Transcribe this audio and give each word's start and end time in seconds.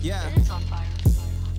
Yeah. 0.00 0.30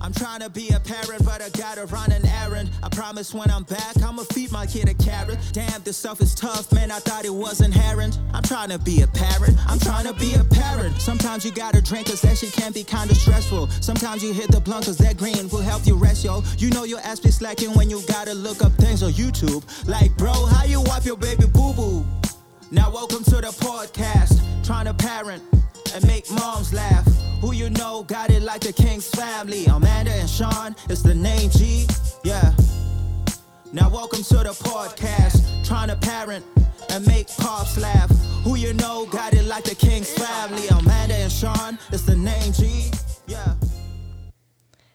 I'm 0.00 0.12
trying 0.12 0.40
to 0.40 0.50
be 0.50 0.68
a 0.70 0.80
parent, 0.80 1.24
but 1.24 1.40
I 1.40 1.48
gotta 1.50 1.86
run 1.86 2.10
an 2.10 2.26
errand. 2.26 2.70
I 2.82 2.88
promise 2.88 3.32
when 3.32 3.48
I'm 3.52 3.62
back, 3.62 4.02
I'ma 4.02 4.24
feed 4.24 4.50
my 4.50 4.66
kid 4.66 4.88
a 4.88 4.94
carrot. 4.94 5.38
Damn, 5.52 5.80
this 5.82 5.96
stuff 5.96 6.20
is 6.20 6.34
tough, 6.34 6.72
man. 6.72 6.90
I 6.90 6.98
thought 6.98 7.24
it 7.24 7.32
was 7.32 7.60
inherent. 7.60 8.18
I'm 8.34 8.42
trying 8.42 8.70
to 8.70 8.80
be 8.80 9.02
a 9.02 9.06
parent. 9.06 9.56
I'm 9.68 9.78
trying 9.78 10.06
to 10.06 10.12
be 10.14 10.34
a 10.34 10.42
parent. 10.42 11.00
Sometimes 11.00 11.44
you 11.44 11.52
gotta 11.52 11.80
drink, 11.80 12.08
cause 12.08 12.20
that 12.22 12.36
shit 12.36 12.52
can 12.52 12.72
be 12.72 12.82
kinda 12.82 13.14
stressful. 13.14 13.68
Sometimes 13.80 14.24
you 14.24 14.32
hit 14.32 14.50
the 14.50 14.60
blunt, 14.60 14.86
cause 14.86 14.98
that 14.98 15.16
green 15.18 15.48
will 15.50 15.62
help 15.62 15.86
you 15.86 15.94
rest, 15.94 16.24
yo. 16.24 16.42
You 16.58 16.70
know 16.70 16.82
your 16.82 16.98
ass 17.00 17.20
be 17.20 17.30
slacking 17.30 17.72
when 17.74 17.88
you 17.88 18.02
gotta 18.08 18.34
look 18.34 18.60
up 18.60 18.72
things 18.72 19.04
on 19.04 19.12
YouTube. 19.12 19.62
Like, 19.86 20.16
bro, 20.16 20.32
how 20.32 20.64
you 20.64 20.80
wipe 20.80 21.04
your 21.04 21.16
baby 21.16 21.46
boo 21.46 21.74
boo? 21.74 22.04
Now, 22.72 22.90
welcome 22.90 23.22
to 23.22 23.36
the 23.36 23.54
podcast. 23.62 24.40
Trying 24.66 24.86
to 24.86 24.94
parent 24.94 25.44
and 25.94 26.04
make 26.08 26.28
moms 26.28 26.72
laugh. 26.72 27.06
Who 27.42 27.52
you 27.52 27.70
know 27.70 28.04
got 28.04 28.30
it 28.30 28.40
like 28.40 28.60
the 28.60 28.72
King's 28.72 29.08
family. 29.08 29.66
Amanda 29.66 30.12
and 30.12 30.30
Sean, 30.30 30.76
it's 30.88 31.02
the 31.02 31.12
name 31.12 31.50
G. 31.50 31.88
Yeah. 32.22 32.54
Now, 33.72 33.90
welcome 33.90 34.22
to 34.22 34.34
the 34.36 34.54
podcast. 34.62 35.66
Trying 35.66 35.88
to 35.88 35.96
parent 35.96 36.46
and 36.90 37.04
make 37.04 37.26
pops 37.26 37.76
laugh. 37.76 38.08
Who 38.44 38.54
you 38.54 38.74
know 38.74 39.06
got 39.06 39.34
it 39.34 39.44
like 39.46 39.64
the 39.64 39.74
King's 39.74 40.08
family. 40.12 40.68
Amanda 40.68 41.16
and 41.16 41.32
Sean, 41.32 41.80
it's 41.90 42.04
the 42.04 42.14
name 42.14 42.52
G. 42.52 42.92
Yeah. 43.26 43.54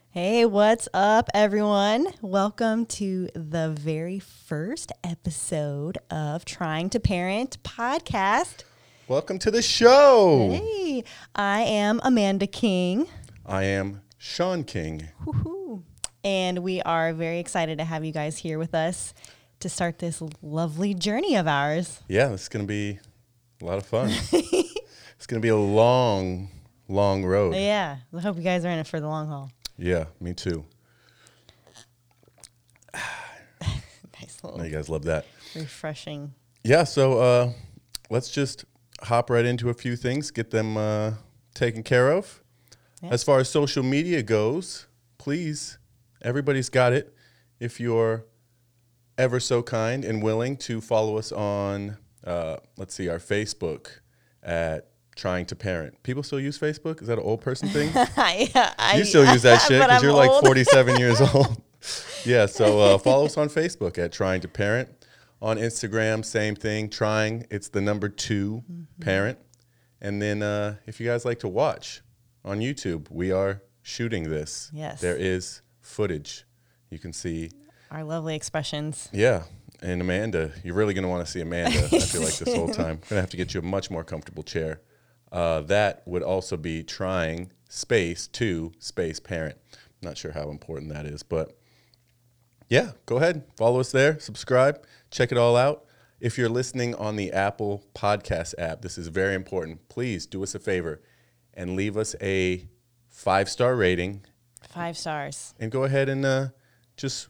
Hey, 0.08 0.46
what's 0.46 0.88
up, 0.94 1.28
everyone? 1.34 2.06
Welcome 2.22 2.86
to 2.86 3.28
the 3.34 3.76
very 3.78 4.20
first 4.20 4.90
episode 5.04 5.98
of 6.10 6.46
Trying 6.46 6.88
to 6.90 6.98
Parent 6.98 7.62
podcast. 7.62 8.64
Welcome 9.08 9.38
to 9.38 9.50
the 9.50 9.62
show. 9.62 10.50
Hey, 10.50 11.02
I 11.34 11.62
am 11.62 11.98
Amanda 12.02 12.46
King, 12.46 13.08
I 13.46 13.64
am 13.64 14.02
Sean 14.18 14.64
King. 14.64 15.08
Woohoo. 15.24 15.82
and 16.22 16.58
we 16.58 16.82
are 16.82 17.14
very 17.14 17.38
excited 17.38 17.78
to 17.78 17.84
have 17.84 18.04
you 18.04 18.12
guys 18.12 18.36
here 18.36 18.58
with 18.58 18.74
us 18.74 19.14
to 19.60 19.70
start 19.70 19.98
this 19.98 20.22
lovely 20.42 20.92
journey 20.92 21.36
of 21.36 21.48
ours. 21.48 22.02
Yeah, 22.06 22.34
it's 22.34 22.50
going 22.50 22.66
to 22.66 22.68
be 22.68 22.98
a 23.62 23.64
lot 23.64 23.78
of 23.78 23.86
fun. 23.86 24.10
it's 24.32 25.26
going 25.26 25.40
to 25.40 25.42
be 25.42 25.48
a 25.48 25.56
long, 25.56 26.50
long 26.86 27.24
road. 27.24 27.54
Yeah, 27.54 27.96
I 28.14 28.20
hope 28.20 28.36
you 28.36 28.42
guys 28.42 28.62
are 28.66 28.70
in 28.70 28.78
it 28.78 28.86
for 28.86 29.00
the 29.00 29.08
long 29.08 29.26
haul. 29.28 29.50
Yeah, 29.78 30.04
me 30.20 30.34
too. 30.34 30.66
Nice 34.20 34.44
little 34.44 34.62
you 34.66 34.70
guys 34.70 34.90
love 34.90 35.04
that. 35.04 35.24
refreshing. 35.54 36.34
Yeah, 36.62 36.84
so 36.84 37.18
uh, 37.18 37.52
let's 38.10 38.30
just 38.30 38.66
hop 39.02 39.30
right 39.30 39.44
into 39.44 39.70
a 39.70 39.74
few 39.74 39.96
things, 39.96 40.30
get 40.30 40.50
them 40.50 40.76
uh, 40.76 41.12
taken 41.54 41.82
care 41.82 42.10
of. 42.12 42.42
Yeah. 43.02 43.10
As 43.10 43.22
far 43.22 43.38
as 43.38 43.48
social 43.48 43.82
media 43.82 44.22
goes, 44.22 44.86
please, 45.18 45.78
everybody's 46.22 46.68
got 46.68 46.92
it. 46.92 47.14
If 47.60 47.80
you're 47.80 48.24
ever 49.16 49.40
so 49.40 49.62
kind 49.62 50.04
and 50.04 50.22
willing 50.22 50.56
to 50.56 50.80
follow 50.80 51.16
us 51.18 51.32
on, 51.32 51.96
uh, 52.24 52.56
let's 52.76 52.94
see, 52.94 53.08
our 53.08 53.18
Facebook 53.18 53.88
at 54.42 54.88
Trying 55.16 55.46
to 55.46 55.56
Parent. 55.56 56.00
People 56.04 56.22
still 56.22 56.38
use 56.38 56.58
Facebook? 56.58 57.02
Is 57.02 57.08
that 57.08 57.18
an 57.18 57.24
old 57.24 57.40
person 57.40 57.68
thing? 57.68 57.90
I, 57.94 58.72
I, 58.78 58.96
You 58.96 59.04
still 59.04 59.30
use 59.32 59.42
that 59.42 59.58
shit 59.68 59.80
because 59.80 60.02
you're 60.02 60.12
like 60.12 60.30
47 60.44 60.96
years 60.96 61.20
old. 61.34 61.60
yeah, 62.24 62.46
so 62.46 62.80
uh, 62.80 62.98
follow 62.98 63.26
us 63.26 63.36
on 63.36 63.48
Facebook 63.48 63.98
at 63.98 64.12
Trying 64.12 64.40
to 64.42 64.48
Parent. 64.48 64.97
On 65.40 65.56
Instagram, 65.56 66.24
same 66.24 66.54
thing. 66.56 66.88
Trying, 66.90 67.46
it's 67.50 67.68
the 67.68 67.80
number 67.80 68.08
2 68.08 68.62
Mm-hmm. 68.70 69.02
parent. 69.02 69.38
And 70.00 70.20
then 70.22 70.42
uh, 70.42 70.76
if 70.86 71.00
you 71.00 71.06
guys 71.06 71.24
like 71.24 71.40
to 71.40 71.48
watch 71.48 72.02
on 72.44 72.60
YouTube, 72.60 73.10
we 73.10 73.30
are 73.32 73.62
shooting 73.82 74.30
this. 74.30 74.70
Yes. 74.72 75.00
There 75.00 75.16
is 75.16 75.62
footage. 75.80 76.44
You 76.90 76.98
can 76.98 77.12
see, 77.12 77.50
Our 77.90 78.04
lovely 78.04 78.34
expressions. 78.34 79.08
yeah. 79.12 79.42
And 79.80 80.00
Amanda, 80.00 80.50
you're 80.64 80.74
really 80.74 80.92
going 80.92 81.04
to 81.04 81.08
want 81.08 81.24
to 81.24 81.30
see 81.30 81.40
Amanda, 81.40 81.78
I 81.84 82.00
feel 82.00 82.22
like, 82.22 82.34
this 82.36 82.52
whole 82.52 82.66
time. 82.66 82.84
I'm 82.86 82.96
going 82.96 83.00
to 83.10 83.14
have 83.20 83.30
to 83.30 83.36
get 83.36 83.54
you 83.54 83.60
a 83.60 83.64
much 83.64 83.92
more 83.92 84.02
comfortable 84.02 84.42
chair. 84.42 84.80
Uh, 85.30 85.60
that 85.62 86.02
would 86.04 86.24
also 86.24 86.56
be 86.56 86.82
trying 86.82 87.52
space 87.68 88.26
to 88.28 88.72
space 88.80 89.20
parent. 89.20 89.56
Not 90.02 90.16
sure 90.18 90.32
how 90.32 90.50
important 90.50 90.92
that 90.92 91.06
is, 91.06 91.22
but 91.22 91.56
yeah, 92.68 92.92
go 93.06 93.16
ahead. 93.16 93.44
Follow 93.56 93.80
us 93.80 93.92
there, 93.92 94.18
subscribe, 94.20 94.84
check 95.10 95.32
it 95.32 95.38
all 95.38 95.56
out. 95.56 95.84
If 96.20 96.36
you're 96.36 96.48
listening 96.48 96.94
on 96.96 97.16
the 97.16 97.32
Apple 97.32 97.84
Podcast 97.94 98.54
app, 98.58 98.82
this 98.82 98.98
is 98.98 99.06
very 99.08 99.34
important. 99.34 99.88
Please 99.88 100.26
do 100.26 100.42
us 100.42 100.54
a 100.54 100.58
favor 100.58 101.00
and 101.54 101.76
leave 101.76 101.96
us 101.96 102.14
a 102.20 102.68
five 103.08 103.48
star 103.48 103.74
rating 103.76 104.24
Five 104.68 104.98
stars. 104.98 105.54
and 105.60 105.70
go 105.70 105.84
ahead 105.84 106.08
and 106.08 106.24
uh, 106.26 106.48
just 106.96 107.28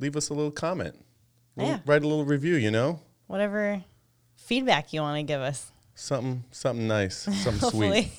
leave 0.00 0.16
us 0.16 0.28
a 0.28 0.34
little 0.34 0.50
comment. 0.50 0.96
Little- 1.56 1.74
Yeah. 1.74 1.78
Write 1.86 2.02
a 2.02 2.08
little 2.08 2.24
review, 2.24 2.56
you 2.56 2.70
know? 2.72 3.00
Whatever 3.28 3.84
feedback 4.36 4.92
you 4.92 5.00
want 5.02 5.16
to 5.18 5.22
give 5.22 5.40
us. 5.40 5.70
Something 5.94 6.44
something 6.50 6.88
nice, 6.88 7.16
something 7.44 7.70
sweet. 7.70 8.10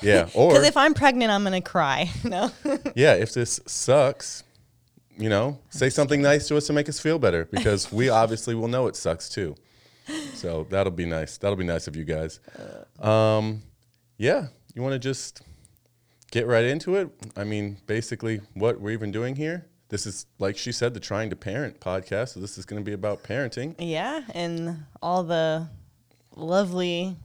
Yeah. 0.00 0.28
Or 0.34 0.52
Because 0.52 0.66
if 0.68 0.76
I'm 0.76 0.94
pregnant, 0.94 1.30
I'm 1.30 1.42
going 1.42 1.52
to 1.60 1.60
cry. 1.68 2.10
No? 2.24 2.50
yeah, 2.94 3.14
if 3.14 3.34
this 3.34 3.60
sucks, 3.66 4.42
you 5.16 5.28
know, 5.28 5.58
say 5.70 5.90
something 5.90 6.20
nice 6.22 6.48
to 6.48 6.56
us 6.56 6.66
to 6.66 6.72
make 6.72 6.88
us 6.88 6.98
feel 7.00 7.18
better 7.18 7.44
because 7.46 7.92
we 7.92 8.08
obviously 8.22 8.54
will 8.54 8.68
know 8.68 8.86
it 8.86 8.96
sucks 8.96 9.28
too. 9.28 9.54
So 10.34 10.66
that'll 10.70 10.92
be 10.92 11.06
nice. 11.06 11.38
That'll 11.38 11.56
be 11.56 11.64
nice 11.64 11.86
of 11.86 11.96
you 11.96 12.04
guys. 12.04 12.40
Um, 13.00 13.62
yeah, 14.18 14.48
you 14.74 14.82
want 14.82 14.92
to 14.92 14.98
just 14.98 15.40
get 16.30 16.46
right 16.46 16.64
into 16.64 16.96
it? 16.96 17.08
I 17.36 17.44
mean, 17.44 17.78
basically, 17.86 18.40
what 18.54 18.80
we're 18.80 18.90
even 18.90 19.12
doing 19.12 19.36
here. 19.36 19.66
This 19.88 20.06
is, 20.06 20.26
like 20.38 20.56
she 20.56 20.72
said, 20.72 20.92
the 20.92 21.00
Trying 21.00 21.30
to 21.30 21.36
Parent 21.36 21.78
podcast. 21.80 22.30
So 22.30 22.40
this 22.40 22.58
is 22.58 22.66
going 22.66 22.82
to 22.82 22.84
be 22.84 22.92
about 22.94 23.22
parenting. 23.22 23.76
yeah. 23.78 24.22
And 24.34 24.84
all 25.00 25.22
the 25.22 25.68
lovely 26.34 27.16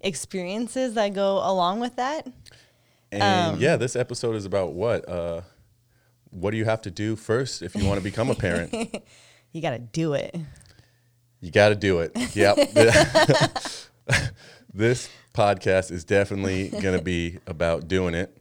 experiences 0.00 0.94
that 0.94 1.14
go 1.14 1.38
along 1.38 1.80
with 1.80 1.96
that. 1.96 2.26
And 3.10 3.22
Um, 3.54 3.60
yeah, 3.60 3.76
this 3.76 3.96
episode 3.96 4.36
is 4.36 4.44
about 4.44 4.72
what? 4.72 5.08
Uh, 5.08 5.40
what 6.32 6.50
do 6.50 6.56
you 6.56 6.64
have 6.64 6.82
to 6.82 6.90
do 6.90 7.14
first 7.14 7.62
if 7.62 7.74
you 7.76 7.86
want 7.86 7.98
to 7.98 8.04
become 8.04 8.30
a 8.30 8.34
parent? 8.34 8.74
You 9.54 9.60
got 9.60 9.72
to 9.72 9.78
do 9.78 10.14
it. 10.14 10.34
You 11.42 11.50
got 11.50 11.68
to 11.68 11.74
do 11.74 11.98
it. 11.98 12.12
Yep. 12.34 12.56
this 14.72 15.10
podcast 15.34 15.90
is 15.90 16.04
definitely 16.04 16.70
going 16.70 16.96
to 16.96 17.02
be 17.02 17.38
about 17.46 17.86
doing 17.86 18.14
it. 18.14 18.34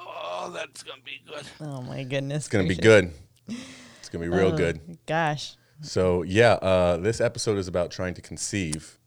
Oh, 0.00 0.50
that's 0.52 0.82
gonna 0.82 1.00
be 1.04 1.20
good. 1.26 1.44
Oh, 1.60 1.80
my 1.82 2.02
goodness. 2.02 2.38
It's 2.38 2.48
going 2.48 2.66
to 2.66 2.74
be 2.74 2.80
good. 2.80 3.12
It's 3.46 4.08
going 4.08 4.24
to 4.24 4.30
be 4.30 4.36
real 4.36 4.52
Oh, 4.52 4.56
good. 4.56 4.98
Gosh. 5.06 5.54
So, 5.80 6.22
yeah, 6.22 6.54
uh, 6.54 6.96
this 6.96 7.20
episode 7.20 7.56
is 7.58 7.68
about 7.68 7.92
trying 7.92 8.14
to 8.14 8.20
conceive 8.20 8.98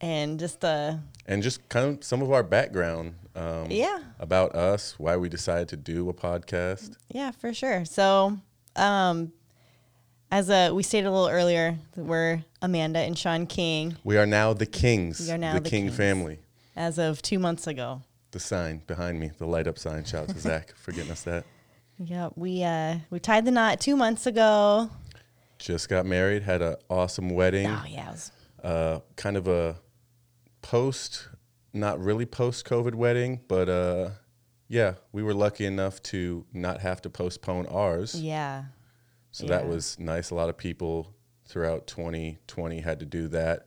And 0.00 0.38
just, 0.38 0.64
uh, 0.64 0.98
and 1.26 1.42
just 1.42 1.68
kind 1.68 1.98
of 1.98 2.04
some 2.04 2.22
of 2.22 2.30
our 2.30 2.44
background 2.44 3.14
um, 3.40 3.70
yeah. 3.70 3.98
about 4.18 4.54
us, 4.54 4.98
why 4.98 5.16
we 5.16 5.28
decided 5.28 5.68
to 5.68 5.76
do 5.76 6.08
a 6.08 6.14
podcast. 6.14 6.96
Yeah, 7.08 7.30
for 7.30 7.54
sure. 7.54 7.84
So, 7.84 8.38
um, 8.76 9.32
as 10.30 10.50
a, 10.50 10.72
we 10.72 10.82
stated 10.82 11.08
a 11.08 11.10
little 11.10 11.28
earlier, 11.28 11.78
we're 11.96 12.44
Amanda 12.62 13.00
and 13.00 13.18
Sean 13.18 13.46
King 13.46 13.96
We 14.04 14.16
are 14.16 14.26
now 14.26 14.52
the 14.52 14.66
Kings, 14.66 15.26
We 15.26 15.32
are 15.32 15.38
now 15.38 15.54
the, 15.54 15.60
the 15.60 15.68
King 15.68 15.84
Kings. 15.84 15.96
family. 15.96 16.38
as 16.76 16.98
of 16.98 17.22
two 17.22 17.38
months 17.38 17.66
ago. 17.66 18.02
The 18.32 18.40
sign 18.40 18.82
behind 18.86 19.18
me, 19.18 19.32
the 19.38 19.46
light 19.46 19.66
up 19.66 19.78
sign. 19.78 20.04
Shout 20.04 20.24
out 20.24 20.28
to 20.28 20.40
Zach 20.40 20.74
for 20.76 20.92
getting 20.92 21.10
us 21.10 21.22
that. 21.24 21.44
Yeah, 21.98 22.30
we 22.36 22.62
uh 22.62 22.98
we 23.10 23.18
tied 23.18 23.44
the 23.44 23.50
knot 23.50 23.80
two 23.80 23.96
months 23.96 24.26
ago. 24.26 24.88
Just 25.58 25.88
got 25.88 26.06
married, 26.06 26.42
had 26.44 26.62
an 26.62 26.76
awesome 26.88 27.30
wedding. 27.30 27.66
Oh 27.66 27.84
yeah, 27.88 28.10
was, 28.10 28.32
uh, 28.62 29.00
kind 29.16 29.36
of 29.36 29.48
a 29.48 29.76
post, 30.62 31.28
not 31.72 32.00
really 32.00 32.26
post 32.26 32.66
COVID 32.66 32.94
wedding, 32.94 33.40
but 33.48 33.68
uh, 33.68 34.10
yeah, 34.68 34.94
we 35.12 35.22
were 35.22 35.34
lucky 35.34 35.64
enough 35.66 36.02
to 36.04 36.44
not 36.52 36.80
have 36.80 37.00
to 37.02 37.10
postpone 37.10 37.66
ours. 37.66 38.14
yeah, 38.20 38.64
So 39.30 39.46
that 39.46 39.66
was 39.66 39.98
nice. 39.98 40.30
A 40.30 40.34
lot 40.34 40.48
of 40.48 40.56
people 40.56 41.14
throughout 41.46 41.86
2020 41.86 42.80
had 42.80 42.98
to 43.00 43.06
do 43.06 43.28
that. 43.28 43.66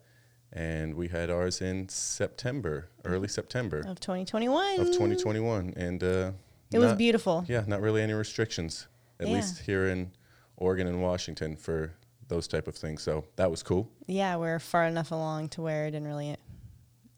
And 0.55 0.93
we 0.93 1.07
had 1.07 1.31
ours 1.31 1.61
in 1.61 1.89
September, 1.89 2.87
early 3.05 3.27
September 3.27 3.79
of 3.87 3.99
2021. 3.99 4.79
of 4.79 4.87
2021. 4.87 5.73
And 5.75 6.03
uh, 6.03 6.31
It 6.71 6.77
was 6.79 6.93
beautiful. 6.93 7.43
Yeah, 7.47 7.63
not 7.65 7.81
really 7.81 8.01
any 8.03 8.13
restrictions, 8.13 8.87
at 9.19 9.27
Yeah. 9.27 9.33
least 9.33 9.61
here 9.61 9.87
in 9.87 10.11
Oregon 10.57 10.85
and 10.87 11.01
Washington 11.01 11.55
for 11.55 11.95
those 12.27 12.47
type 12.47 12.67
of 12.67 12.75
things. 12.75 13.01
So 13.01 13.25
that 13.35 13.49
was 13.49 13.63
cool. 13.63 13.89
Yeah, 14.05 14.35
we're 14.35 14.59
far 14.59 14.85
enough 14.85 15.11
along 15.11 15.49
to 15.49 15.61
where 15.63 15.87
it 15.87 15.91
didn't 15.91 16.07
really 16.07 16.37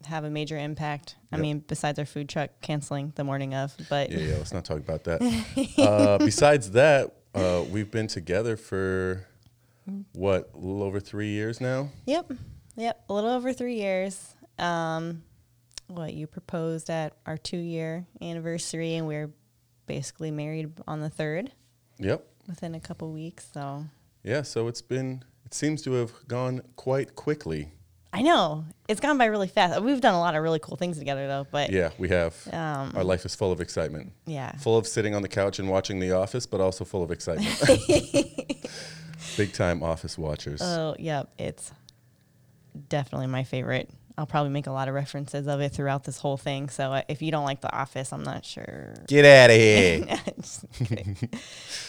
have 0.06 0.24
a 0.24 0.30
major 0.30 0.56
impact. 0.56 1.16
I 1.32 1.36
mean, 1.36 1.62
besides 1.66 1.98
our 1.98 2.04
food 2.06 2.28
truck 2.28 2.50
canceling 2.62 3.12
the 3.16 3.24
morning 3.24 3.54
of, 3.54 3.74
but 3.90 4.10
Yeah, 4.10 4.18
yeah. 4.18 4.34
Let's 4.36 4.52
not 4.52 4.64
talk 4.64 4.78
about 4.78 5.04
that. 5.04 5.20
uh, 5.78 6.18
besides 6.18 6.70
that, 6.72 7.14
uh, 7.34 7.64
we've 7.70 7.90
been 7.90 8.06
together 8.06 8.56
for 8.56 9.26
what, 10.12 10.50
a 10.54 10.56
little 10.58 10.82
over 10.82 10.98
three 11.00 11.28
years 11.30 11.60
now. 11.60 11.90
Yep. 12.06 12.32
Yep. 12.76 13.04
A 13.08 13.12
little 13.12 13.30
over 13.30 13.52
three 13.52 13.74
years. 13.76 14.34
Um, 14.58 15.22
what 15.88 16.14
you 16.14 16.26
proposed 16.26 16.88
at 16.90 17.12
our 17.26 17.36
two 17.36 17.58
year 17.58 18.06
anniversary, 18.22 18.94
and 18.96 19.06
we 19.06 19.16
are 19.16 19.30
basically 19.86 20.30
married 20.30 20.72
on 20.88 21.00
the 21.00 21.10
third 21.10 21.52
Yep. 21.98 22.26
within 22.48 22.74
a 22.74 22.80
couple 22.80 23.12
weeks. 23.12 23.48
So 23.52 23.84
Yeah. 24.24 24.42
So 24.42 24.66
it's 24.68 24.82
been. 24.82 25.22
It 25.44 25.54
seems 25.54 25.80
to 25.82 25.92
have 25.92 26.12
gone 26.26 26.62
quite 26.74 27.14
quickly. 27.14 27.70
I 28.16 28.22
know 28.22 28.64
it's 28.88 28.98
gone 28.98 29.18
by 29.18 29.26
really 29.26 29.46
fast. 29.46 29.82
We've 29.82 30.00
done 30.00 30.14
a 30.14 30.18
lot 30.18 30.34
of 30.34 30.42
really 30.42 30.58
cool 30.58 30.78
things 30.78 30.96
together, 30.98 31.26
though. 31.28 31.46
But 31.50 31.68
Yeah, 31.70 31.90
we 31.98 32.08
have. 32.08 32.34
Um, 32.50 32.92
Our 32.96 33.04
life 33.04 33.26
is 33.26 33.34
full 33.34 33.52
of 33.52 33.60
excitement. 33.60 34.10
yeah, 34.24 34.52
Full 34.52 34.78
of 34.78 34.86
sitting 34.86 35.14
on 35.14 35.20
the 35.20 35.28
couch 35.28 35.58
and 35.58 35.68
watching 35.68 36.00
The 36.00 36.12
Office, 36.12 36.46
but 36.46 36.62
also 36.62 36.86
full 36.86 37.02
of 37.02 37.10
excitement. 37.10 37.60
Big 39.36 39.52
time 39.52 39.82
Office 39.82 40.16
watchers. 40.16 40.62
Oh, 40.62 40.96
yeah, 40.98 41.24
it's 41.36 41.72
definitely 42.88 43.26
my 43.26 43.44
favorite. 43.44 43.90
I'll 44.16 44.24
probably 44.24 44.50
make 44.50 44.66
a 44.66 44.72
lot 44.72 44.88
of 44.88 44.94
references 44.94 45.46
of 45.46 45.60
it 45.60 45.72
throughout 45.74 46.04
this 46.04 46.18
whole 46.18 46.38
thing. 46.38 46.70
So 46.70 46.94
uh, 46.94 47.02
if 47.08 47.20
you 47.20 47.30
don't 47.30 47.44
like 47.44 47.60
The 47.60 47.70
Office, 47.76 48.14
I'm 48.14 48.22
not 48.22 48.46
sure. 48.46 48.94
Get 49.08 49.26
out 49.26 49.50
of 49.50 49.56
here. 49.56 50.06
Just 50.40 50.64
kidding. 50.72 51.18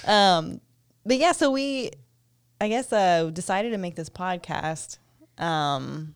um, 0.06 0.60
but 1.06 1.20
yeah, 1.20 1.32
so 1.32 1.52
we, 1.52 1.92
I 2.60 2.68
guess, 2.68 2.92
uh, 2.92 3.30
decided 3.32 3.70
to 3.70 3.78
make 3.78 3.96
this 3.96 4.10
podcast. 4.10 4.98
Um, 5.38 6.16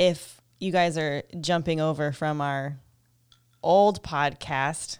if 0.00 0.40
you 0.58 0.72
guys 0.72 0.96
are 0.96 1.22
jumping 1.40 1.78
over 1.78 2.10
from 2.10 2.40
our 2.40 2.78
old 3.62 4.02
podcast, 4.02 4.96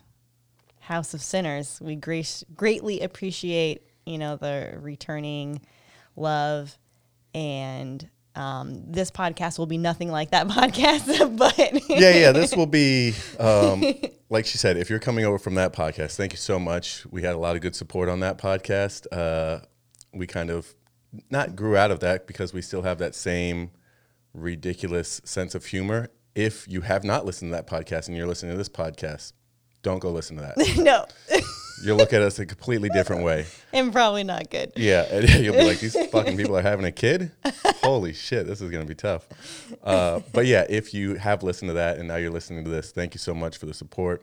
House 0.81 1.15
of 1.15 1.23
Sinners, 1.23 1.81
we 1.81 1.97
grace, 1.97 2.45
greatly 2.55 3.01
appreciate 3.01 3.83
you 4.05 4.19
know 4.19 4.37
the 4.37 4.77
returning 4.81 5.61
love 6.17 6.77
and 7.35 8.09
um, 8.35 8.83
this 8.87 9.11
podcast 9.11 9.59
will 9.59 9.67
be 9.67 9.79
nothing 9.79 10.11
like 10.11 10.33
that 10.33 10.49
podcast 10.49 11.37
but 11.39 11.89
yeah, 11.89 12.15
yeah. 12.15 12.33
This 12.33 12.55
will 12.55 12.67
be, 12.67 13.15
um, 13.39 13.83
like 14.29 14.45
she 14.45 14.59
said, 14.59 14.77
if 14.77 14.91
you're 14.91 14.99
coming 14.99 15.25
over 15.25 15.39
from 15.39 15.55
that 15.55 15.73
podcast, 15.73 16.17
thank 16.17 16.33
you 16.33 16.39
so 16.39 16.59
much. 16.59 17.07
We 17.11 17.23
had 17.23 17.35
a 17.35 17.39
lot 17.39 17.57
of 17.57 17.63
good 17.63 17.75
support 17.75 18.11
on 18.11 18.21
that 18.21 18.37
podcast. 18.37 19.07
Uh, 19.11 19.65
we 20.13 20.27
kind 20.27 20.51
of 20.51 20.75
not 21.31 21.57
grew 21.57 21.77
out 21.77 21.91
of 21.91 22.01
that 22.01 22.27
because 22.27 22.53
we 22.53 22.61
still 22.61 22.83
have 22.83 22.99
that 22.99 23.15
same 23.15 23.71
ridiculous 24.35 25.21
sense 25.25 25.55
of 25.55 25.65
humor. 25.67 26.09
If 26.35 26.67
you 26.69 26.83
have 26.83 27.05
not 27.05 27.27
listened 27.27 27.51
to 27.53 27.57
that 27.57 27.67
podcast 27.67 28.09
and 28.09 28.17
you're 28.17 28.27
listening 28.27 28.53
to 28.53 28.59
this 28.59 28.69
podcast, 28.69 29.33
don't 29.83 29.99
go 29.99 30.11
listen 30.11 30.37
to 30.37 30.43
that. 30.43 30.77
no 30.79 31.07
You'll 31.83 31.97
look 31.97 32.13
at 32.13 32.21
us 32.21 32.39
a 32.39 32.45
completely 32.45 32.91
different 32.91 33.25
way. 33.25 33.47
and 33.73 33.91
probably 33.91 34.23
not 34.23 34.51
good 34.51 34.73
Yeah, 34.77 35.07
and 35.11 35.27
you'll 35.45 35.55
be 35.57 35.65
like, 35.65 35.81
these 35.81 35.97
fucking 36.09 36.37
people 36.37 36.55
are 36.57 36.63
having 36.63 36.85
a 36.85 36.93
kid. 36.93 37.33
Holy 37.83 38.13
shit, 38.13 38.47
this 38.47 38.61
is 38.61 38.71
gonna 38.71 38.85
be 38.85 38.95
tough. 38.95 39.27
Uh, 39.83 40.21
but 40.35 40.45
yeah, 40.47 40.67
if 40.69 40.93
you 40.93 41.15
have 41.15 41.43
listened 41.43 41.71
to 41.71 41.75
that 41.75 41.97
and 41.99 42.07
now 42.07 42.17
you're 42.17 42.31
listening 42.31 42.65
to 42.65 42.71
this, 42.71 42.93
thank 42.93 43.15
you 43.15 43.19
so 43.19 43.33
much 43.35 43.57
for 43.57 43.65
the 43.67 43.73
support. 43.75 44.23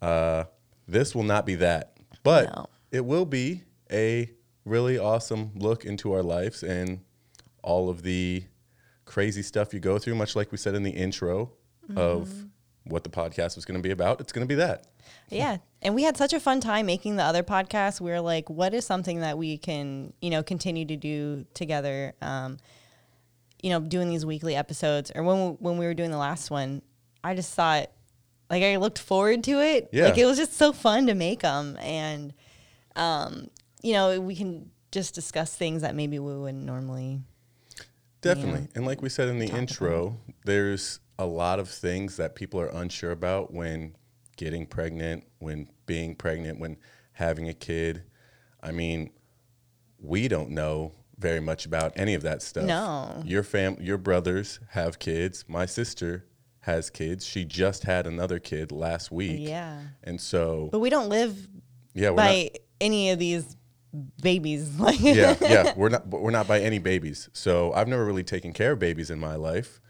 Uh, 0.00 0.44
this 0.88 1.14
will 1.14 1.22
not 1.22 1.46
be 1.46 1.54
that, 1.54 1.96
but 2.24 2.52
No. 2.54 2.66
it 2.90 3.04
will 3.04 3.26
be 3.26 3.62
a 3.90 4.28
really 4.64 4.98
awesome 4.98 5.52
look 5.54 5.84
into 5.84 6.12
our 6.12 6.22
lives 6.22 6.64
and 6.64 7.00
all 7.62 7.88
of 7.88 8.02
the 8.02 8.42
crazy 9.12 9.42
stuff 9.42 9.74
you 9.74 9.80
go 9.80 9.98
through. 9.98 10.14
Much 10.14 10.34
like 10.34 10.50
we 10.50 10.58
said 10.58 10.74
in 10.74 10.82
the 10.82 10.90
intro 10.90 11.52
of 11.96 12.32
what 12.84 13.04
the 13.04 13.10
podcast 13.10 13.56
was 13.56 13.64
going 13.64 13.78
to 13.78 13.82
be 13.82 13.90
about, 13.90 14.20
it's 14.20 14.32
going 14.32 14.46
to 14.46 14.48
be 14.48 14.56
that. 14.56 14.86
Yeah. 15.28 15.58
And 15.82 15.94
we 15.94 16.02
had 16.02 16.16
such 16.16 16.32
a 16.32 16.40
fun 16.40 16.60
time 16.60 16.86
making 16.86 17.16
the 17.16 17.22
other 17.22 17.42
podcast. 17.42 18.00
We 18.00 18.10
were 18.10 18.20
like, 18.20 18.48
what 18.48 18.74
is 18.74 18.86
something 18.86 19.20
that 19.20 19.36
we 19.36 19.58
can, 19.58 20.12
you 20.20 20.30
know, 20.30 20.42
continue 20.42 20.84
to 20.86 20.96
do 20.96 21.44
together? 21.54 22.14
Um, 22.22 22.58
you 23.62 23.70
know, 23.70 23.80
doing 23.80 24.08
these 24.08 24.26
weekly 24.26 24.56
episodes 24.56 25.12
or 25.14 25.22
when 25.22 25.38
we, 25.38 25.56
when 25.60 25.78
we 25.78 25.86
were 25.86 25.94
doing 25.94 26.10
the 26.10 26.18
last 26.18 26.50
one, 26.50 26.82
I 27.22 27.34
just 27.34 27.54
thought 27.54 27.90
like 28.50 28.62
I 28.62 28.76
looked 28.76 28.98
forward 28.98 29.44
to 29.44 29.60
it. 29.60 29.90
Yeah. 29.92 30.06
Like 30.06 30.18
it 30.18 30.24
was 30.24 30.38
just 30.38 30.54
so 30.54 30.72
fun 30.72 31.06
to 31.06 31.14
make 31.14 31.40
them 31.40 31.76
and 31.80 32.34
um, 32.96 33.48
you 33.82 33.92
know, 33.92 34.20
we 34.20 34.34
can 34.34 34.70
just 34.90 35.14
discuss 35.14 35.54
things 35.54 35.82
that 35.82 35.94
maybe 35.94 36.18
we 36.18 36.36
wouldn't 36.36 36.64
normally. 36.64 37.20
Definitely. 38.22 38.68
And 38.74 38.86
like 38.86 39.02
we 39.02 39.08
said 39.08 39.28
in 39.28 39.38
the 39.38 39.48
intro, 39.48 40.18
there's 40.44 41.00
a 41.18 41.26
lot 41.26 41.58
of 41.58 41.68
things 41.68 42.16
that 42.16 42.34
people 42.34 42.60
are 42.60 42.68
unsure 42.68 43.10
about 43.10 43.52
when 43.52 43.94
getting 44.36 44.64
pregnant, 44.64 45.24
when 45.38 45.68
being 45.86 46.14
pregnant, 46.14 46.58
when 46.58 46.78
having 47.12 47.48
a 47.48 47.54
kid. 47.54 48.04
I 48.62 48.72
mean, 48.72 49.10
we 49.98 50.28
don't 50.28 50.50
know 50.50 50.92
very 51.18 51.40
much 51.40 51.66
about 51.66 51.92
any 51.96 52.14
of 52.14 52.22
that 52.22 52.42
stuff. 52.42 52.64
No. 52.64 53.22
Your 53.24 53.42
fam 53.42 53.76
your 53.80 53.98
brothers 53.98 54.60
have 54.70 54.98
kids. 54.98 55.44
My 55.48 55.66
sister 55.66 56.24
has 56.60 56.90
kids. 56.90 57.26
She 57.26 57.44
just 57.44 57.84
had 57.84 58.06
another 58.06 58.38
kid 58.38 58.72
last 58.72 59.10
week. 59.10 59.48
Yeah. 59.48 59.80
And 60.04 60.20
so 60.20 60.68
But 60.70 60.78
we 60.78 60.90
don't 60.90 61.08
live 61.08 61.48
yeah, 61.94 62.12
by 62.12 62.50
any 62.80 63.10
of 63.10 63.18
these 63.18 63.56
babies. 64.20 64.78
Like 64.78 65.00
yeah, 65.00 65.36
yeah, 65.40 65.72
we're 65.76 65.88
not 65.88 66.06
we're 66.08 66.30
not 66.30 66.48
by 66.48 66.60
any 66.60 66.78
babies. 66.78 67.28
So 67.32 67.72
I've 67.72 67.88
never 67.88 68.04
really 68.04 68.24
taken 68.24 68.52
care 68.52 68.72
of 68.72 68.78
babies 68.78 69.10
in 69.10 69.18
my 69.18 69.34
life. 69.34 69.80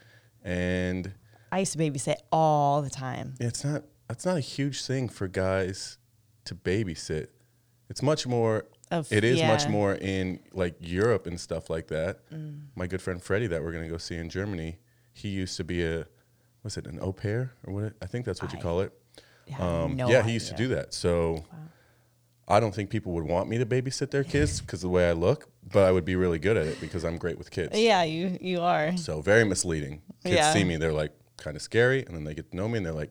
And 0.45 1.13
I 1.51 1.61
used 1.61 1.73
to 1.73 1.79
babysit 1.79 2.17
all 2.31 2.83
the 2.83 2.91
time. 2.91 3.35
it's 3.41 3.65
not 3.65 3.85
that's 4.09 4.27
not 4.27 4.37
a 4.37 4.41
huge 4.41 4.85
thing 4.85 5.09
for 5.09 5.29
guys 5.29 5.99
to 6.45 6.55
babysit. 6.55 7.29
It's 7.89 8.03
much 8.03 8.27
more 8.27 8.67
Of- 8.91 9.13
it 9.13 9.25
is 9.25 9.41
much 9.43 9.63
yeah. 9.63 9.69
Mm. 9.69 9.71
more 9.71 9.95
in 9.95 10.41
like 10.53 10.77
Europe 10.81 11.27
and 11.27 11.39
stuff 11.39 11.71
like 11.71 11.89
that. 11.89 12.21
My 12.75 12.87
good 12.87 13.01
friend 13.03 13.23
Freddie 13.23 13.47
that 13.49 13.63
we're 13.63 13.73
gonna 13.73 13.89
go 13.89 13.99
see 13.99 14.17
in 14.17 14.29
Germany, 14.29 14.79
he 15.13 15.29
used 15.29 15.57
to 15.59 15.65
be 15.65 15.85
a 15.85 16.07
was 16.63 16.77
it 16.77 16.87
an 16.87 16.99
au 17.01 17.13
pair 17.13 17.53
or 17.65 17.75
what 17.75 17.93
I 18.03 18.07
think 18.07 18.25
that's 18.25 18.43
what 18.43 18.53
you 18.53 18.59
call 18.59 18.81
it. 18.81 18.93
Um, 19.59 19.97
no 19.97 20.09
yeah, 20.09 20.23
he 20.23 20.33
used 20.33 20.49
to 20.49 20.55
do 20.55 20.69
that. 20.69 20.95
So 20.95 21.45
I 22.49 22.61
don't 22.61 22.75
think 22.75 22.91
people 22.91 23.13
would 23.13 23.25
want 23.25 23.49
me 23.49 23.59
to 23.59 23.67
babysit 23.67 24.11
their 24.11 24.25
kids 24.25 24.61
because 24.61 24.83
the 24.83 24.89
way 24.89 25.09
I 25.09 25.13
look, 25.13 25.49
but 25.73 25.85
I 25.85 25.93
would 25.93 26.05
be 26.05 26.17
really 26.17 26.39
good 26.39 26.57
at 26.57 26.67
it 26.67 26.81
because 26.81 27.05
I'm 27.05 27.17
great 27.17 27.39
with 27.39 27.51
kids. 27.51 27.79
Yeah, 27.79 28.03
you 28.03 28.37
you 28.41 28.61
are. 28.61 28.97
So 28.97 29.21
very 29.23 29.45
misleading. 29.45 30.03
Kids 30.25 30.35
Yeah. 30.37 30.53
see 30.53 30.65
me, 30.65 30.77
they're 30.77 30.93
like 30.93 31.13
kind 31.37 31.57
of 31.57 31.63
scary, 31.63 32.05
and 32.05 32.15
then 32.17 32.25
they 32.25 32.35
get 32.35 32.51
to 32.51 32.57
know 32.57 32.69
me, 32.69 32.79
and 32.79 32.87
they're 32.87 32.93
like, 32.93 33.11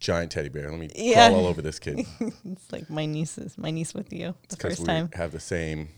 giant 0.00 0.32
teddy 0.32 0.48
bear. 0.48 0.70
Let 0.70 0.78
me 0.80 0.90
Yeah. 0.94 1.28
crawl 1.28 1.40
all 1.40 1.46
over 1.46 1.62
this 1.62 1.78
kid. 1.78 2.04
It's 2.44 2.72
like 2.72 2.88
my 2.90 3.06
nieces, 3.06 3.56
my 3.58 3.70
niece 3.70 3.94
with 3.94 4.12
you 4.12 4.34
the 4.48 4.56
Because 4.56 4.70
first 4.76 4.80
we 4.80 4.86
time. 4.86 5.10
have 5.14 5.32
the 5.32 5.40
same. 5.40 5.88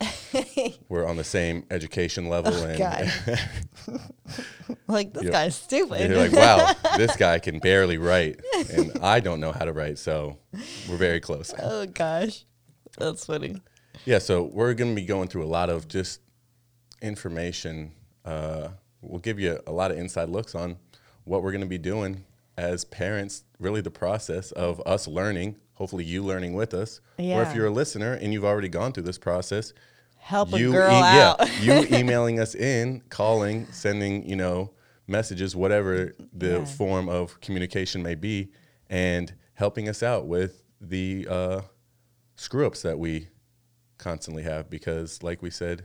we're 0.88 1.06
on 1.06 1.16
the 1.16 1.24
same 1.24 1.64
education 1.70 2.28
level, 2.28 2.52
oh, 2.54 2.64
and 2.64 2.78
God. 2.78 3.12
Like 4.90 5.12
this 5.14 5.24
Yeah. 5.24 5.30
guy's 5.30 5.54
stupid. 5.56 6.10
you're 6.10 6.18
like, 6.28 6.32
wow, 6.32 6.72
this 6.96 7.14
guy 7.16 7.38
can 7.38 7.58
barely 7.60 7.96
write, 7.98 8.40
and 8.74 8.98
I 9.02 9.20
don't 9.20 9.40
know 9.40 9.52
how 9.52 9.64
to 9.64 9.72
write, 9.72 9.98
so 9.98 10.36
we're 10.88 10.96
very 10.96 11.20
close. 11.20 11.54
oh 11.62 11.86
gosh, 11.86 12.44
that's 12.98 13.26
funny. 13.26 13.62
Yeah, 14.04 14.18
so 14.18 14.42
we're 14.44 14.74
going 14.74 14.94
to 14.94 15.00
be 15.00 15.06
going 15.06 15.28
through 15.28 15.44
a 15.44 15.52
lot 15.52 15.70
of 15.70 15.86
just 15.88 16.20
information. 17.02 17.92
Uh, 18.24 18.68
we'll 19.00 19.20
give 19.20 19.38
you 19.40 19.60
a 19.66 19.72
lot 19.72 19.90
of 19.90 19.98
inside 19.98 20.28
looks 20.28 20.54
on 20.54 20.76
what 21.24 21.42
we're 21.42 21.52
going 21.52 21.60
to 21.62 21.66
be 21.66 21.78
doing 21.78 22.24
as 22.56 22.84
parents, 22.84 23.44
really 23.58 23.80
the 23.80 23.90
process 23.90 24.52
of 24.52 24.80
us 24.86 25.06
learning, 25.06 25.56
hopefully 25.74 26.04
you 26.04 26.22
learning 26.24 26.52
with 26.54 26.74
us. 26.74 27.00
yeah. 27.18 27.38
Or 27.38 27.42
if 27.42 27.54
you're 27.54 27.66
a 27.66 27.70
listener 27.70 28.14
and 28.14 28.32
you've 28.32 28.44
already 28.44 28.68
gone 28.68 28.92
through 28.92 29.04
this 29.04 29.18
process, 29.18 29.72
Help 30.18 30.52
a 30.52 30.58
girl 30.58 30.90
e- 30.90 30.94
out. 30.94 31.38
yeah, 31.62 31.80
you 31.86 31.86
emailing 31.98 32.38
us 32.40 32.54
in, 32.54 33.00
calling, 33.08 33.66
sending, 33.72 34.28
you 34.28 34.36
know, 34.36 34.70
messages, 35.10 35.54
whatever 35.56 36.14
the 36.32 36.58
Yeah. 36.60 36.64
form 36.64 37.08
of 37.08 37.40
communication 37.40 38.02
may 38.02 38.14
be, 38.14 38.52
and 38.88 39.34
helping 39.54 39.88
us 39.88 40.02
out 40.02 40.26
with 40.26 40.62
the 40.80 41.26
uh, 41.28 41.60
screw 42.36 42.66
ups 42.66 42.82
that 42.82 42.98
we 42.98 43.28
constantly 43.98 44.42
have. 44.44 44.70
Because, 44.70 45.22
like 45.22 45.42
we 45.42 45.50
said 45.50 45.84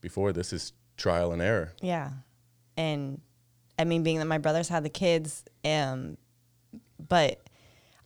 before, 0.00 0.32
this 0.32 0.52
is 0.52 0.72
trial 0.96 1.32
and 1.32 1.42
error. 1.42 1.72
Yeah, 1.80 2.10
and 2.76 3.20
I 3.78 3.84
mean, 3.84 4.02
being 4.02 4.18
that 4.18 4.26
my 4.26 4.38
brothers 4.38 4.68
had 4.68 4.84
the 4.84 4.90
kids, 4.90 5.44
um, 5.64 6.16
but 6.98 7.40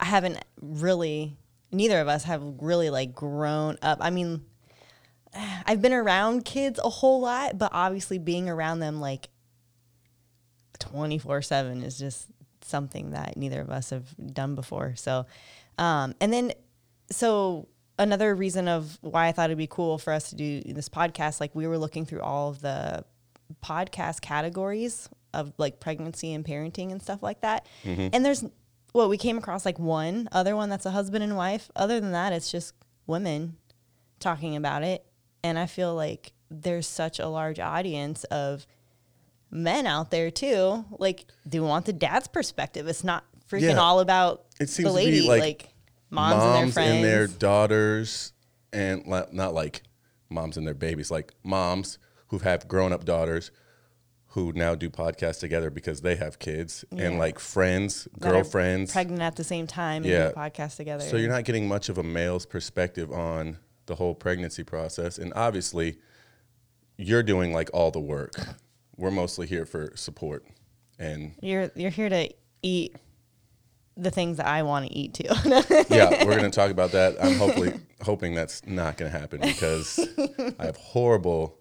I 0.01 0.07
haven't 0.07 0.39
really. 0.61 1.37
Neither 1.73 2.01
of 2.01 2.07
us 2.07 2.23
have 2.25 2.43
really 2.61 2.91
like 2.91 3.13
grown 3.13 3.77
up. 3.83 3.99
I 4.01 4.11
mean, 4.11 4.45
I've 5.67 5.83
been 5.83 5.93
around 5.93 6.45
kids 6.45 6.79
a 6.83 6.89
whole 6.89 7.21
lot, 7.21 7.59
but 7.59 7.71
obviously 7.75 8.19
being 8.19 8.49
around 8.49 8.79
them 8.79 9.01
like 9.01 9.29
twenty 10.79 11.19
four 11.19 11.43
seven 11.43 11.83
is 11.83 11.99
just 11.99 12.29
something 12.63 13.11
that 13.11 13.37
neither 13.37 13.61
of 13.61 13.71
us 13.71 13.91
have 13.91 14.15
done 14.33 14.55
before. 14.55 14.95
So, 14.97 15.27
um, 15.79 16.15
and 16.21 16.33
then 16.33 16.53
so 17.11 17.69
another 17.99 18.35
reason 18.35 18.69
of 18.69 18.99
why 19.01 19.29
I 19.29 19.33
thought 19.33 19.51
it'd 19.51 19.59
be 19.59 19.67
cool 19.67 19.99
for 19.99 20.13
us 20.13 20.31
to 20.31 20.37
do 20.37 20.61
this 20.63 20.89
podcast, 20.89 21.41
like 21.41 21.55
we 21.55 21.67
were 21.67 21.79
looking 21.79 22.05
through 22.05 22.21
all 22.21 22.51
of 22.51 22.61
the 22.61 23.05
podcast 23.65 24.21
categories 24.21 25.09
of 25.33 25.53
like 25.59 25.81
pregnancy 25.81 26.33
and 26.33 26.45
parenting 26.45 26.91
and 26.91 27.01
stuff 27.01 27.23
like 27.23 27.43
that. 27.43 27.67
And 28.13 28.25
there's 28.25 28.45
well, 28.93 29.09
we 29.09 29.19
came 29.19 29.37
across 29.37 29.67
like 29.67 29.79
one 29.79 30.29
other 30.33 30.57
one 30.57 30.71
that's 30.71 30.87
a 30.87 30.91
husband 30.91 31.23
and 31.23 31.37
wife. 31.37 31.71
Other 31.77 32.01
than 32.01 32.13
that, 32.13 32.33
it's 32.33 32.51
just 32.51 32.75
women 33.07 33.57
talking 34.21 34.57
about 34.57 34.83
it. 34.83 35.05
And 35.45 35.59
I 35.59 35.67
feel 35.67 35.95
like 35.95 36.33
there's 36.51 36.87
such 36.87 37.19
a 37.19 37.29
large 37.29 37.61
audience 37.61 38.25
of 38.25 38.67
men 39.51 39.87
out 39.87 40.11
there 40.11 40.31
too, 40.31 40.85
like 40.99 41.25
do 41.49 41.63
want 41.63 41.87
the 41.87 41.93
dad's 41.93 42.29
perspective. 42.29 42.87
It's 42.89 43.05
not 43.05 43.25
freaking 43.49 43.61
Yeah. 43.75 43.81
all 43.81 44.01
about 44.01 44.45
It 44.61 44.69
seems 44.69 44.89
the 44.89 44.93
lady, 44.93 45.21
like, 45.23 45.41
like, 45.41 45.69
moms, 46.11 46.43
and 46.43 46.55
their 46.67 46.73
friends. 46.73 46.95
and 46.97 47.05
their 47.05 47.27
daughters, 47.27 48.33
and 48.73 49.07
not 49.07 49.55
like 49.55 49.83
moms 50.29 50.57
and 50.57 50.67
their 50.67 50.75
babies, 50.75 51.11
like 51.11 51.33
moms 51.45 51.99
who 52.29 52.39
have 52.39 52.67
grown 52.67 52.93
up 52.93 53.05
daughters 53.05 53.51
who 54.31 54.53
now 54.53 54.75
do 54.75 54.91
podcasts 54.91 55.39
together 55.41 55.71
because 55.71 56.03
they 56.03 56.17
have 56.17 56.39
kids, 56.39 56.85
and 56.91 57.19
like 57.19 57.39
friends, 57.39 58.05
that 58.19 58.21
girlfriends. 58.33 58.93
pregnant 58.93 59.23
at 59.23 59.37
the 59.37 59.45
same 59.45 59.67
time 59.67 60.05
Yeah. 60.05 60.33
podcasts 60.33 60.77
together. 60.77 61.05
So 61.05 61.17
you're 61.17 61.31
not 61.31 61.45
getting 61.45 61.67
much 61.69 61.89
of 61.89 61.97
a 61.97 62.03
male's 62.03 62.45
perspective 62.45 63.11
on 63.13 63.59
the 63.87 63.95
whole 63.95 64.15
pregnancy 64.15 64.63
process, 64.65 65.17
and 65.17 65.33
obviously, 65.35 65.97
you're 66.99 67.23
doing 67.23 67.53
like 67.55 67.71
all 67.73 67.91
the 67.91 68.01
work. 68.01 68.33
We're 68.97 69.11
mostly 69.11 69.47
here 69.47 69.67
for 69.67 69.93
support, 69.95 70.47
and 70.99 71.35
you're 71.43 71.71
you're 71.75 71.91
here 71.91 72.09
to 72.09 72.29
eat 72.63 72.97
the 73.97 74.11
things 74.11 74.37
that 74.39 74.47
I 74.47 74.63
want 74.63 74.87
to 74.87 74.93
eat 74.95 75.15
too. 75.15 75.25
yeah, 75.89 76.25
we're 76.25 76.37
going 76.37 76.43
to 76.51 76.51
talk 76.51 76.71
about 76.71 76.93
that. 76.93 77.17
I'm 77.23 77.37
hopefully 77.37 77.75
hoping 78.03 78.35
that's 78.35 78.67
not 78.67 78.97
going 78.97 79.11
to 79.11 79.19
happen 79.19 79.41
because 79.41 79.99
I 80.59 80.65
have 80.67 80.77
horrible 80.77 81.59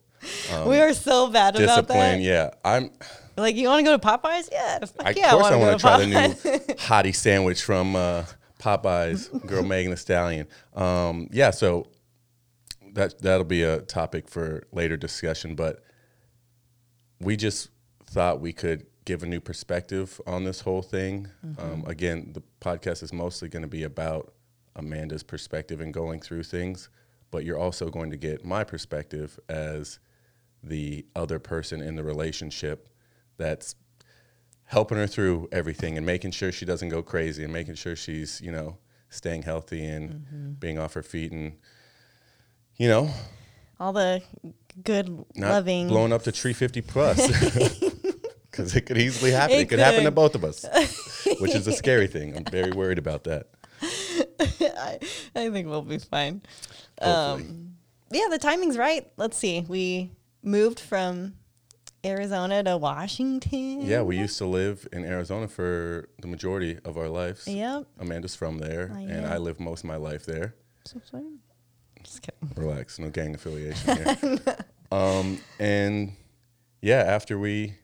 we 0.65 0.79
are 0.79 0.93
so 0.93 1.29
bad 1.29 1.59
about 1.59 1.87
that. 1.87 2.19
Yeah, 2.19 2.51
I'm. 2.63 2.91
Like, 3.37 3.55
you 3.55 3.67
want 3.67 3.85
to 3.85 3.91
go 3.91 3.97
to 3.97 4.05
Popeyes? 4.05 4.49
Yeah, 4.51 4.79
I, 5.01 5.09
yeah, 5.11 5.33
of 5.33 5.41
course, 5.41 5.51
I 5.51 5.55
want 5.57 5.77
to 5.77 5.81
try 5.81 5.99
the 5.99 6.07
new 6.07 6.15
hottie 6.75 7.13
sandwich 7.15 7.63
from 7.63 7.95
uh, 7.95 8.23
Popeyes. 8.59 9.45
Girl 9.45 9.63
Megan 9.63 9.91
Thee 9.91 9.97
Stallion. 9.97 10.47
Um, 10.73 11.27
yeah, 11.31 11.51
so 11.51 11.87
that 12.93 13.19
that'll 13.19 13.45
be 13.45 13.63
a 13.63 13.81
topic 13.81 14.29
for 14.29 14.65
later 14.71 14.95
discussion. 14.95 15.55
But 15.55 15.83
we 17.19 17.35
just 17.35 17.69
thought 18.05 18.39
we 18.39 18.53
could 18.53 18.85
give 19.05 19.23
a 19.23 19.25
new 19.25 19.39
perspective 19.39 20.19
on 20.25 20.43
this 20.43 20.61
whole 20.61 20.81
thing. 20.81 21.27
Um, 21.59 21.83
again, 21.87 22.31
the 22.33 22.41
podcast 22.59 23.03
is 23.03 23.13
mostly 23.13 23.49
going 23.49 23.61
to 23.61 23.67
be 23.67 23.83
about 23.83 24.33
Amanda's 24.75 25.23
perspective 25.23 25.79
and 25.79 25.93
going 25.93 26.19
through 26.19 26.43
things, 26.43 26.89
but 27.31 27.45
you're 27.45 27.57
also 27.59 27.89
going 27.89 28.11
to 28.11 28.17
get 28.17 28.43
my 28.43 28.63
perspective 28.63 29.39
as 29.47 29.99
the 30.63 31.05
other 31.15 31.37
person 31.39 31.81
in 31.81 31.95
the 31.95 32.03
relationship 32.03 32.89
that's 33.37 33.75
helping 34.65 34.97
her 34.97 35.05
through 35.07 35.47
everything 35.51 35.95
and 35.97 36.05
making 36.05 36.31
sure 36.31 36.51
she 36.51 36.65
doesn't 36.65 36.89
go 36.89 37.03
crazy 37.03 37.43
and 37.43 37.53
making 37.53 37.75
sure 37.75 37.95
she's, 37.95 38.41
you 38.41 38.51
know, 38.51 38.77
staying 39.09 39.43
healthy 39.43 39.85
and 39.85 40.59
being 40.59 40.79
off 40.79 40.93
her 40.93 41.03
feet 41.03 41.31
and, 41.31 41.53
you 42.77 42.87
know, 42.87 43.09
All 43.79 43.93
the 43.93 44.23
good, 44.83 45.09
not 45.35 45.49
loving. 45.49 45.87
blowing 45.87 46.13
up 46.13 46.23
to 46.23 46.31
350 46.31 46.81
plus. 46.81 47.81
Because 48.51 48.73
it 48.73 48.85
could 48.85 48.97
easily 48.97 49.31
happen. 49.31 49.57
It, 49.57 49.63
It 49.63 49.69
could, 49.69 49.79
happen 49.79 50.05
to 50.05 50.11
both 50.11 50.33
of 50.33 50.45
us, 50.45 50.63
which 51.41 51.53
is 51.53 51.67
a 51.67 51.73
scary 51.73 52.07
thing. 52.07 52.37
I'm 52.37 52.45
very 52.45 52.71
worried 52.71 52.97
about 52.97 53.25
that. 53.25 53.49
I, 53.81 54.97
I 55.35 55.49
think 55.49 55.67
we'll 55.67 55.81
be 55.81 55.97
fine. 55.97 56.41
Um, 57.01 57.75
yeah, 58.11 58.27
the 58.29 58.37
timing's 58.37 58.77
right. 58.77 59.11
Let's 59.17 59.35
see. 59.35 59.65
We 59.67 60.11
moved 60.41 60.79
from 60.79 61.33
Arizona 62.05 62.63
to 62.63 62.77
Washington. 62.77 63.81
yeah, 63.81 64.03
we 64.03 64.17
used 64.17 64.37
to 64.37 64.45
live 64.45 64.87
in 64.93 65.03
Arizona 65.03 65.49
for 65.49 66.07
the 66.21 66.27
majority 66.27 66.79
of 66.85 66.97
our 66.97 67.09
lives. 67.09 67.47
Yep. 67.49 67.87
Amanda's 67.99 68.35
from 68.35 68.59
there, 68.59 68.89
Oh, 68.93 68.95
and 68.95 69.09
yeah. 69.09 69.33
I 69.33 69.37
lived 69.37 69.59
most 69.59 69.79
of 69.83 69.87
my 69.89 69.97
life 69.97 70.25
there. 70.25 70.55
So 70.85 71.01
sorry. 71.11 71.25
Just 72.05 72.21
kidding. 72.21 72.51
Relax, 72.55 72.99
no 72.99 73.09
gang 73.09 73.35
affiliation 73.35 73.97
here. 73.97 74.37
um, 74.91 75.39
and 75.59 76.13
yeah, 76.81 76.99
after 77.05 77.37
we 77.37 77.75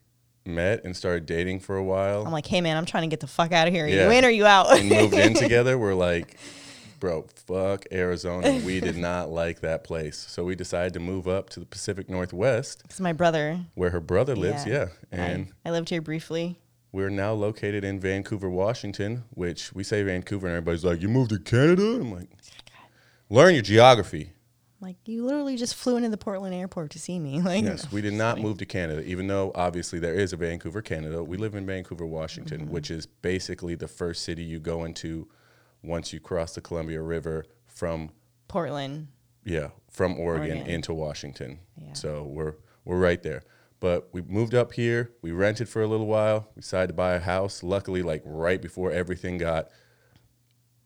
met 0.45 0.83
and 0.85 0.95
started 0.95 1.25
dating 1.25 1.59
for 1.59 1.75
a 1.77 1.83
while 1.83 2.25
I'm 2.25 2.31
like, 2.31 2.47
hey 2.47 2.61
man, 2.61 2.77
I'm 2.77 2.85
trying 2.85 3.03
to 3.03 3.07
get 3.13 3.19
the 3.19 3.27
fuck 3.27 3.51
out 3.51 3.67
of 3.67 3.73
here. 3.73 3.85
Are 3.85 3.87
Yeah. 3.87 4.05
you 4.05 4.11
in 4.11 4.25
or 4.25 4.29
you 4.29 4.45
out? 4.45 4.77
and 4.77 4.89
moved 4.89 5.13
in 5.13 5.33
together, 5.35 5.77
we're 5.77 5.93
like, 5.93 6.37
bro, 6.99 7.25
fuck 7.47 7.85
Arizona. 7.91 8.59
We 8.65 8.79
did 8.79 8.97
not 8.97 9.29
like 9.31 9.61
that 9.61 9.83
place. 9.83 10.17
So 10.17 10.43
we 10.43 10.55
decided 10.55 10.93
to 10.93 10.99
move 10.99 11.27
up 11.27 11.49
to 11.51 11.59
the 11.59 11.65
Pacific 11.65 12.09
Northwest 12.09 12.83
Because 12.83 13.01
my 13.01 13.13
brother. 13.13 13.59
where 13.75 13.89
her 13.91 13.99
brother 13.99 14.35
lives. 14.35 14.65
Yeah. 14.67 14.87
I- 15.11 15.15
And 15.15 15.51
I, 15.65 15.71
lived 15.71 15.89
here 15.89 16.01
briefly. 16.01 16.59
we're 16.91 17.09
now 17.09 17.33
located 17.33 17.83
in 17.83 17.99
Vancouver, 17.99 18.49
Washington, 18.49 19.23
which 19.31 19.73
we 19.73 19.83
say 19.83 20.03
Vancouver 20.03 20.47
and 20.47 20.55
everybody's 20.57 20.85
like, 20.85 21.01
you 21.01 21.09
moved 21.09 21.31
to 21.31 21.39
Canada? 21.39 21.83
I'm 22.01 22.11
like, 22.11 22.29
learn 23.31 23.53
your 23.53 23.63
geography. 23.63 24.33
Like 24.79 24.97
you 25.05 25.23
literally 25.25 25.57
just 25.57 25.75
flew 25.75 25.97
into 25.97 26.09
the 26.09 26.17
Portland 26.17 26.55
airport 26.55 26.89
to 26.91 26.99
see 26.99 27.19
me. 27.19 27.39
Like 27.43 27.63
Yes, 27.63 27.91
we 27.91 28.01
did 28.01 28.13
not 28.13 28.39
move 28.39 28.57
to 28.59 28.65
Canada, 28.65 29.03
even 29.03 29.27
though 29.27 29.51
obviously 29.55 29.99
there 29.99 30.15
is 30.15 30.33
a 30.33 30.37
Vancouver, 30.37 30.81
Canada. 30.81 31.23
We 31.23 31.37
live 31.37 31.53
in 31.55 31.65
Vancouver, 31.65 32.05
Washington, 32.05 32.61
Mm-hmm. 32.61 32.71
which 32.71 32.89
is 32.91 33.05
basically 33.05 33.75
the 33.75 33.87
first 33.87 34.23
city 34.23 34.43
you 34.43 34.59
go 34.59 34.83
into 34.83 35.27
once 35.83 36.11
you 36.13 36.19
cross 36.19 36.55
the 36.55 36.61
Columbia 36.61 37.01
River 37.01 37.45
from 37.67 38.09
Portland. 38.47 39.07
yeah 39.45 39.69
from 39.89 40.19
Oregon, 40.19 40.57
Oregon. 40.57 40.67
into 40.67 40.93
Washington. 40.93 41.59
Yeah. 41.77 41.93
So 41.93 42.23
we're 42.23 42.55
we're 42.85 42.99
right 42.99 43.21
there. 43.21 43.43
But 43.79 44.09
we 44.13 44.21
moved 44.23 44.53
up 44.55 44.73
here. 44.73 45.11
We 45.21 45.31
rented 45.31 45.67
for 45.69 45.81
a 45.81 45.87
little 45.87 46.05
while. 46.07 46.49
We 46.55 46.61
decided 46.61 46.87
to 46.87 46.93
buy 46.93 47.13
a 47.15 47.19
house. 47.19 47.61
Luckily, 47.63 48.01
like 48.03 48.21
right 48.25 48.61
before 48.61 48.91
everything 48.91 49.37
got 49.37 49.69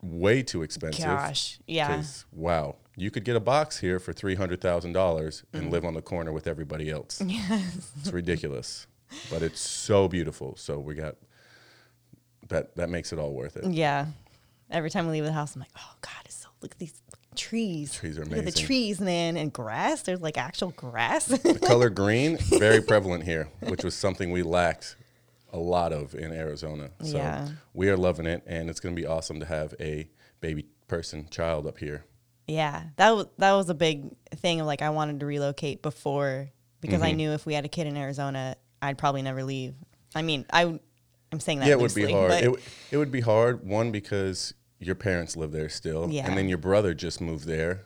way 0.01 0.43
too 0.43 0.61
expensive. 0.63 1.05
Gosh, 1.05 1.59
yeah. 1.67 2.03
Wow. 2.31 2.75
You 2.97 3.11
could 3.11 3.25
get 3.25 3.35
a 3.35 3.39
box 3.41 3.79
here 3.79 3.99
for 3.99 4.13
three 4.13 4.35
hundred 4.35 4.61
thousand 4.61 4.93
dollars 4.93 5.43
Mm. 5.53 5.59
and 5.59 5.71
live 5.71 5.83
on 5.85 5.93
the 5.95 6.01
corner 6.01 6.31
with 6.31 6.47
everybody 6.47 6.89
else. 6.89 7.21
Yes, 7.25 7.91
It's 7.99 8.11
ridiculous. 8.11 8.87
But 9.29 9.41
it's 9.43 9.59
so 9.61 10.07
beautiful. 10.07 10.55
So 10.57 10.79
we 10.79 10.95
got 10.95 11.15
that 12.49 12.75
that 12.75 12.89
makes 12.89 13.11
it 13.13 13.19
all 13.19 13.33
worth 13.33 13.57
it. 13.57 13.65
Yeah. 13.71 14.07
Every 14.71 14.89
time 14.89 15.05
we 15.07 15.13
leave 15.13 15.25
the 15.25 15.31
house, 15.31 15.55
I'm 15.55 15.59
like, 15.61 15.69
oh 15.77 15.93
God, 16.01 16.13
it's 16.25 16.35
so 16.35 16.49
look 16.61 16.71
at 16.71 16.79
these 16.79 17.01
trees. 17.35 17.93
Trees 17.93 18.17
are 18.17 18.21
at 18.23 18.45
the 18.45 18.51
trees, 18.51 18.99
man, 19.01 19.35
and 19.37 19.51
grass. 19.53 20.01
There's 20.01 20.21
like 20.21 20.37
actual 20.37 20.71
grass. 20.71 21.25
The 21.25 21.59
color 21.59 21.89
green, 22.01 22.37
very 22.37 22.81
prevalent 22.81 23.23
here, 23.25 23.49
which 23.61 23.83
was 23.83 23.93
something 23.93 24.31
we 24.31 24.41
lacked 24.41 24.95
a 25.55 25.59
lot 25.59 25.93
of 25.93 26.13
in 26.15 26.31
Arizona. 26.31 26.89
So 27.01 27.17
Yeah. 27.17 27.47
we 27.73 27.89
are 27.89 27.97
loving 27.97 28.25
it, 28.25 28.43
and 28.45 28.69
it's 28.69 28.79
going 28.79 28.95
to 28.95 29.01
be 29.01 29.07
awesome 29.07 29.39
to 29.39 29.45
have 29.45 29.73
a 29.79 30.09
baby 30.41 30.65
person, 30.87 31.27
child 31.31 31.65
up 31.65 31.77
here. 31.79 32.05
yeah, 32.47 32.83
that 32.97 33.15
was 33.15 33.25
that 33.39 33.53
was 33.53 33.69
a 33.69 33.73
big 33.73 34.15
thing 34.35 34.59
of 34.61 34.67
like 34.67 34.81
I 34.83 34.89
wanted 34.91 35.19
to 35.21 35.25
relocate 35.25 35.81
before 35.81 36.49
because 36.81 36.97
Mm-hmm. 36.99 37.07
I 37.07 37.11
knew 37.13 37.31
if 37.31 37.45
we 37.47 37.53
had 37.55 37.65
a 37.65 37.67
kid 37.69 37.87
in 37.87 37.97
Arizona, 37.97 38.55
I'd 38.81 38.97
probably 38.99 39.23
never 39.23 39.43
leave. 39.43 39.73
I 40.13 40.21
mean, 40.21 40.45
I 40.53 40.79
I'm 41.31 41.39
saying 41.39 41.59
that 41.59 41.67
yeah, 41.67 41.73
it 41.73 41.79
would 41.79 41.95
be 41.95 42.11
hard. 42.11 42.31
It, 42.33 42.43
w- 42.43 42.63
it 42.91 42.97
would 42.97 43.11
be 43.11 43.21
hard, 43.21 43.65
one, 43.67 43.91
because 43.91 44.53
your 44.79 44.93
parents 44.95 45.35
live 45.35 45.51
there 45.51 45.69
still, 45.69 46.07
Yeah. 46.11 46.27
and 46.27 46.37
then 46.37 46.47
your 46.47 46.59
brother 46.59 46.93
just 46.93 47.19
moved 47.19 47.45
there, 47.47 47.85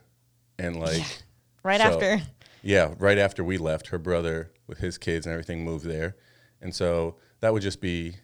and 0.58 0.76
like, 0.80 1.06
right 1.64 1.80
so- 1.80 1.88
after. 1.94 2.22
yeah, 2.62 2.94
right 3.00 3.18
after 3.18 3.44
we 3.44 3.58
left, 3.58 3.88
her 3.88 3.98
brother 4.00 4.52
with 4.68 4.80
his 4.80 4.98
kids 4.98 5.26
and 5.26 5.32
everything 5.32 5.64
moved 5.64 5.86
there, 5.86 6.18
and 6.62 6.76
so 6.76 7.16
that 7.42 7.54
would 7.54 7.62
just 7.62 7.82
be 7.82 8.16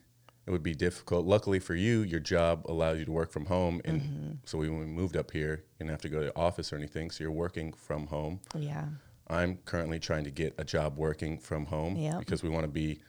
it 0.47 0.51
would 0.51 0.61
be 0.63 0.75
difficult. 0.75 1.25
Luckily 1.25 1.57
for 1.59 1.73
you, 1.73 2.01
your 2.01 2.19
job 2.19 2.65
allows 2.67 2.99
you 2.99 3.05
to 3.05 3.11
work 3.11 3.31
from 3.31 3.45
home, 3.45 3.81
and 3.83 4.01
Mm-hmm. 4.01 4.31
so 4.45 4.59
when 4.59 4.77
we 4.77 4.85
moved 4.85 5.17
up 5.17 5.31
here, 5.31 5.63
you 5.63 5.79
didn't 5.79 5.89
have 5.91 6.01
to 6.01 6.09
go 6.09 6.19
to 6.19 6.25
the 6.25 6.35
office 6.37 6.71
or 6.71 6.75
anything, 6.75 7.09
so 7.09 7.23
you're 7.23 7.31
working 7.31 7.73
from 7.73 8.05
home. 8.07 8.39
Yeah. 8.55 8.85
I'm 9.27 9.57
currently 9.65 9.99
trying 9.99 10.23
to 10.25 10.29
get 10.31 10.53
a 10.59 10.63
job 10.63 10.97
working 10.97 11.39
from 11.39 11.65
home 11.65 11.95
Yep. 11.95 12.19
because 12.19 12.43
we 12.43 12.49
want 12.49 12.63
to 12.65 12.71
be 12.71 12.99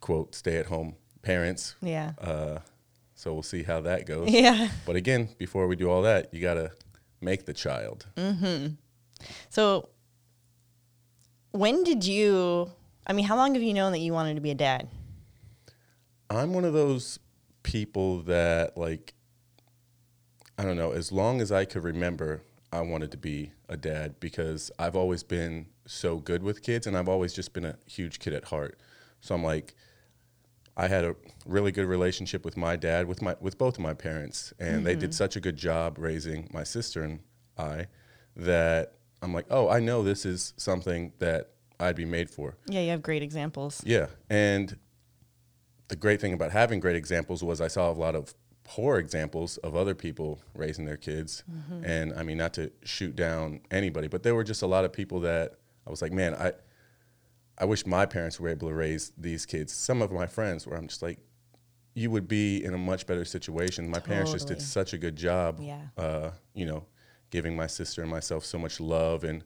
quote 0.00 0.36
stay 0.36 0.56
at 0.58 0.66
home 0.66 0.94
parents. 1.22 1.74
Yeah. 1.82 2.12
Uh, 2.20 2.60
so 3.16 3.32
we'll 3.34 3.42
see 3.42 3.64
how 3.64 3.80
that 3.80 4.06
goes. 4.06 4.30
yeah. 4.30 4.68
But 4.86 4.94
again, 4.94 5.30
before 5.36 5.66
we 5.66 5.74
do 5.74 5.90
all 5.90 6.02
that, 6.02 6.32
you 6.32 6.40
got 6.40 6.54
to 6.54 6.70
make 7.20 7.44
the 7.44 7.52
child. 7.52 8.06
Hmm. 8.16 8.66
So 9.48 9.88
when 11.50 11.82
did 11.82 12.04
you 12.06 12.70
I 13.08 13.14
mean, 13.14 13.24
how 13.24 13.36
long 13.36 13.54
have 13.54 13.62
you 13.62 13.72
known 13.72 13.92
that 13.92 14.00
you 14.00 14.12
wanted 14.12 14.34
to 14.34 14.40
be 14.40 14.50
a 14.50 14.54
dad? 14.54 14.88
I'm 16.28 16.52
one 16.52 16.64
of 16.64 16.74
those 16.74 17.18
people 17.62 18.20
that 18.22 18.76
like 18.76 19.14
I 20.58 20.64
don't 20.64 20.76
know, 20.76 20.90
as 20.92 21.12
long 21.12 21.40
as 21.40 21.52
I 21.52 21.64
could 21.64 21.84
remember, 21.84 22.42
I 22.72 22.80
wanted 22.80 23.12
to 23.12 23.16
be 23.16 23.52
a 23.68 23.76
dad 23.76 24.18
because 24.20 24.70
I've 24.78 24.96
always 24.96 25.22
been 25.22 25.66
so 25.86 26.16
good 26.16 26.42
with 26.42 26.62
kids 26.62 26.86
and 26.86 26.98
I've 26.98 27.08
always 27.08 27.32
just 27.32 27.52
been 27.52 27.64
a 27.64 27.78
huge 27.86 28.18
kid 28.18 28.34
at 28.34 28.46
heart. 28.46 28.78
So 29.20 29.34
I'm 29.34 29.42
like 29.42 29.74
I 30.76 30.86
had 30.86 31.04
a 31.04 31.16
really 31.46 31.72
good 31.72 31.86
relationship 31.86 32.44
with 32.44 32.56
my 32.56 32.76
dad, 32.76 33.06
with 33.06 33.22
my 33.22 33.36
with 33.40 33.56
both 33.56 33.74
of 33.74 33.80
my 33.80 33.94
parents, 33.94 34.52
and 34.58 34.86
they 34.86 34.94
did 34.94 35.10
mm-hmm. 35.10 35.12
such 35.12 35.34
a 35.34 35.40
good 35.40 35.56
job 35.56 35.96
raising 35.98 36.48
my 36.52 36.62
sister 36.62 37.02
and 37.02 37.20
I 37.56 37.86
that 38.36 38.94
I'm 39.22 39.32
like, 39.32 39.46
"Oh, 39.50 39.68
I 39.68 39.80
know 39.80 40.02
this 40.02 40.24
is 40.24 40.54
something 40.56 41.12
that 41.18 41.50
I'd 41.80 41.96
be 41.96 42.04
made 42.04 42.30
for." 42.30 42.56
Yeah, 42.66 42.80
you 42.80 42.90
have 42.90 43.02
great 43.02 43.22
examples. 43.22 43.82
Yeah. 43.84 44.06
And 44.28 44.78
the 45.88 45.96
great 45.96 46.20
thing 46.20 46.32
about 46.32 46.50
having 46.50 46.80
great 46.80 46.96
examples 46.96 47.42
was 47.42 47.60
I 47.60 47.68
saw 47.68 47.90
a 47.90 47.92
lot 47.92 48.14
of 48.14 48.34
poor 48.64 48.98
examples 48.98 49.56
of 49.58 49.74
other 49.74 49.94
people 49.94 50.40
raising 50.54 50.84
their 50.84 50.98
kids. 50.98 51.42
And 51.82 52.12
I 52.12 52.22
mean, 52.22 52.36
not 52.36 52.52
to 52.54 52.70
shoot 52.84 53.16
down 53.16 53.60
anybody, 53.70 54.08
but 54.08 54.22
there 54.22 54.34
were 54.34 54.44
just 54.44 54.62
a 54.62 54.66
lot 54.66 54.84
of 54.84 54.92
people 54.92 55.20
that 55.20 55.54
I 55.86 55.90
was 55.90 56.02
like, 56.02 56.12
man, 56.12 56.34
I. 56.34 56.52
I 57.60 57.64
wish 57.64 57.84
my 57.86 58.06
parents 58.06 58.38
were 58.38 58.50
able 58.50 58.68
to 58.68 58.74
raise 58.74 59.10
these 59.18 59.44
kids. 59.44 59.72
Some 59.72 60.00
of 60.00 60.12
my 60.12 60.28
friends 60.28 60.64
where 60.64 60.78
I'm 60.78 60.86
just 60.86 61.02
like, 61.02 61.18
you 61.92 62.08
would 62.08 62.28
be 62.28 62.64
in 62.64 62.72
a 62.72 62.78
much 62.78 63.04
better 63.04 63.24
situation. 63.24 63.90
My 63.90 63.98
parents 63.98 64.30
just 64.30 64.46
did 64.46 64.62
such 64.62 64.92
a 64.92 64.98
good 64.98 65.16
job. 65.16 65.58
Yeah. 65.60 65.80
Uh, 65.96 66.30
you 66.54 66.66
know, 66.66 66.86
giving 67.30 67.56
my 67.56 67.66
sister 67.66 68.00
and 68.00 68.08
myself 68.08 68.44
so 68.44 68.58
much 68.60 68.78
love 68.78 69.24
and 69.24 69.42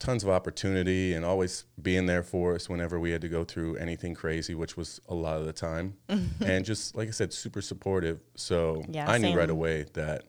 tons 0.00 0.24
of 0.24 0.30
opportunity 0.30 1.12
and 1.12 1.24
always 1.24 1.64
being 1.80 2.06
there 2.06 2.22
for 2.24 2.54
us 2.56 2.68
whenever 2.68 2.98
we 2.98 3.12
had 3.12 3.20
to 3.20 3.28
go 3.28 3.44
through 3.44 3.76
anything 3.76 4.14
crazy, 4.14 4.54
which 4.54 4.76
was 4.76 5.00
a 5.08 5.14
lot 5.14 5.38
of 5.38 5.44
the 5.46 5.52
time. 5.52 5.94
and 6.40 6.64
just 6.64 6.96
like 6.96 7.06
I 7.06 7.12
said, 7.12 7.32
super 7.32 7.62
supportive. 7.62 8.18
So 8.34 8.82
Yeah, 8.88 9.08
I 9.08 9.18
knew 9.18 9.36
right 9.36 9.48
away 9.50 9.84
that 9.92 10.24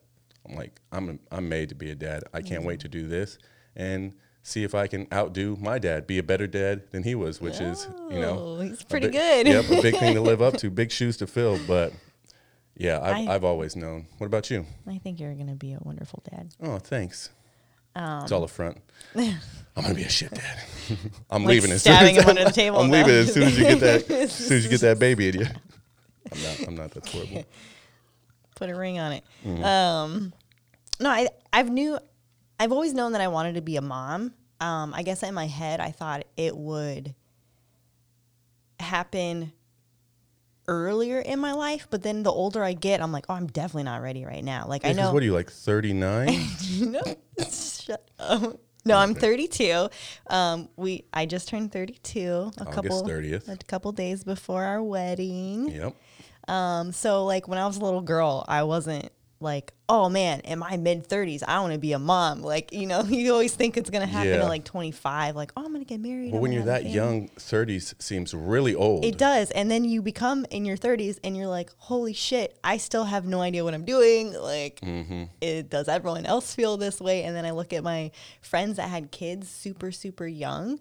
I'm 0.48 0.54
like 0.56 0.80
I'm 0.92 1.18
I'm 1.32 1.48
made 1.48 1.70
to 1.70 1.74
be 1.74 1.90
a 1.90 1.94
dad. 1.96 2.22
I 2.32 2.40
can't 2.42 2.64
wait 2.64 2.80
to 2.80 2.88
do 2.88 3.08
this 3.08 3.38
and 3.74 4.14
see 4.44 4.64
if 4.64 4.74
I 4.74 4.88
can 4.88 5.06
outdo 5.12 5.56
my 5.60 5.78
dad, 5.78 6.06
be 6.06 6.18
a 6.18 6.22
better 6.22 6.46
dad 6.46 6.90
than 6.90 7.02
he 7.04 7.14
was, 7.14 7.40
which 7.40 7.60
is 7.60 7.88
you 8.10 8.20
know 8.20 8.38
Oh, 8.38 8.60
he's 8.60 8.82
pretty 8.84 9.06
big- 9.06 9.14
good. 9.14 9.46
Yep, 9.46 9.64
a 9.78 9.82
big 9.82 9.96
thing 9.96 10.14
to 10.14 10.20
live 10.20 10.42
up 10.42 10.56
to, 10.58 10.70
big 10.82 10.90
shoes 10.92 11.16
to 11.18 11.26
fill. 11.26 11.58
But 11.66 11.92
yeah, 12.76 13.00
I've, 13.00 13.28
I- 13.28 13.34
I've 13.34 13.44
always 13.44 13.74
known. 13.76 14.06
What 14.18 14.26
about 14.26 14.50
you? 14.50 14.66
I 14.86 14.98
think 14.98 15.18
you're 15.20 15.34
gonna 15.34 15.54
be 15.54 15.72
a 15.72 15.78
wonderful 15.80 16.22
dad. 16.30 16.50
Oh, 16.60 16.78
thanks. 16.78 17.30
Um, 17.94 18.22
it's 18.22 18.32
all 18.32 18.42
a 18.44 18.48
front. 18.48 18.78
I'm 19.16 19.82
gonna 19.82 19.94
be 19.94 20.02
a 20.04 20.08
shit 20.08 20.30
dad. 20.32 20.58
I'm 21.30 21.44
Like 21.44 21.54
leaving 21.54 21.70
as 21.72 21.82
soon 21.82 21.92
as 21.94 22.16
him 22.16 22.28
under 22.28 22.44
the 22.44 22.50
table? 22.52 22.78
I'm 22.78 22.90
leaving 22.90 23.10
as 23.10 23.32
soon 23.32 23.44
as 23.44 23.58
you 23.58 23.64
get 23.64 23.80
that. 23.80 24.10
As 24.10 24.32
soon 24.32 24.58
as 24.58 24.64
you 24.64 24.70
get 24.70 24.80
that 24.82 24.98
baby 24.98 25.28
in 25.28 25.40
you. 25.40 25.46
I'm 26.30 26.42
not. 26.42 26.68
I'm 26.68 26.74
not 26.76 26.90
that 26.92 27.06
horrible. 27.08 27.44
Put 28.56 28.70
a 28.70 28.74
ring 28.74 28.98
on 28.98 29.12
it. 29.12 29.24
Mm-hmm. 29.44 29.64
Um, 29.64 30.32
no, 31.00 31.10
I 31.10 31.28
I've 31.52 31.70
knew, 31.70 31.98
I've 32.60 32.72
always 32.72 32.92
known 32.94 33.12
that 33.12 33.20
I 33.20 33.28
wanted 33.28 33.54
to 33.54 33.62
be 33.62 33.76
a 33.76 33.80
mom. 33.82 34.34
Um, 34.60 34.94
I 34.94 35.02
guess 35.02 35.22
in 35.22 35.34
my 35.34 35.46
head 35.46 35.80
I 35.80 35.90
thought 35.90 36.24
it 36.36 36.56
would 36.56 37.14
happen 38.78 39.52
earlier 40.68 41.18
in 41.20 41.38
my 41.38 41.52
life, 41.52 41.86
but 41.90 42.02
then 42.02 42.22
the 42.22 42.30
older 42.32 42.62
I 42.62 42.72
get, 42.72 43.00
I'm 43.02 43.12
like, 43.12 43.26
oh, 43.28 43.34
I'm 43.34 43.46
definitely 43.46 43.84
not 43.84 44.02
ready 44.02 44.24
right 44.24 44.44
now. 44.44 44.66
Like 44.68 44.84
I 44.84 44.92
know. 44.92 45.12
What 45.12 45.22
are 45.22 45.26
you 45.26 45.32
like? 45.34 45.50
39? 45.50 46.26
no, 46.80 47.00
shut 47.50 48.08
up. 48.18 48.60
No, 48.84 48.96
I'm 48.98 49.14
32. 49.14 49.88
Um, 50.26 50.68
we 50.76 51.04
I 51.12 51.26
just 51.26 51.48
turned 51.48 51.72
32 51.72 52.20
a 52.20 52.62
August 52.62 52.72
couple 52.74 53.02
30th. 53.04 53.48
a 53.48 53.56
couple 53.58 53.92
days 53.92 54.24
before 54.24 54.64
our 54.64 54.82
wedding. 54.82 55.68
yep. 55.68 55.96
Um, 56.48 56.90
so 56.92 57.24
like 57.24 57.46
when 57.46 57.58
I 57.58 57.66
was 57.66 57.76
a 57.76 57.80
little 57.84 58.00
girl, 58.00 58.44
I 58.48 58.64
wasn't 58.64 59.10
like, 59.42 59.72
oh 59.88 60.08
man, 60.08 60.40
in 60.40 60.58
my 60.58 60.76
mid 60.78 61.06
30s, 61.08 61.42
I 61.46 61.60
want 61.60 61.72
to 61.74 61.78
be 61.78 61.92
a 61.92 61.98
mom. 61.98 62.40
Like 62.42 62.72
you 62.72 62.86
know, 62.86 63.02
you 63.08 63.32
always 63.32 63.54
think 63.54 63.76
it's 63.76 63.90
gonna 63.90 64.06
happen 64.06 64.28
Yeah. 64.30 64.42
at 64.44 64.48
like 64.48 64.64
25. 64.64 65.36
Like 65.36 65.52
oh, 65.56 65.64
I'm 65.64 65.72
gonna 65.72 65.84
get 65.84 66.00
married. 66.00 66.30
But 66.30 66.36
I'm 66.38 66.42
when 66.42 66.52
you're 66.52 66.64
that 66.64 66.86
young, 66.86 67.28
30s 67.38 68.00
seems 68.00 68.32
really 68.32 68.74
old. 68.74 69.04
It 69.04 69.18
does. 69.18 69.50
And 69.50 69.70
then 69.70 69.84
you 69.84 70.00
become 70.00 70.46
in 70.50 70.64
your 70.64 70.76
30s 70.76 71.18
and 71.22 71.36
you're 71.36 71.46
like, 71.48 71.70
holy 71.76 72.12
shit, 72.14 72.58
I 72.64 72.76
still 72.78 73.04
have 73.04 73.26
no 73.26 73.40
idea 73.42 73.64
what 73.64 73.74
I'm 73.74 73.84
doing. 73.84 74.32
Like, 74.32 74.80
Mm-hmm. 74.80 75.24
it, 75.40 75.68
does 75.68 75.88
everyone 75.88 76.24
else 76.26 76.54
feel 76.54 76.76
this 76.76 77.00
way? 77.00 77.24
And 77.24 77.36
then 77.36 77.44
I 77.44 77.50
look 77.50 77.72
at 77.72 77.82
my 77.84 78.10
friends 78.40 78.76
that 78.78 78.88
had 78.88 79.10
kids 79.10 79.48
super, 79.50 79.92
super 79.92 80.26
young. 80.26 80.78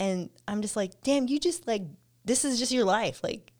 And 0.00 0.30
I'm 0.46 0.62
just 0.62 0.76
like, 0.76 1.00
damn, 1.02 1.28
you 1.28 1.38
just 1.38 1.66
like, 1.66 1.82
this 2.24 2.44
is 2.44 2.58
just 2.58 2.72
your 2.72 2.84
life. 2.84 3.20
Like, 3.22 3.52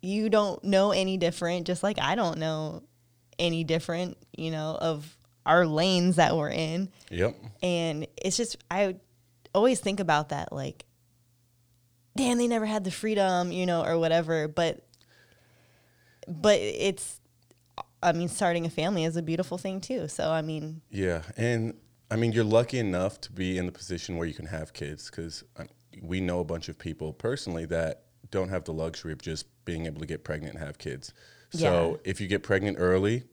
you 0.00 0.28
don't 0.28 0.62
know 0.62 0.92
any 0.92 1.16
different, 1.16 1.66
just 1.66 1.82
like 1.82 1.98
I 2.00 2.14
don't 2.14 2.38
know 2.38 2.84
any 3.38 3.64
different, 3.64 4.16
you 4.36 4.50
know, 4.50 4.76
of 4.80 5.16
our 5.46 5.66
lanes 5.66 6.16
that 6.16 6.36
we're 6.36 6.50
in 6.50 6.90
Yep. 7.10 7.34
and 7.62 8.06
it's 8.18 8.36
just 8.36 8.58
i 8.70 8.96
always 9.54 9.80
think 9.80 9.98
about 9.98 10.28
that 10.28 10.52
like 10.52 10.84
damn 12.16 12.36
they 12.36 12.46
never 12.46 12.66
had 12.66 12.84
the 12.84 12.90
freedom 12.90 13.50
you 13.50 13.64
know 13.64 13.82
or 13.82 13.98
whatever 13.98 14.46
but 14.46 14.84
but 16.26 16.58
it's 16.60 17.18
i 18.02 18.12
mean 18.12 18.28
starting 18.28 18.66
a 18.66 18.70
family 18.70 19.04
is 19.04 19.16
a 19.16 19.22
beautiful 19.22 19.56
thing 19.56 19.80
too 19.80 20.06
so 20.06 20.30
i 20.30 20.42
mean 20.42 20.82
Yeah, 20.90 21.22
and 21.36 21.74
I 22.10 22.16
mean, 22.16 22.32
you're 22.32 22.42
lucky 22.44 22.78
enough 22.78 23.20
to 23.22 23.32
be 23.32 23.58
in 23.58 23.66
the 23.66 23.72
position 23.72 24.16
where 24.16 24.26
you 24.26 24.32
can 24.32 24.46
have 24.46 24.72
kids 24.72 25.10
because 25.10 25.44
um, 25.58 25.68
we 26.02 26.22
know 26.22 26.40
a 26.40 26.44
bunch 26.44 26.70
of 26.70 26.78
people 26.78 27.12
personally 27.12 27.66
that 27.66 28.04
don't 28.30 28.48
have 28.48 28.64
the 28.64 28.72
luxury 28.72 29.12
of 29.12 29.20
just 29.20 29.44
being 29.66 29.84
able 29.84 30.00
to 30.00 30.06
get 30.06 30.24
pregnant 30.24 30.54
and 30.54 30.64
have 30.64 30.78
kids. 30.78 31.12
So 31.50 32.00
if 32.04 32.20
you 32.20 32.28
get 32.28 32.42
pregnant 32.42 32.76
early, 32.78 33.24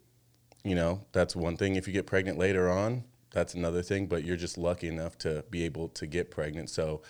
you 0.63 0.75
know 0.75 1.01
that's 1.12 1.36
one 1.36 1.58
thing. 1.58 1.75
If 1.75 1.88
you 1.88 1.93
get 1.93 2.06
pregnant 2.06 2.38
later 2.38 2.69
on, 2.69 3.04
that's 3.32 3.54
another 3.54 3.82
thing. 3.82 4.08
But 4.08 4.23
you're 4.23 4.38
just 4.38 4.58
lucky 4.58 4.88
enough 4.88 5.17
to 5.19 5.43
be 5.49 5.63
able 5.63 5.89
to 5.89 6.08
get 6.08 6.32
pregnant. 6.32 6.69
So 6.69 7.01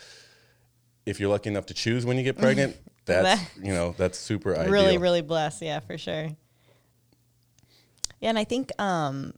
if 1.06 1.20
you're 1.20 1.30
lucky 1.30 1.50
enough 1.50 1.68
to 1.68 1.74
choose 1.74 2.06
when 2.06 2.18
you 2.18 2.24
get 2.24 2.38
pregnant, 2.38 2.76
that's 3.06 3.42
you 3.58 3.74
know 3.74 3.94
that's 3.98 4.18
super 4.18 4.56
ideal. 4.56 4.72
really 4.72 4.98
really 4.98 5.22
blessed 5.22 5.62
yeah 5.62 5.80
for 5.80 5.98
sure 5.98 6.30
yeah 8.20 8.30
and 8.30 8.38
i 8.38 8.44
think 8.44 8.72
um 8.80 9.34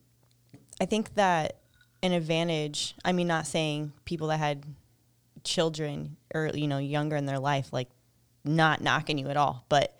i 0.80 0.86
think 0.86 1.14
that 1.16 1.58
an 2.02 2.12
advantage 2.12 2.96
i 3.04 3.12
mean 3.12 3.28
not 3.28 3.46
saying 3.46 3.92
people 4.06 4.28
that 4.28 4.38
had 4.38 4.64
children 5.44 6.18
or 6.34 6.50
you 6.54 6.68
know 6.68 6.78
younger 6.78 7.16
in 7.16 7.26
their 7.26 7.40
life 7.40 7.72
like 7.72 7.90
not 8.44 8.82
knocking 8.82 9.18
you 9.18 9.28
at 9.28 9.38
all 9.38 9.66
but 9.70 9.97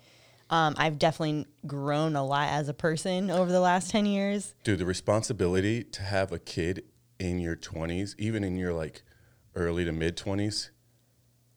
um, 0.50 0.74
i've 0.78 0.98
definitely 0.98 1.46
grown 1.66 2.16
a 2.16 2.24
lot 2.24 2.48
as 2.48 2.68
a 2.68 2.74
person 2.74 3.30
over 3.30 3.50
the 3.50 3.60
last 3.60 3.90
10 3.90 4.06
years 4.06 4.54
Dude, 4.64 4.78
the 4.78 4.86
responsibility 4.86 5.84
to 5.84 6.02
have 6.02 6.32
a 6.32 6.38
kid 6.38 6.84
in 7.18 7.38
your 7.40 7.56
20s, 7.56 8.14
even 8.18 8.44
in 8.44 8.56
your 8.56 8.72
like 8.72 9.02
early 9.54 9.84
to 9.84 9.92
mid 9.92 10.16
20s, 10.16 10.70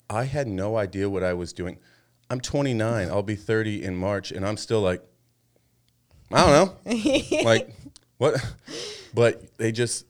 I 0.10 0.24
had 0.26 0.48
no 0.48 0.78
idea 0.78 1.10
what 1.10 1.24
I 1.24 1.34
was 1.34 1.54
doing. 1.54 1.78
I'm 2.30 2.40
29, 2.40 3.10
I'll 3.10 3.24
be 3.24 3.36
30 3.36 3.84
in 3.84 3.96
March, 3.96 4.32
and 4.32 4.46
I'm 4.46 4.58
still 4.58 4.82
like, 4.82 5.04
I 6.32 6.46
don't 6.46 6.86
know. 6.86 7.44
like, 7.44 7.76
what? 8.18 8.44
But 9.14 9.58
they 9.58 9.72
just, 9.72 10.06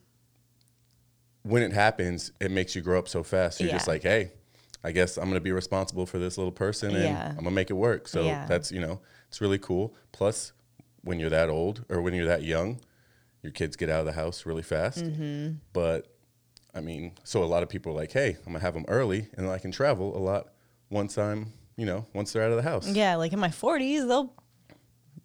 when 1.42 1.62
it 1.62 1.72
happens, 1.72 2.32
it 2.40 2.50
makes 2.50 2.74
you 2.76 2.82
grow 2.82 2.98
up 2.98 3.08
so 3.08 3.22
fast. 3.22 3.60
You're 3.60 3.70
just 3.72 3.88
like, 3.88 4.02
hey, 4.02 4.32
I 4.84 4.90
guess 4.92 5.16
I'm 5.16 5.24
going 5.24 5.34
to 5.34 5.40
be 5.40 5.52
responsible 5.52 6.06
for 6.06 6.18
this 6.18 6.36
little 6.38 6.52
person 6.52 6.94
and 6.94 7.04
Yeah. 7.04 7.26
I'm 7.28 7.34
going 7.36 7.44
to 7.46 7.50
make 7.52 7.70
it 7.70 7.74
work. 7.74 8.08
So 8.08 8.24
Yeah. 8.24 8.46
that's, 8.46 8.72
you 8.72 8.80
know, 8.80 9.00
it's 9.28 9.40
really 9.40 9.58
cool. 9.58 9.94
Plus, 10.12 10.52
when 11.02 11.18
you're 11.20 11.30
that 11.30 11.48
old 11.48 11.84
or 11.88 12.00
when 12.02 12.14
you're 12.14 12.26
that 12.26 12.42
young, 12.42 12.80
your 13.42 13.52
kids 13.52 13.76
get 13.76 13.88
out 13.90 14.00
of 14.00 14.06
the 14.06 14.12
house 14.12 14.44
really 14.46 14.62
fast. 14.62 14.98
Mm-hmm. 15.04 15.54
But 15.72 16.08
I 16.74 16.80
mean, 16.80 17.12
so 17.24 17.42
a 17.42 17.46
lot 17.46 17.62
of 17.62 17.68
people 17.68 17.92
are 17.92 17.96
like, 17.96 18.12
hey, 18.12 18.30
I'm 18.38 18.44
going 18.52 18.54
to 18.54 18.60
have 18.60 18.74
them 18.74 18.84
early 18.88 19.28
and 19.36 19.48
I 19.48 19.58
can 19.58 19.70
travel 19.72 20.16
a 20.16 20.20
lot 20.20 20.48
once 20.90 21.16
I'm, 21.18 21.52
you 21.76 21.86
know, 21.86 22.06
once 22.14 22.32
they're 22.32 22.42
out 22.44 22.50
of 22.50 22.56
the 22.56 22.62
house. 22.62 22.86
yeah 22.88 23.16
like 23.16 23.32
in 23.32 23.38
my 23.40 23.48
40s 23.48 24.06
they'll 24.08 24.32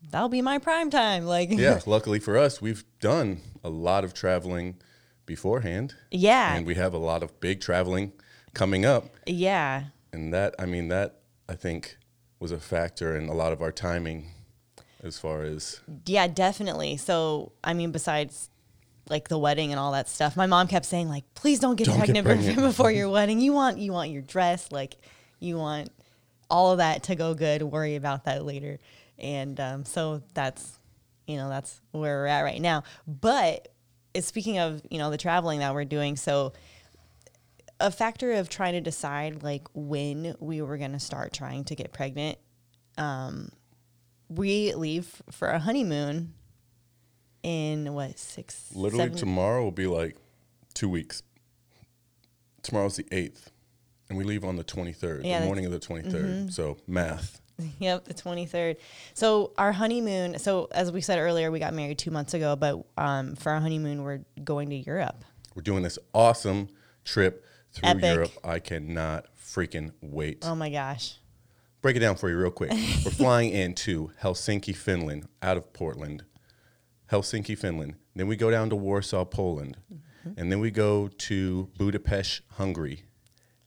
that'll 0.10 0.30
be 0.30 0.42
my 0.42 0.58
prime 0.60 0.90
time 0.90 1.26
like 1.26 1.50
yeah, 1.52 1.80
luckily 1.86 2.20
for 2.20 2.38
us, 2.38 2.62
we've 2.62 2.84
done 3.00 3.42
a 3.64 3.70
lot 3.70 4.04
of 4.04 4.14
traveling 4.14 4.76
beforehand. 5.26 5.94
yeah 6.12 6.56
And 6.56 6.66
we 6.66 6.76
have 6.76 6.94
a 6.94 6.98
lot 6.98 7.22
of 7.24 7.40
big 7.40 7.60
traveling 7.60 8.14
coming 8.54 8.86
up. 8.86 9.10
yeah 9.26 9.86
And 10.12 10.34
that, 10.34 10.56
I 10.60 10.66
mean, 10.66 10.88
that 10.90 11.20
I 11.50 11.56
think 11.56 11.98
was 12.40 12.52
a 12.52 12.60
factor 12.60 13.16
in 13.16 13.30
a 13.30 13.34
lot 13.34 13.52
of 13.54 13.62
our 13.62 13.72
timing 13.72 14.32
as 15.04 15.18
far 15.20 15.44
as, 15.44 15.80
Yeah, 16.06 16.28
definitely. 16.28 16.98
So, 16.98 17.52
I 17.64 17.74
mean, 17.74 17.92
besides 17.92 18.50
like 19.10 19.28
the 19.30 19.38
wedding 19.38 19.72
and 19.72 19.80
all 19.80 19.92
that 19.94 20.10
stuff, 20.10 20.36
my 20.36 20.46
mom 20.46 20.68
kept 20.68 20.86
saying 20.86 21.08
like, 21.10 21.24
"Please 21.34 21.60
don't 21.60 21.76
get 21.76 21.88
Don't 21.88 21.98
get 21.98 22.06
pregnant, 22.06 22.26
pregnant." 22.26 22.58
before 22.62 22.92
your 22.92 23.10
wedding. 23.10 23.40
You 23.40 23.54
want 23.54 23.78
you 23.78 23.94
want 23.94 24.12
your 24.12 24.22
dress, 24.22 24.72
like 24.72 24.96
you 25.40 25.58
want 25.58 25.92
all 26.50 26.72
of 26.72 26.80
that 26.80 27.04
to 27.04 27.16
go 27.16 27.34
good. 27.34 27.62
Worry 27.62 27.96
about 27.96 28.26
that 28.26 28.46
later." 28.46 28.80
And 29.18 29.60
um, 29.60 29.86
so 29.86 30.22
that's 30.34 30.80
you 31.26 31.38
know 31.38 31.50
that's 31.50 31.80
where 31.92 32.20
we're 32.20 32.28
at 32.28 32.42
right 32.42 32.62
now. 32.62 32.84
But 33.08 33.70
speaking 34.20 34.60
of 34.60 34.82
you 34.90 34.98
know 34.98 35.10
the 35.10 35.18
traveling 35.18 35.60
that 35.60 35.74
we're 35.74 35.86
doing, 35.86 36.16
so 36.16 36.54
a 37.80 37.92
factor 37.92 38.34
of 38.34 38.50
trying 38.50 38.74
to 38.74 38.82
decide 38.82 39.44
like 39.44 39.68
when 39.74 40.36
we 40.40 40.62
were 40.62 40.78
going 40.78 40.94
to 40.94 41.00
start 41.00 41.32
trying 41.34 41.64
to 41.64 41.76
get 41.76 41.94
pregnant 41.94 42.38
um 42.98 43.50
we 44.30 44.74
leave 44.74 45.22
for 45.32 45.48
a 45.50 45.60
honeymoon 45.60 46.34
in 47.44 47.94
what 47.94 48.18
six 48.20 48.72
literally 48.74 49.06
seven- 49.06 49.18
tomorrow 49.18 49.64
will 49.64 49.72
be 49.72 49.88
like 49.88 50.18
two 50.74 50.90
weeks. 50.90 51.24
Tomorrow's 52.62 52.98
the 52.98 53.04
8th. 53.06 53.48
And 54.10 54.18
we 54.18 54.24
leave 54.24 54.44
on 54.44 54.56
the 54.58 54.64
23rd, 54.64 55.22
Yeah, 55.26 55.40
the 55.40 55.46
morning 55.46 55.66
of 55.66 55.72
the 55.72 55.80
23rd. 55.80 56.52
So 56.52 56.78
math. 56.88 57.42
Yep, 57.80 58.06
the 58.06 58.14
23rd. 58.14 58.76
So 59.16 59.52
our 59.58 59.72
honeymoon, 59.72 60.38
so 60.38 60.68
as 60.72 60.92
we 60.92 61.02
said 61.02 61.18
earlier, 61.18 61.50
we 61.50 61.58
got 61.58 61.74
married 61.74 61.98
2 61.98 62.12
months 62.12 62.34
ago, 62.36 62.56
but 62.56 62.86
um 62.98 63.36
for 63.36 63.52
our 63.52 63.60
honeymoon 63.60 64.04
we're 64.04 64.20
going 64.44 64.70
to 64.70 64.76
Europe. 64.76 65.24
We're 65.56 65.64
doing 65.64 65.82
this 65.84 65.98
awesome 66.14 66.68
trip 67.04 67.44
through 67.80 67.90
Epic. 67.90 68.04
Europe. 68.16 68.32
I 68.44 68.60
cannot 68.60 69.26
freaking 69.38 69.92
wait. 70.02 70.44
Oh 70.46 70.56
my 70.56 70.70
gosh. 70.70 71.16
break 71.82 71.96
it 71.96 72.00
down 72.00 72.16
for 72.16 72.30
you 72.30 72.38
real 72.38 72.52
quick. 72.52 72.72
We're 72.72 73.12
flying 73.12 73.52
into 73.52 74.12
Helsinki, 74.22 74.76
Finland, 74.76 75.28
out 75.42 75.58
of 75.58 75.72
Portland. 75.74 76.24
Helsinki, 77.12 77.58
Finland. 77.58 77.96
Then 78.16 78.28
we 78.28 78.36
go 78.36 78.52
down 78.52 78.70
to 78.70 78.76
Warsaw, 78.76 79.24
Poland. 79.26 79.78
Mm-hmm. 79.94 80.40
And 80.40 80.52
then 80.52 80.60
we 80.60 80.72
go 80.72 81.08
to 81.08 81.70
Budapest, 81.78 82.42
Hungary. 82.54 83.04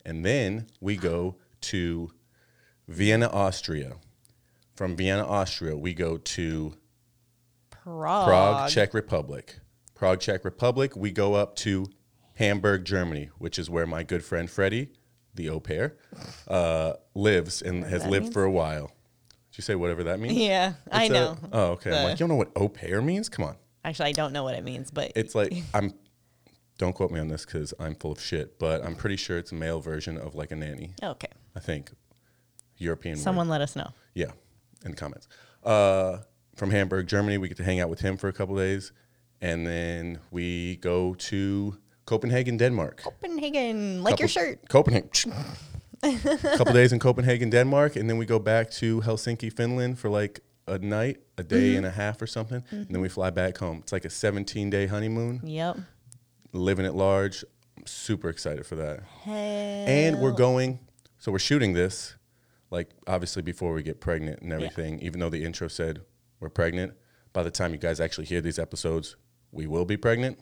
and 0.04 0.24
then 0.24 0.66
we 0.80 0.96
go 0.96 1.36
to 1.62 2.10
Vienna, 2.88 3.28
Austria. 3.28 3.94
From 4.74 4.96
Vienna, 4.96 5.26
Austria, 5.26 5.76
we 5.76 5.94
go 5.94 6.16
to 6.18 6.74
Prague. 7.70 8.26
Prague, 8.26 8.70
Czech 8.70 8.92
Republic. 8.94 9.60
Prague, 9.94 10.20
Czech 10.20 10.44
Republic, 10.44 10.96
we 10.96 11.10
go 11.10 11.34
up 11.34 11.54
to 11.56 11.86
Hamburg, 12.44 12.86
Germany, 12.86 13.28
which 13.36 13.58
is 13.58 13.68
where 13.68 13.86
my 13.86 14.02
good 14.02 14.24
friend 14.24 14.48
Freddie, 14.50 14.88
the 15.34 15.50
au 15.50 15.60
pair, 15.60 15.98
uh, 16.48 16.94
lives 17.14 17.60
and 17.60 17.84
has 17.84 18.06
lived 18.06 18.24
means? 18.24 18.32
for 18.34 18.44
a 18.44 18.50
while. 18.50 18.86
Did 19.50 19.58
you 19.58 19.62
say 19.62 19.74
whatever 19.74 20.04
that 20.04 20.18
means? 20.18 20.32
Yeah, 20.38 20.72
I 20.90 21.04
It's 21.04 21.10
a- 21.10 21.12
know. 21.12 21.36
oh, 21.52 21.62
okay. 21.72 21.90
I'm 21.96 22.04
like, 22.04 22.12
you 22.12 22.16
don't 22.16 22.30
know 22.30 22.36
what 22.36 22.50
au 22.56 22.70
pair 22.70 23.02
means? 23.02 23.28
Come 23.28 23.44
on. 23.44 23.56
Actually, 23.84 24.08
I 24.08 24.12
don't 24.12 24.32
know 24.32 24.42
what 24.42 24.54
it 24.54 24.64
means, 24.64 24.90
but 24.90 25.12
It's 25.14 25.34
like 25.34 25.52
I'm. 25.74 25.92
Don't 26.78 26.94
quote 26.94 27.10
me 27.10 27.20
on 27.20 27.28
this 27.28 27.44
because 27.44 27.74
I'm 27.78 27.94
full 27.94 28.12
of 28.12 28.20
shit, 28.22 28.58
but 28.58 28.82
I'm 28.82 28.94
pretty 28.94 29.16
sure 29.16 29.36
it's 29.36 29.52
a 29.52 29.54
male 29.54 29.80
version 29.80 30.16
of 30.16 30.34
like 30.34 30.50
a 30.50 30.56
nanny. 30.56 30.94
okay. 31.02 31.28
I 31.54 31.60
think 31.60 31.90
European. 32.78 33.16
word. 33.16 33.22
Someone 33.22 33.50
let 33.50 33.60
us 33.60 33.76
know. 33.76 33.90
Yeah, 34.14 34.30
in 34.86 34.92
the 34.92 34.96
comments. 34.96 35.28
Uh, 35.62 36.18
from 36.56 36.70
Hamburg, 36.70 37.06
Germany, 37.06 37.36
we 37.36 37.48
get 37.48 37.58
to 37.58 37.64
hang 37.64 37.80
out 37.80 37.90
with 37.90 38.00
him 38.00 38.16
for 38.16 38.28
a 38.28 38.32
couple 38.32 38.56
days, 38.56 38.92
and 39.42 39.66
then 39.66 40.20
we 40.30 40.76
go 40.76 41.12
to 41.14 41.76
Copenhagen, 42.14 42.56
Denmark. 42.56 43.02
Copenhagen, 43.04 44.02
like 44.02 44.18
your 44.18 44.26
shirt. 44.28 44.68
Copenhagen. 44.68 45.32
A 46.02 46.16
couple 46.58 46.72
days 46.72 46.92
in 46.92 46.98
Copenhagen, 46.98 47.50
Denmark, 47.50 47.94
and 47.94 48.10
then 48.10 48.18
we 48.18 48.26
go 48.26 48.40
back 48.40 48.68
to 48.80 49.00
Helsinki, 49.02 49.52
Finland 49.52 49.96
for 49.96 50.08
like 50.10 50.40
a 50.66 50.78
night, 50.78 51.18
a 51.38 51.44
day 51.44 51.56
Mm-hmm. 51.56 51.76
and 51.76 51.86
a 51.86 51.90
half 51.90 52.20
or 52.20 52.26
something, 52.26 52.64
and 52.72 52.88
then 52.88 53.00
we 53.00 53.08
fly 53.08 53.30
back 53.30 53.58
home. 53.58 53.78
It's 53.82 53.92
like 53.92 54.04
a 54.04 54.10
17 54.10 54.70
day 54.70 54.86
honeymoon, 54.88 55.40
Yep. 55.44 55.76
living 56.52 56.84
at 56.86 56.96
large. 56.96 57.44
I'm 57.78 57.86
super 57.86 58.28
excited 58.28 58.66
for 58.66 58.74
that. 58.76 59.00
Hell. 59.22 59.34
And 59.34 60.18
we're 60.20 60.32
going, 60.36 60.80
so 61.18 61.30
we're 61.30 61.38
shooting 61.38 61.74
this, 61.74 62.16
like 62.72 62.88
obviously 63.06 63.42
before 63.42 63.72
we 63.72 63.84
get 63.84 64.00
pregnant 64.00 64.42
and 64.42 64.52
everything, 64.52 64.98
even 65.00 65.20
though 65.20 65.30
the 65.30 65.44
intro 65.44 65.68
said 65.68 66.00
we're 66.40 66.50
pregnant. 66.50 66.92
By 67.32 67.44
the 67.44 67.50
time 67.52 67.70
you 67.72 67.78
guys 67.78 68.00
actually 68.00 68.26
hear 68.26 68.40
these 68.40 68.58
episodes, 68.58 69.14
we 69.52 69.68
will 69.68 69.84
be 69.84 69.96
pregnant. 69.96 70.38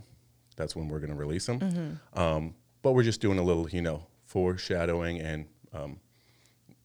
That's 0.59 0.77
when 0.77 0.89
we're 0.89 0.99
going 0.99 1.11
to 1.11 1.17
release 1.17 1.47
them. 1.47 1.61
Mm-hmm. 1.61 2.19
Um, 2.19 2.55
but 2.83 2.93
we're 2.93 3.05
just 3.05 3.21
doing 3.21 3.39
a 3.39 3.43
little, 3.43 3.69
you 3.71 3.81
know, 3.81 4.07
foreshadowing. 4.25 5.21
And 5.21 5.47
um, 5.73 6.01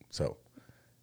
so, 0.09 0.37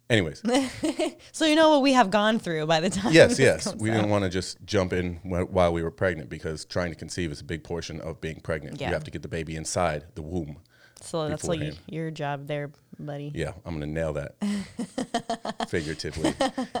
anyways, 0.09 0.41
So 1.31 1.45
you 1.45 1.55
know 1.55 1.69
what 1.69 1.81
we 1.81 1.93
have 1.93 2.09
gone 2.09 2.39
through 2.39 2.65
by 2.65 2.79
the 2.79 2.89
time. 2.89 3.11
yes, 3.13 3.37
yes. 3.37 3.75
We 3.75 3.89
out. 3.91 3.95
didn't 3.95 4.09
want 4.09 4.23
to 4.23 4.29
just 4.29 4.57
jump 4.65 4.93
in 4.93 5.15
wh- 5.17 5.51
while 5.53 5.73
we 5.73 5.83
were 5.83 5.91
pregnant 5.91 6.29
because 6.29 6.65
trying 6.65 6.89
to 6.91 6.95
conceive 6.95 7.31
is 7.31 7.41
a 7.41 7.43
big 7.43 7.63
portion 7.63 7.99
of 8.01 8.21
being 8.21 8.39
pregnant. 8.39 8.79
Yeah. 8.79 8.87
You 8.87 8.93
have 8.93 9.03
to 9.03 9.11
get 9.11 9.21
the 9.21 9.27
baby 9.27 9.55
inside 9.55 10.05
the 10.15 10.21
womb. 10.21 10.57
So 11.01 11.27
that's 11.27 11.43
like 11.45 11.73
your 11.87 12.11
job 12.11 12.45
there, 12.47 12.69
buddy. 12.99 13.31
Yeah, 13.33 13.53
I'm 13.65 13.73
gonna 13.73 13.87
nail 13.87 14.13
that 14.13 14.35
figuratively 15.67 16.35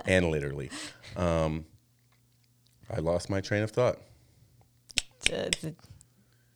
and 0.05 0.29
literally. 0.29 0.69
Um, 1.15 1.65
I 2.87 2.99
lost 2.99 3.31
my 3.31 3.41
train 3.41 3.63
of 3.63 3.71
thought. 3.71 3.97
To- 5.25 5.47
uh, 5.47 5.49
to- 5.49 5.75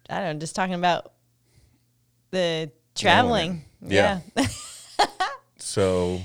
I 0.10 0.19
don't 0.21 0.36
know, 0.36 0.39
just 0.39 0.56
talking 0.56 0.75
about 0.75 1.13
the 2.32 2.71
traveling. 2.95 3.65
Yeah. 3.82 4.21
So 5.58 6.21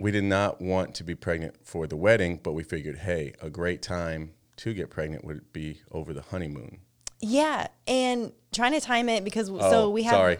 we 0.00 0.10
did 0.10 0.24
not 0.24 0.60
want 0.60 0.96
to 0.96 1.04
be 1.04 1.14
pregnant 1.14 1.54
for 1.64 1.86
the 1.86 1.96
wedding, 1.96 2.40
but 2.42 2.52
we 2.52 2.62
figured, 2.64 2.98
hey, 2.98 3.32
a 3.40 3.48
great 3.48 3.80
time 3.80 4.32
to 4.56 4.74
get 4.74 4.90
pregnant 4.90 5.24
would 5.24 5.52
be 5.52 5.80
over 5.92 6.12
the 6.12 6.22
honeymoon. 6.22 6.78
Yeah, 7.20 7.68
and 7.86 8.32
trying 8.52 8.72
to 8.72 8.80
time 8.80 9.08
it 9.08 9.22
because 9.24 9.48
Oh, 9.48 9.58
so 9.70 9.90
we 9.90 10.02
have 10.02 10.14
sorry. 10.14 10.38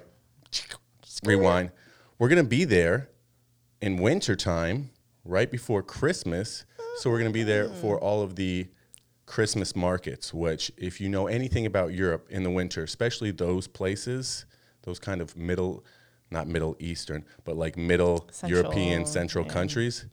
Rewind. 1.24 1.70
We're 2.18 2.28
gonna 2.28 2.42
be 2.42 2.64
there 2.64 3.08
in 3.80 3.96
wintertime, 3.98 4.90
right 5.24 5.50
before 5.50 5.82
Christmas. 5.82 6.64
So 6.98 7.10
we're 7.10 7.18
gonna 7.18 7.30
be 7.30 7.44
there 7.44 7.68
for 7.68 7.98
all 7.98 8.22
of 8.22 8.34
the 8.34 8.66
Christmas 9.32 9.74
markets, 9.74 10.34
which 10.34 10.70
if 10.76 11.00
you 11.00 11.08
know 11.08 11.26
anything 11.26 11.64
about 11.64 11.94
Europe 11.94 12.26
in 12.28 12.42
the 12.42 12.50
winter, 12.50 12.82
especially 12.82 13.30
those 13.30 13.66
places, 13.66 14.44
those 14.82 14.98
kind 14.98 15.22
of 15.22 15.34
middle 15.38 15.86
not 16.30 16.46
middle 16.46 16.76
eastern, 16.78 17.24
but 17.44 17.56
like 17.56 17.78
middle 17.78 18.28
European 18.46 19.06
Central, 19.06 19.06
central 19.06 19.44
yeah. 19.46 19.52
countries, 19.52 20.04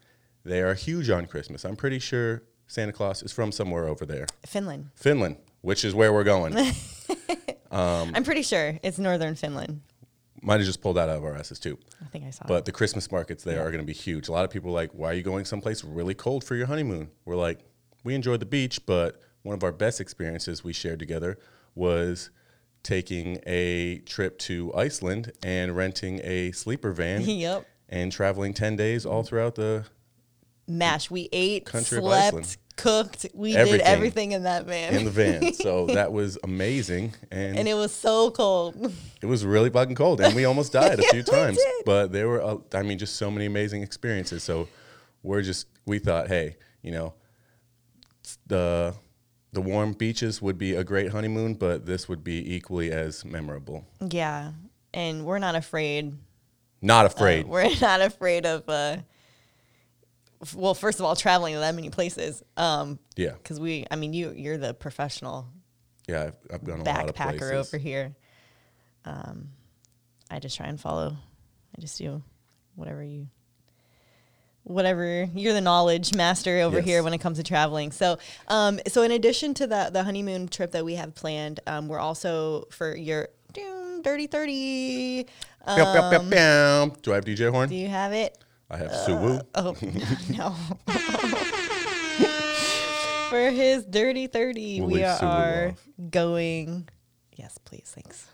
they 0.45 0.61
are 0.61 0.73
huge 0.73 1.09
on 1.09 1.25
Christmas. 1.25 1.65
I'm 1.65 1.75
pretty 1.75 1.99
sure 1.99 2.43
Santa 2.67 2.93
Claus 2.93 3.21
is 3.21 3.33
from 3.33 3.51
somewhere 3.51 3.87
over 3.87 4.05
there. 4.05 4.25
Finland. 4.45 4.89
Finland, 4.95 5.35
which 5.59 5.83
is 5.83 5.93
where 5.93 6.13
we're 6.13 6.23
going. 6.23 6.55
Um, 7.71 8.13
I'm 8.15 8.23
pretty 8.23 8.41
sure 8.41 8.79
it's 8.81 8.97
northern 8.97 9.35
Finland. 9.35 9.81
Might 10.41 10.59
have 10.59 10.65
just 10.65 10.81
pulled 10.81 10.97
that 10.97 11.07
out 11.07 11.17
of 11.17 11.23
our 11.23 11.35
asses 11.35 11.59
too. 11.59 11.77
I 12.01 12.05
think 12.05 12.25
I 12.25 12.31
saw. 12.31 12.45
But 12.47 12.65
the 12.65 12.71
Christmas 12.71 13.11
markets 13.11 13.43
there 13.43 13.61
are 13.61 13.69
going 13.69 13.79
to 13.81 13.85
be 13.85 13.93
huge. 13.93 14.27
A 14.27 14.31
lot 14.31 14.43
of 14.43 14.49
people 14.49 14.71
are 14.71 14.73
like, 14.73 14.89
why 14.91 15.11
are 15.11 15.13
you 15.13 15.21
going 15.21 15.45
someplace 15.45 15.83
really 15.83 16.15
cold 16.15 16.43
for 16.43 16.55
your 16.55 16.65
honeymoon? 16.65 17.11
We're 17.25 17.35
like, 17.35 17.59
we 18.03 18.15
enjoyed 18.15 18.39
the 18.39 18.45
beach, 18.45 18.85
but 18.85 19.21
one 19.43 19.53
of 19.55 19.63
our 19.63 19.71
best 19.71 19.99
experiences 20.01 20.63
we 20.63 20.73
shared 20.73 20.99
together 20.99 21.37
was 21.75 22.29
taking 22.83 23.39
a 23.45 23.99
trip 24.05 24.37
to 24.39 24.73
Iceland 24.73 25.31
and 25.43 25.75
renting 25.75 26.21
a 26.23 26.51
sleeper 26.51 26.91
van 26.91 27.21
Yep. 27.25 27.65
and 27.89 28.11
traveling 28.11 28.53
10 28.53 28.75
days 28.75 29.05
all 29.05 29.23
throughout 29.23 29.55
the 29.55 29.85
Mash. 30.67 31.09
We 31.09 31.29
ate, 31.31 31.65
Country 31.65 31.99
slept, 31.99 32.57
cooked. 32.75 33.25
We 33.33 33.55
Everything. 33.55 33.79
did 33.79 33.87
everything 33.87 34.31
in 34.33 34.43
that 34.43 34.65
van. 34.65 34.93
in 34.93 35.03
the 35.03 35.09
van. 35.11 35.51
so 35.53 35.87
that 35.87 36.13
was 36.13 36.37
amazing 36.43 37.13
and, 37.31 37.57
and 37.57 37.67
it 37.67 37.73
was 37.73 37.91
so 37.93 38.29
cold. 38.31 38.93
it 39.21 39.25
was 39.25 39.43
really 39.45 39.69
fucking 39.71 39.95
cold 39.95 40.21
and 40.21 40.33
we 40.35 40.45
almost 40.45 40.71
died 40.71 40.99
a 40.99 41.03
few 41.11 41.23
times 41.23 41.57
did. 41.57 41.85
but 41.85 42.11
there 42.11 42.27
were 42.29 42.41
uh, 42.41 42.57
i 42.73 42.81
mean 42.83 42.97
just 42.97 43.15
so 43.17 43.29
many 43.31 43.45
amazing 43.47 43.81
experiences 43.83 44.43
so 44.43 44.67
we're 45.23 45.41
just 45.41 45.67
we 45.85 45.99
thought 45.99 46.27
hey 46.29 46.55
you 46.83 46.91
know 46.91 47.13
the 48.49 48.93
the 49.53 49.61
warm 49.61 49.93
beaches 49.93 50.41
would 50.41 50.57
be 50.57 50.75
a 50.75 50.83
great 50.83 51.11
honeymoon 51.11 51.55
but 51.55 51.85
this 51.85 52.07
would 52.07 52.23
be 52.23 52.53
equally 52.55 52.91
as 52.91 53.23
memorable 53.25 53.85
yeah. 54.11 54.51
And 54.93 55.23
we're 55.25 55.39
not 55.39 55.55
afraid. 55.55 56.17
not 56.81 57.05
uh, 57.05 57.09
afraid 57.13 57.47
we're 57.47 57.69
not 57.81 58.01
afraid 58.01 58.45
of 58.45 58.67
uh 58.67 58.97
f- 60.41 60.55
well, 60.55 60.73
first 60.73 60.99
of 60.99 61.05
all, 61.05 61.15
traveling 61.15 61.53
to 61.53 61.59
that 61.59 61.75
many 61.75 61.89
places. 61.89 62.43
Um, 62.57 62.99
yeah 63.15 63.33
because 63.33 63.59
we 63.59 63.85
I 63.89 63.95
mean 63.95 64.13
you 64.13 64.33
you're 64.35 64.57
the 64.57 64.73
professional 64.73 65.47
yeah 66.07 66.23
i've, 66.23 66.37
I've 66.53 66.63
gone 66.63 66.79
a 66.79 66.83
lot 66.83 67.09
of 67.09 67.15
backpacker 67.15 67.53
over 67.53 67.77
here. 67.77 68.15
Um, 69.05 69.49
I 70.29 70.39
just 70.39 70.57
try 70.57 70.67
and 70.67 70.79
follow. 70.79 71.15
I 71.75 71.81
just 71.81 71.97
do 71.97 72.21
whatever 72.75 73.03
you, 73.03 73.27
whatever 74.63 75.23
you're 75.33 75.53
the 75.53 75.61
knowledge 75.61 76.13
master 76.13 76.59
over 76.59 76.77
Yes. 76.77 76.85
here 76.85 77.03
when 77.03 77.13
it 77.13 77.19
comes 77.19 77.37
to 77.37 77.43
traveling. 77.43 77.91
So, 77.91 78.17
um, 78.47 78.79
so 78.87 79.01
in 79.03 79.11
addition 79.11 79.53
to 79.55 79.67
the 79.67 79.89
the 79.91 80.03
honeymoon 80.03 80.47
trip 80.47 80.71
that 80.71 80.85
we 80.85 80.95
have 80.95 81.15
planned, 81.15 81.59
um, 81.67 81.87
we're 81.87 81.99
also 81.99 82.65
for 82.71 82.95
your 82.95 83.29
dirty 84.03 84.27
thirty. 84.27 85.23
Pew, 85.23 85.75
pew, 85.75 85.83
pew, 86.09 86.37
Um, 86.37 86.91
pew. 86.91 86.97
do 87.01 87.11
i 87.11 87.15
have 87.15 87.25
dj 87.25 87.51
horn 87.51 87.67
do 87.69 87.75
you 87.75 87.89
have 87.89 88.13
it? 88.13 88.37
i 88.71 88.77
have 88.77 88.91
suwu 88.91 89.41
Oh 89.55 89.75
no. 90.37 90.55
For 93.29 93.51
his 93.51 93.85
dirty 93.85 94.25
30, 94.25 94.81
We'll 94.81 94.89
we 94.89 95.03
are 95.03 95.75
going. 96.09 96.89
Yes, 97.35 97.59
please, 97.59 97.91
thanks. 97.93 98.25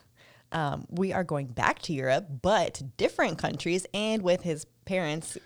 Um, 0.54 0.86
we 0.90 1.12
are 1.12 1.26
going 1.26 1.48
back 1.48 1.80
to 1.84 1.94
Europe, 1.94 2.28
but 2.42 2.82
different 2.96 3.38
countries, 3.38 3.86
and 3.94 4.22
with 4.22 4.44
his 4.44 4.66
parents. 4.86 5.38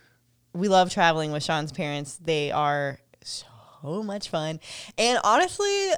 We 0.54 0.68
love 0.68 0.92
traveling 0.92 1.32
with 1.32 1.44
Sean's 1.44 1.72
parents. 1.72 2.18
They 2.18 2.52
are 2.52 3.00
so 3.24 4.04
much 4.04 4.30
fun. 4.30 4.60
And 4.98 5.20
honestly, 5.24 5.92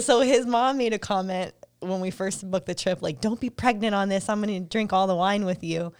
so 0.00 0.20
his 0.20 0.46
mom 0.46 0.78
made 0.78 0.92
a 0.92 0.98
comment 0.98 1.52
when 1.80 2.00
we 2.00 2.10
first 2.10 2.48
booked 2.50 2.66
the 2.66 2.74
trip, 2.74 3.02
like, 3.02 3.20
don't 3.20 3.40
be 3.40 3.50
pregnant 3.50 3.94
on 3.94 4.08
this. 4.08 4.28
I'm 4.28 4.42
going 4.42 4.62
to 4.62 4.68
drink 4.68 4.92
all 4.92 5.06
the 5.06 5.14
wine 5.16 5.44
with 5.44 5.62
you. 5.62 5.92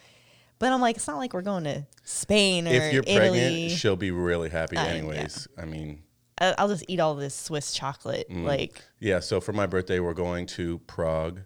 But 0.59 0.73
I'm 0.73 0.81
like, 0.81 0.97
it's 0.97 1.07
not 1.07 1.19
like 1.19 1.35
we're 1.35 1.43
going 1.43 1.65
to 1.65 1.87
Spain 2.03 2.67
or 2.67 2.73
if 2.73 2.93
you're 2.93 3.05
Italy. 3.07 3.39
pregnant 3.39 3.71
she'll 3.73 3.95
be 3.97 4.11
really 4.11 4.49
happy 4.49 4.79
I- 4.79 4.89
anyways 4.89 5.47
i 5.59 5.67
mean 5.67 6.03
I- 6.41 6.55
I'll 6.57 6.69
just 6.69 6.85
eat 6.89 7.01
all 7.01 7.15
this 7.17 7.35
Swiss 7.35 7.73
chocolate. 7.73 8.31
Mm. 8.31 8.45
Like, 8.45 8.81
Yeah, 9.01 9.19
so 9.21 9.41
for 9.41 9.53
my 9.53 9.67
birthday, 9.67 9.99
we're 9.99 10.15
going 10.15 10.47
to 10.47 10.79
Prague. 10.87 11.41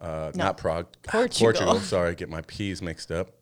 Uh, 0.00 0.32
No, 0.34 0.44
not 0.44 0.56
Prague, 0.56 0.86
Portugal. 1.02 1.52
Portugal. 1.52 1.80
Sorry, 1.80 2.14
get 2.14 2.30
my 2.30 2.40
P's 2.40 2.80
mixed 2.80 3.12
up. 3.12 3.32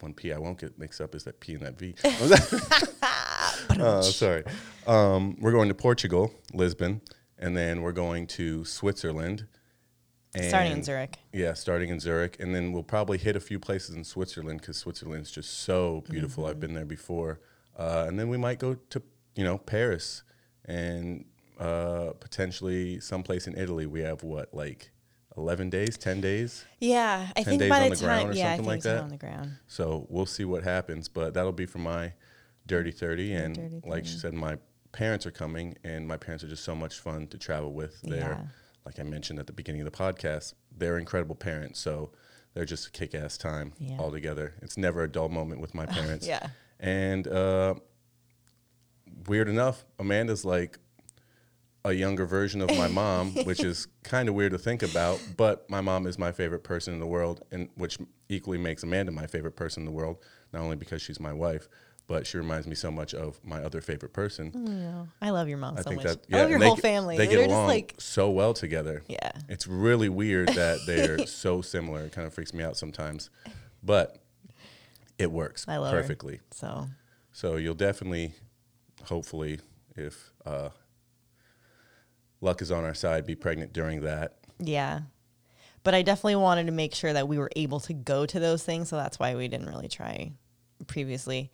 One 0.00 0.14
P 0.14 0.32
I 0.32 0.38
won't 0.38 0.58
get 0.58 0.78
mixed 0.78 1.00
up 1.00 1.14
is 1.14 1.24
that 1.24 1.40
P 1.40 1.54
and 1.54 1.62
that 1.62 1.78
V. 1.78 1.94
oh, 3.80 4.00
sorry. 4.02 4.44
Um, 4.86 5.36
we're 5.40 5.52
going 5.52 5.68
to 5.68 5.74
Portugal, 5.74 6.32
Lisbon, 6.52 7.00
and 7.38 7.56
then 7.56 7.82
we're 7.82 7.92
going 7.92 8.26
to 8.28 8.64
Switzerland. 8.64 9.46
starting 10.36 10.72
in 10.72 10.82
Zurich. 10.82 11.18
Yeah, 11.32 11.54
starting 11.54 11.90
in 11.90 12.00
Zurich, 12.00 12.36
and 12.40 12.54
then 12.54 12.72
we'll 12.72 12.82
probably 12.82 13.18
hit 13.18 13.36
a 13.36 13.40
few 13.40 13.58
places 13.58 13.94
in 13.94 14.04
Switzerland 14.04 14.60
because 14.60 14.76
Switzerland's 14.76 15.30
just 15.30 15.60
so 15.60 16.04
beautiful. 16.08 16.44
Mm-hmm. 16.44 16.50
I've 16.50 16.60
been 16.60 16.74
there 16.74 16.84
before, 16.84 17.40
uh, 17.76 18.04
and 18.08 18.18
then 18.18 18.28
we 18.28 18.36
might 18.36 18.58
go 18.58 18.74
to 18.74 19.02
you 19.34 19.44
know 19.44 19.58
Paris 19.58 20.22
and 20.64 21.24
uh, 21.58 22.10
potentially 22.20 23.00
someplace 23.00 23.46
in 23.46 23.56
Italy. 23.56 23.86
We 23.86 24.00
have 24.00 24.22
what 24.22 24.52
like 24.54 24.90
11 25.38 25.70
days, 25.70 25.96
10 25.96 26.20
days. 26.20 26.64
Yeah, 26.80 27.28
I 27.36 27.42
10 27.42 27.44
think 27.44 27.60
days 27.60 27.70
by 27.70 27.82
on 27.84 27.90
the 27.90 27.96
the 27.96 28.04
ground 28.04 28.20
time, 28.22 28.30
or 28.30 28.34
yeah, 28.34 28.52
I 28.52 28.56
think 28.56 28.66
like 28.68 28.82
that? 28.82 29.02
on 29.02 29.08
the 29.10 29.16
ground. 29.16 29.52
So 29.66 30.06
we'll 30.10 30.26
see 30.26 30.44
what 30.44 30.64
happens, 30.64 31.08
but 31.08 31.34
that'll 31.34 31.52
be 31.52 31.66
for 31.66 31.78
my 31.78 32.12
dirty 32.66 32.90
30. 32.90 33.32
And 33.34 33.54
dirty 33.54 33.80
like 33.86 34.04
she 34.06 34.16
said, 34.18 34.34
my 34.34 34.58
parents 34.92 35.26
are 35.26 35.30
coming, 35.30 35.76
and 35.84 36.06
my 36.06 36.16
parents 36.16 36.42
are 36.44 36.48
just 36.48 36.64
so 36.64 36.74
much 36.74 36.98
fun 36.98 37.26
to 37.28 37.38
travel 37.38 37.72
with. 37.72 38.00
They're, 38.02 38.18
Yeah. 38.18 38.40
like 38.84 38.98
I 38.98 39.02
mentioned 39.04 39.38
at 39.38 39.46
the 39.46 39.52
beginning 39.52 39.80
of 39.80 39.90
the 39.90 39.96
podcast, 39.96 40.54
they're 40.76 40.98
incredible 40.98 41.34
parents. 41.34 41.78
So 41.80 42.10
they're 42.54 42.64
just 42.64 42.86
a 42.88 42.90
kick 42.90 43.14
ass 43.14 43.36
time 43.38 43.72
Yeah. 43.78 43.98
all 43.98 44.10
together. 44.10 44.54
It's 44.62 44.76
never 44.76 45.02
a 45.04 45.08
dull 45.10 45.28
moment 45.28 45.60
with 45.60 45.74
my 45.74 45.86
parents. 45.98 46.26
Yeah. 46.26 46.48
And 46.80 47.26
uh, 47.28 47.74
weird 49.26 49.48
enough, 49.48 49.84
Amanda's 49.98 50.44
like 50.44 50.78
a 51.84 51.92
younger 51.92 52.26
version 52.26 52.60
of 52.60 52.68
my 52.76 52.88
mom, 53.02 53.32
which 53.44 53.60
is 53.62 53.86
kind 54.02 54.28
of 54.28 54.34
weird 54.34 54.52
to 54.52 54.58
think 54.58 54.82
about. 54.82 55.20
But 55.36 55.68
my 55.70 55.80
mom 55.80 56.06
is 56.06 56.18
my 56.18 56.32
favorite 56.32 56.64
person 56.64 56.92
in 56.94 57.00
the 57.00 57.06
world, 57.06 57.42
and 57.52 57.68
which 57.76 57.98
equally 58.28 58.58
makes 58.58 58.82
Amanda 58.82 59.12
my 59.12 59.26
favorite 59.26 59.56
person 59.56 59.82
in 59.82 59.86
the 59.86 59.92
world. 59.92 60.18
Not 60.52 60.62
only 60.62 60.76
because 60.76 61.00
she's 61.02 61.20
my 61.20 61.32
wife, 61.32 61.68
but 62.06 62.26
she 62.26 62.38
reminds 62.38 62.66
me 62.66 62.74
so 62.74 62.90
much 62.90 63.12
of 63.14 63.38
my 63.44 63.62
other 63.62 63.80
favorite 63.82 64.12
person. 64.14 64.50
Yeah. 64.66 65.04
I 65.26 65.30
love 65.30 65.46
your 65.48 65.58
mom 65.58 65.74
I 65.76 65.82
so 65.82 65.90
think 65.90 66.02
much. 66.04 66.16
that 66.28 66.34
I 66.34 66.40
love 66.40 66.50
your 66.50 66.58
whole 66.58 66.74
get- 66.76 66.82
family. 66.82 67.16
They 67.18 67.26
They're 67.26 67.36
get 67.36 67.42
just 67.44 67.50
along 67.54 67.66
like 67.68 67.94
so 67.98 68.30
well 68.30 68.54
together. 68.54 69.02
Yeah. 69.08 69.30
it's 69.48 69.66
really 69.66 70.08
weird 70.08 70.48
that 70.48 70.80
they're 70.86 71.26
so 71.26 71.60
similar. 71.62 72.00
It 72.04 72.12
kind 72.12 72.26
of 72.26 72.32
freaks 72.32 72.54
me 72.54 72.64
out 72.64 72.76
sometimes, 72.78 73.28
but 73.82 74.16
it 75.18 75.30
works 75.30 75.66
I 75.68 75.76
love 75.76 75.92
her. 75.92 76.00
perfectly. 76.00 76.40
so 76.50 76.86
So 77.32 77.56
you'll 77.56 77.74
definitely, 77.74 78.32
hopefully, 79.04 79.60
if 79.94 80.32
uh, 80.46 80.70
luck 82.40 82.62
is 82.62 82.70
on 82.70 82.84
our 82.84 82.94
side, 82.94 83.26
be 83.26 83.34
pregnant 83.34 83.72
during 83.72 84.00
that. 84.02 84.36
yeah. 84.58 85.00
But 85.84 85.94
I 85.94 86.02
definitely 86.02 86.36
wanted 86.36 86.66
to 86.66 86.72
make 86.72 86.94
sure 86.94 87.12
that 87.12 87.28
we 87.28 87.38
were 87.38 87.50
able 87.56 87.80
to 87.80 87.94
go 87.94 88.26
to 88.26 88.40
those 88.40 88.62
things, 88.62 88.88
so 88.90 88.96
that's 88.96 89.18
why 89.18 89.36
we 89.36 89.48
didn't 89.48 89.68
really 89.68 89.88
try 89.88 90.32
previously. 90.86 91.50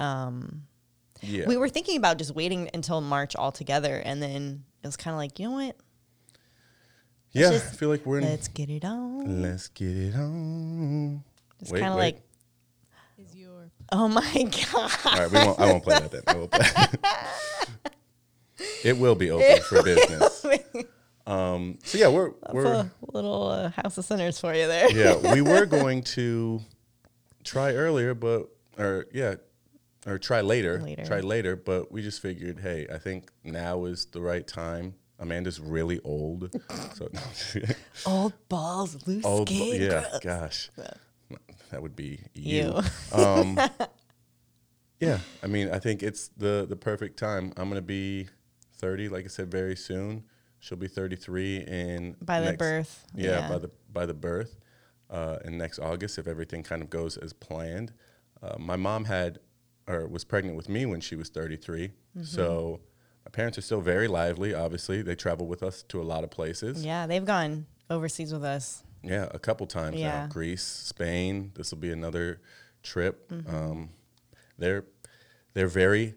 Um, 0.00 0.62
yeah. 1.20 1.46
We 1.46 1.56
were 1.56 1.68
thinking 1.68 1.96
about 1.96 2.16
just 2.18 2.34
waiting 2.34 2.70
until 2.74 3.00
March 3.00 3.36
altogether, 3.36 3.96
and 4.04 4.20
then 4.22 4.64
it 4.82 4.86
was 4.86 4.96
kind 4.96 5.12
of 5.12 5.18
like, 5.18 5.38
you 5.38 5.48
know 5.48 5.54
what? 5.54 5.76
yeah. 7.32 7.50
I 7.50 7.58
feel 7.58 7.88
like 7.90 8.04
we're 8.06 8.18
in. 8.18 8.24
Let's 8.24 8.48
get 8.48 8.70
it 8.70 8.84
on. 8.84 9.42
Let's 9.42 9.68
get 9.68 9.96
it 9.96 10.14
on. 10.14 11.22
It's 11.60 11.70
kind 11.70 11.84
of 11.86 11.96
like, 11.96 12.20
Is 13.18 13.36
your 13.36 13.70
oh 13.92 14.08
my 14.08 14.22
god. 14.72 14.90
All 15.04 15.12
right, 15.12 15.30
we 15.30 15.38
won't, 15.38 15.60
I 15.60 15.66
won't 15.66 15.84
play 15.84 16.00
that 16.00 16.10
then. 16.10 16.22
I 16.26 16.34
will 16.36 16.48
play. 16.48 16.66
it 18.84 18.96
will 18.98 19.14
be 19.14 19.30
open 19.30 19.62
for 19.62 19.82
business. 19.82 20.44
Um, 21.26 21.78
so 21.84 21.98
yeah, 21.98 22.08
we're 22.08 22.30
we're 22.54 22.64
a 22.72 22.90
little 23.12 23.48
uh, 23.48 23.68
house 23.68 23.98
of 23.98 24.06
sinners 24.06 24.40
for 24.40 24.54
you 24.54 24.66
there. 24.66 24.90
yeah 24.90 25.34
we 25.34 25.42
were 25.52 25.66
going 25.66 26.02
to 26.16 26.62
try 27.44 27.74
earlier, 27.74 28.14
but 28.14 28.48
or 28.78 29.04
yeah, 29.12 29.34
or 30.06 30.18
try 30.18 30.40
later, 30.40 30.80
Later. 30.80 31.04
try 31.04 31.20
later. 31.20 31.54
But 31.54 31.92
we 31.92 32.00
just 32.00 32.22
figured, 32.22 32.60
hey, 32.60 32.86
I 32.90 32.96
think 32.96 33.30
now 33.44 33.84
is 33.84 34.06
the 34.06 34.22
right 34.22 34.46
time. 34.46 34.94
Amanda's 35.18 35.60
really 35.60 36.00
old, 36.02 36.48
so 36.94 37.10
Old 38.06 38.32
balls, 38.48 39.06
loose 39.06 39.26
old. 39.26 39.50
skin. 39.50 39.82
Yeah, 39.82 40.06
gross. 40.08 40.20
gosh, 40.22 40.70
that 41.70 41.82
would 41.82 41.94
be 41.94 42.20
you. 42.32 42.72
You. 43.12 43.22
Um, 43.22 43.60
yeah, 44.98 45.18
I 45.42 45.46
mean, 45.46 45.68
I 45.70 45.78
think 45.78 46.02
it's 46.02 46.28
the 46.38 46.64
the 46.66 46.76
perfect 46.76 47.18
time. 47.18 47.52
I'm 47.58 47.68
gonna 47.68 47.82
be 47.82 48.28
30, 48.78 49.08
like 49.08 49.24
I 49.24 49.28
said, 49.28 49.50
very 49.50 49.76
soon. 49.76 50.24
She'll 50.60 50.78
be 50.78 50.88
33 50.88 51.58
in 51.58 52.16
By 52.20 52.40
the 52.40 52.46
next- 52.46 52.58
birth. 52.58 53.06
Yeah, 53.14 53.48
by 53.48 53.58
the 53.58 53.70
by 53.92 54.06
the 54.06 54.14
birth, 54.14 54.58
uh, 55.10 55.38
in 55.44 55.56
next 55.58 55.78
August, 55.78 56.18
if 56.18 56.26
everything 56.26 56.62
kind 56.62 56.82
of 56.82 56.90
goes 56.90 57.16
as 57.16 57.32
planned. 57.32 57.92
Uh, 58.42 58.56
my 58.58 58.76
mom 58.76 59.04
had 59.04 59.38
or 59.86 60.06
was 60.06 60.24
pregnant 60.24 60.56
with 60.56 60.68
me 60.68 60.84
when 60.86 61.00
she 61.00 61.16
was 61.16 61.28
33, 61.30 61.88
Mm-hmm. 62.16 62.22
so 62.24 62.80
my 63.24 63.30
parents 63.30 63.56
are 63.58 63.62
still 63.62 63.80
very 63.80 64.08
lively. 64.08 64.52
Obviously, 64.54 65.02
they 65.02 65.14
travel 65.14 65.46
with 65.46 65.62
us 65.62 65.82
to 65.84 66.00
a 66.00 66.04
lot 66.04 66.24
of 66.24 66.30
places. 66.30 66.84
Yeah, 66.84 67.06
they've 67.06 67.24
gone 67.24 67.66
overseas 67.88 68.32
with 68.32 68.44
us. 68.44 68.82
Yeah, 69.02 69.28
a 69.30 69.38
couple 69.38 69.66
times 69.66 69.94
now. 69.94 70.00
Yeah. 70.00 70.26
Greece, 70.28 70.62
Spain. 70.64 71.52
This 71.54 71.70
will 71.70 71.78
be 71.78 71.92
another 71.92 72.40
trip. 72.82 73.28
Mm-hmm. 73.30 73.54
Um, 73.54 73.90
they're 74.58 74.84
they're 75.54 75.68
very 75.68 76.14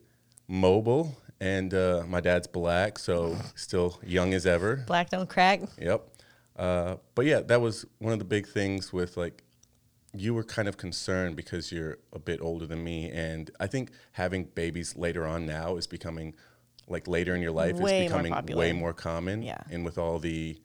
mobile, 0.48 1.16
and 1.42 1.74
uh, 1.74 2.04
my 2.08 2.22
dad's 2.22 2.46
black, 2.46 3.00
so 3.00 3.36
still 3.56 4.00
young 4.06 4.34
as 4.36 4.46
ever. 4.46 4.84
Black 4.86 5.10
don't 5.10 5.28
crack. 5.28 5.62
Yep. 5.82 6.08
Uh, 6.56 6.98
but 7.16 7.26
yeah, 7.26 7.42
that 7.42 7.60
was 7.60 7.84
one 7.98 8.14
of 8.14 8.20
the 8.20 8.26
big 8.26 8.48
things 8.48 8.94
with 8.94 9.18
like 9.18 9.44
you 10.14 10.36
were 10.36 10.44
kind 10.44 10.68
of 10.68 10.78
concerned 10.78 11.36
because 11.36 11.72
you're 11.72 11.98
a 12.14 12.20
bit 12.20 12.40
older 12.42 12.68
than 12.68 12.84
me, 12.84 13.10
and 13.10 13.50
I 13.60 13.66
think 13.66 13.90
having 14.12 14.44
babies 14.44 14.96
later 14.96 15.26
on 15.26 15.48
now 15.48 15.78
is 15.78 15.88
becoming 15.88 16.36
like 16.88 17.08
later 17.08 17.36
in 17.36 17.42
your 17.42 17.52
life 17.52 17.76
Way 17.76 18.06
is 18.06 18.12
becoming 18.12 18.34
popular. 18.34 18.60
way 18.60 18.72
more 18.72 18.94
common. 18.94 19.42
Yeah. 19.42 19.62
And 19.72 19.84
with 19.84 19.98
all 19.98 20.20
the 20.20 20.62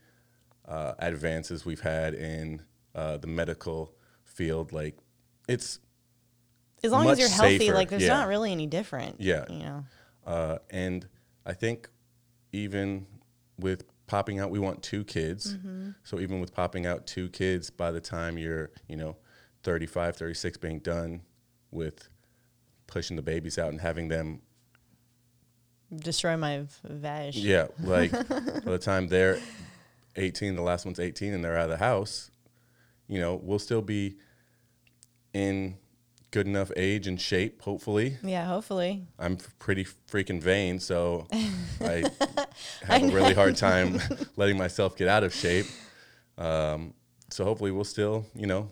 uh, 0.68 0.92
advances 0.98 1.64
we've 1.64 1.80
had 1.80 2.12
in 2.12 2.60
uh, 2.94 3.16
the 3.16 3.28
medical 3.28 3.94
field, 4.24 4.72
like 4.72 4.98
it's 5.48 5.78
As 6.84 6.92
long 6.92 7.08
as 7.08 7.18
you're 7.18 7.28
healthy, 7.28 7.58
safer, 7.58 7.74
like 7.74 7.88
there's 7.88 8.02
yeah. 8.02 8.08
not 8.08 8.28
really 8.28 8.52
any 8.52 8.66
different. 8.66 9.20
Yeah. 9.20 9.46
You 9.48 9.60
know. 9.60 9.84
Uh, 10.26 10.58
and 10.70 11.06
I 11.46 11.52
think 11.52 11.88
even 12.52 13.06
with 13.58 13.84
popping 14.06 14.40
out, 14.40 14.50
we 14.50 14.58
want 14.58 14.82
two 14.82 15.04
kids. 15.04 15.54
Mm-hmm. 15.54 15.90
So 16.04 16.20
even 16.20 16.40
with 16.40 16.52
popping 16.52 16.84
out 16.86 17.06
two 17.06 17.28
kids, 17.28 17.70
by 17.70 17.92
the 17.92 18.00
time 18.00 18.36
you're, 18.38 18.70
you 18.88 18.96
know, 18.96 19.16
35, 19.62 20.16
36 20.16 20.56
being 20.58 20.78
done 20.80 21.22
with 21.70 22.08
pushing 22.86 23.16
the 23.16 23.22
babies 23.22 23.58
out 23.58 23.70
and 23.70 23.80
having 23.80 24.08
them, 24.08 24.40
Destroy 25.94 26.36
my 26.36 26.60
v- 26.60 26.66
vag. 26.84 27.34
yeah, 27.36 27.68
like 27.80 28.10
by 28.28 28.72
the 28.72 28.78
time 28.78 29.06
they're 29.06 29.38
18, 30.16 30.56
the 30.56 30.62
last 30.62 30.84
one's 30.84 30.98
18 30.98 31.32
and 31.32 31.44
they're 31.44 31.56
out 31.56 31.64
of 31.64 31.70
the 31.70 31.76
house, 31.76 32.30
you 33.06 33.20
know, 33.20 33.36
we'll 33.40 33.60
still 33.60 33.82
be 33.82 34.16
in 35.32 35.76
good 36.36 36.46
enough 36.46 36.70
age 36.76 37.06
and 37.06 37.18
shape, 37.18 37.62
hopefully, 37.62 38.18
Yeah, 38.22 38.44
hopefully. 38.44 39.06
I'm 39.18 39.38
f- 39.40 39.54
pretty 39.58 39.86
freaking 39.86 40.38
vain, 40.38 40.78
so 40.78 41.26
I 41.80 42.04
have 42.84 43.02
a 43.04 43.06
really 43.08 43.32
hard 43.32 43.56
time 43.56 43.98
letting 44.36 44.58
myself 44.58 44.98
get 44.98 45.08
out 45.08 45.24
of 45.24 45.32
shape. 45.32 45.64
Um, 46.36 46.92
so 47.30 47.42
hopefully 47.44 47.70
we'll 47.70 47.84
still, 47.84 48.26
you 48.34 48.46
know, 48.46 48.68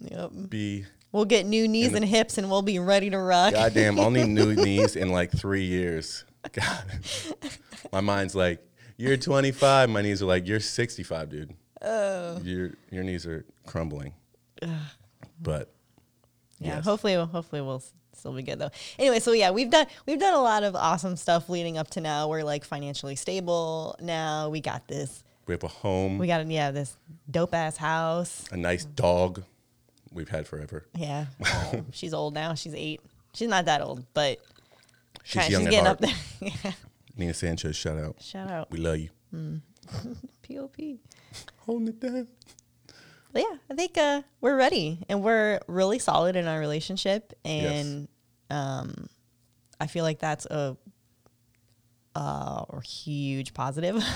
Yep. 0.00 0.30
be 0.48 0.86
We'll 1.12 1.24
get 1.24 1.46
new 1.46 1.68
knees 1.68 1.92
the- 1.92 1.98
and 1.98 2.04
hips 2.04 2.36
and 2.36 2.50
we'll 2.50 2.62
be 2.62 2.80
ready 2.80 3.10
to 3.10 3.18
rock. 3.18 3.52
goddamn. 3.52 4.00
I'll 4.00 4.10
need 4.10 4.26
new 4.26 4.52
knees 4.66 4.96
in 4.96 5.10
like 5.10 5.30
three 5.30 5.62
years. 5.64 6.24
God, 6.52 6.84
my 7.92 8.00
mind's 8.00 8.34
like, 8.34 8.58
you're 8.96 9.16
25. 9.16 9.88
My 9.88 10.02
knees 10.02 10.20
are 10.20 10.26
like, 10.26 10.48
you're 10.48 10.58
65, 10.58 11.30
dude. 11.30 11.54
Oh. 11.80 12.40
Your 12.42 12.72
your 12.90 13.04
knees 13.04 13.24
are 13.24 13.44
crumbling. 13.66 14.14
But 15.40 15.72
Yeah, 16.64 16.76
yes. 16.76 16.84
hopefully, 16.84 17.14
hopefully 17.14 17.60
we'll 17.62 17.82
still 18.14 18.32
be 18.32 18.42
good 18.42 18.58
though. 18.58 18.70
Anyway, 18.98 19.20
so 19.20 19.32
yeah, 19.32 19.50
we've 19.50 19.70
done 19.70 19.86
we've 20.06 20.18
done 20.18 20.34
a 20.34 20.40
lot 20.42 20.62
of 20.62 20.74
awesome 20.74 21.16
stuff 21.16 21.48
leading 21.48 21.76
up 21.78 21.90
to 21.90 22.00
now. 22.00 22.28
We're 22.28 22.42
like 22.44 22.64
financially 22.64 23.16
stable 23.16 23.96
now. 24.00 24.48
We 24.48 24.60
got 24.60 24.88
this. 24.88 25.22
we 25.46 25.52
have 25.52 25.62
a 25.64 25.68
home, 25.68 26.18
We 26.18 26.26
got 26.26 26.46
yeah 26.46 26.70
this 26.70 26.96
dope 27.30 27.54
ass 27.54 27.76
house. 27.76 28.44
a 28.50 28.56
nice 28.56 28.84
dog 28.84 29.42
we've 30.12 30.28
had 30.28 30.46
forever. 30.46 30.86
Yeah, 30.96 31.26
Oh, 31.44 31.84
she's 31.92 32.14
old 32.14 32.34
now. 32.34 32.54
She's 32.54 32.74
eight. 32.74 33.00
She's 33.34 33.48
not 33.48 33.64
that 33.66 33.80
old, 33.82 34.04
but 34.14 34.38
She's 35.24 35.42
kinda- 35.42 35.50
young 35.52 35.62
she's 35.62 35.70
getting 35.70 35.86
heart. 35.86 36.02
up 36.04 36.08
there. 36.40 36.50
yeah. 36.64 36.72
Nina 37.16 37.34
Sanchez, 37.34 37.76
shout 37.76 37.98
out. 37.98 38.16
Shout 38.22 38.50
out 38.50 38.70
We 38.70 38.78
love 38.78 38.98
you. 38.98 39.10
Mm. 39.34 39.60
POP. 40.48 40.76
Holding 41.66 41.88
it 41.88 42.00
down. 42.00 42.28
Yeah, 43.34 43.56
I 43.70 43.74
think 43.74 43.98
uh, 43.98 44.22
we're 44.40 44.56
ready 44.56 45.04
and 45.08 45.22
we're 45.22 45.60
really 45.66 45.98
solid 45.98 46.36
in 46.36 46.46
our 46.46 46.58
relationship, 46.58 47.32
and 47.44 48.08
um, 48.50 49.08
I 49.80 49.86
feel 49.88 50.04
like 50.04 50.20
that's 50.20 50.46
a, 50.46 50.76
uh, 52.14 52.64
a 52.68 52.80
huge 52.82 53.54
positive. 53.54 54.02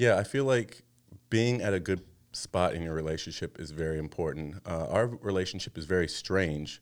Yeah, 0.00 0.16
I 0.16 0.24
feel 0.24 0.46
like 0.46 0.82
being 1.28 1.60
at 1.60 1.74
a 1.74 1.78
good 1.78 2.00
spot 2.32 2.72
in 2.72 2.82
your 2.82 2.94
relationship 2.94 3.60
is 3.60 3.70
very 3.70 3.98
important. 3.98 4.56
Uh, 4.66 4.86
our 4.88 5.06
relationship 5.06 5.76
is 5.76 5.84
very 5.84 6.08
strange 6.08 6.80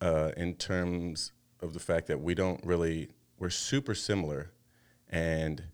uh, 0.00 0.30
in 0.34 0.54
terms 0.54 1.32
of 1.60 1.74
the 1.74 1.80
fact 1.80 2.06
that 2.06 2.18
we 2.20 2.34
don't 2.34 2.64
really, 2.64 3.10
we're 3.38 3.50
super 3.50 3.94
similar. 3.94 4.52
And 5.10 5.64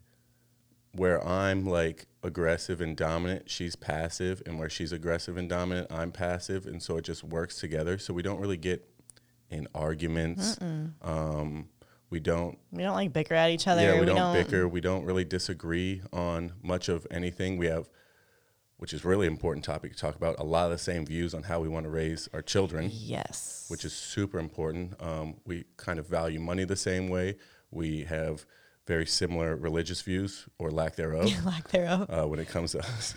where 0.94 1.24
I'm 1.26 1.66
like 1.66 2.06
aggressive 2.22 2.80
and 2.80 2.96
dominant, 2.96 3.50
she's 3.50 3.76
passive. 3.76 4.42
And 4.46 4.58
where 4.58 4.70
she's 4.70 4.92
aggressive 4.92 5.36
and 5.36 5.48
dominant, 5.48 5.88
I'm 5.90 6.12
passive. 6.12 6.66
And 6.66 6.82
so 6.82 6.96
it 6.96 7.04
just 7.04 7.24
works 7.24 7.58
together. 7.60 7.98
So 7.98 8.14
we 8.14 8.22
don't 8.22 8.40
really 8.40 8.56
get 8.56 8.88
in 9.50 9.68
arguments. 9.74 10.58
Um, 11.02 11.68
we 12.10 12.20
don't 12.20 12.58
we 12.70 12.82
don't 12.82 12.94
like 12.94 13.12
bicker 13.12 13.34
at 13.34 13.50
each 13.50 13.66
other. 13.66 13.82
yeah, 13.82 13.98
we, 13.98 14.06
don't, 14.06 14.32
bicker. 14.32 14.68
We 14.68 14.80
don't 14.80 15.04
really 15.04 15.24
disagree 15.24 16.00
on 16.12 16.52
much 16.62 16.88
of 16.88 17.06
anything. 17.10 17.56
We 17.56 17.66
have 17.66 17.88
which 18.76 18.92
is 18.92 19.04
really 19.04 19.26
important 19.26 19.64
topic 19.64 19.92
to 19.92 19.98
talk 19.98 20.16
about. 20.16 20.38
A 20.38 20.44
lot 20.44 20.66
of 20.66 20.72
the 20.72 20.78
same 20.78 21.06
views 21.06 21.32
on 21.32 21.44
how 21.44 21.60
we 21.60 21.68
want 21.68 21.84
to 21.84 21.90
raise 21.90 22.28
our 22.34 22.42
children, 22.42 22.90
Yes. 22.92 23.66
which 23.68 23.84
is 23.84 23.92
super 23.92 24.38
important. 24.38 25.00
Um, 25.00 25.36
we 25.46 25.64
kind 25.76 25.98
of 25.98 26.06
value 26.06 26.40
money 26.40 26.64
the 26.64 26.76
same 26.76 27.08
way. 27.08 27.36
We 27.70 28.02
have 28.04 28.44
very 28.86 29.06
similar 29.06 29.56
religious 29.56 30.02
views 30.02 30.46
or 30.58 30.70
lack 30.70 30.96
thereof 30.96 31.30
lack 31.44 31.68
thereof. 31.68 32.08
uh, 32.10 32.26
when 32.26 32.38
it 32.38 32.48
comes 32.48 32.72
to 32.72 32.80
us. 32.80 33.14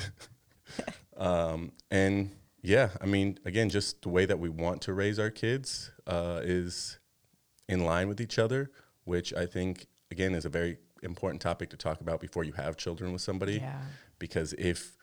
um, 1.17 1.71
and 1.91 2.32
yeah, 2.62 2.89
I 3.01 3.06
mean, 3.06 3.39
again, 3.45 3.69
just 3.69 4.01
the 4.01 4.10
way 4.10 4.25
that 4.25 4.39
we 4.39 4.49
want 4.49 4.82
to 4.84 4.93
raise 4.93 5.19
our 5.19 5.30
kids 5.30 5.91
uh, 6.06 6.41
is 6.43 6.99
in 7.69 7.86
line 7.86 8.08
with 8.08 8.19
each 8.19 8.39
other, 8.39 8.71
which 9.03 9.34
I 9.34 9.45
think, 9.45 9.88
again, 10.12 10.34
is 10.34 10.45
a 10.45 10.49
very 10.49 10.77
important 11.03 11.41
topic 11.41 11.69
to 11.69 11.77
talk 11.77 12.01
about 12.01 12.19
before 12.19 12.43
you 12.43 12.53
have 12.53 12.75
children 12.77 13.13
with 13.13 13.21
somebody. 13.21 13.56
Yeah. 13.56 13.80
Because 14.19 14.53
if, 14.58 14.97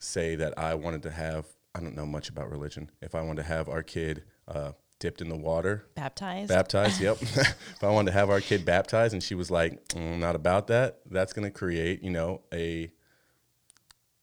say, 0.00 0.34
that 0.36 0.58
I 0.58 0.74
wanted 0.74 1.02
to 1.04 1.10
have, 1.10 1.46
I 1.74 1.80
don't 1.80 1.94
know 1.94 2.06
much 2.06 2.28
about 2.28 2.50
religion, 2.50 2.90
if 3.00 3.14
I 3.14 3.20
wanted 3.22 3.42
to 3.42 3.48
have 3.48 3.68
our 3.68 3.82
kid 3.82 4.24
uh, 4.48 4.72
dipped 4.98 5.20
in 5.20 5.28
the 5.28 5.36
water, 5.36 5.86
Baptized. 5.94 6.48
baptized, 6.48 7.00
yep. 7.00 7.18
if 7.22 7.82
I 7.82 7.90
wanted 7.90 8.12
to 8.12 8.18
have 8.18 8.30
our 8.30 8.40
kid 8.40 8.64
baptized 8.64 9.12
and 9.12 9.22
she 9.22 9.34
was 9.34 9.50
like, 9.50 9.86
"Mm, 9.88 10.18
not 10.18 10.34
about 10.34 10.68
that, 10.68 11.00
that's 11.10 11.32
going 11.32 11.44
to 11.46 11.50
create, 11.50 12.02
you 12.02 12.10
know, 12.10 12.42
a 12.52 12.90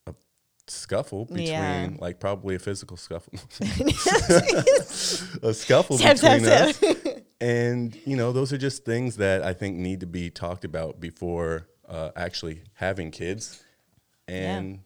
a 0.08 0.14
scuffle 0.68 1.26
between 1.26 1.48
Yeah. 1.48 1.90
like 2.00 2.20
probably 2.20 2.56
a 2.56 2.60
physical 2.60 2.98
scuffle. 2.98 3.34
a 5.44 5.54
scuffle 5.54 5.98
tap, 5.98 6.16
between 6.16 6.44
tap. 6.44 6.70
us. 6.70 6.84
And, 7.42 7.96
you 8.06 8.16
know, 8.16 8.32
those 8.32 8.54
are 8.54 8.58
just 8.58 8.86
things 8.86 9.18
that 9.18 9.44
I 9.44 9.54
think 9.54 9.76
need 9.78 10.00
to 10.00 10.06
be 10.06 10.30
talked 10.30 10.64
about 10.64 11.00
before 11.02 11.68
uh, 11.88 12.12
actually 12.16 12.64
having 12.76 13.12
kids. 13.12 13.62
And 14.28 14.72
yeah. 14.76 14.78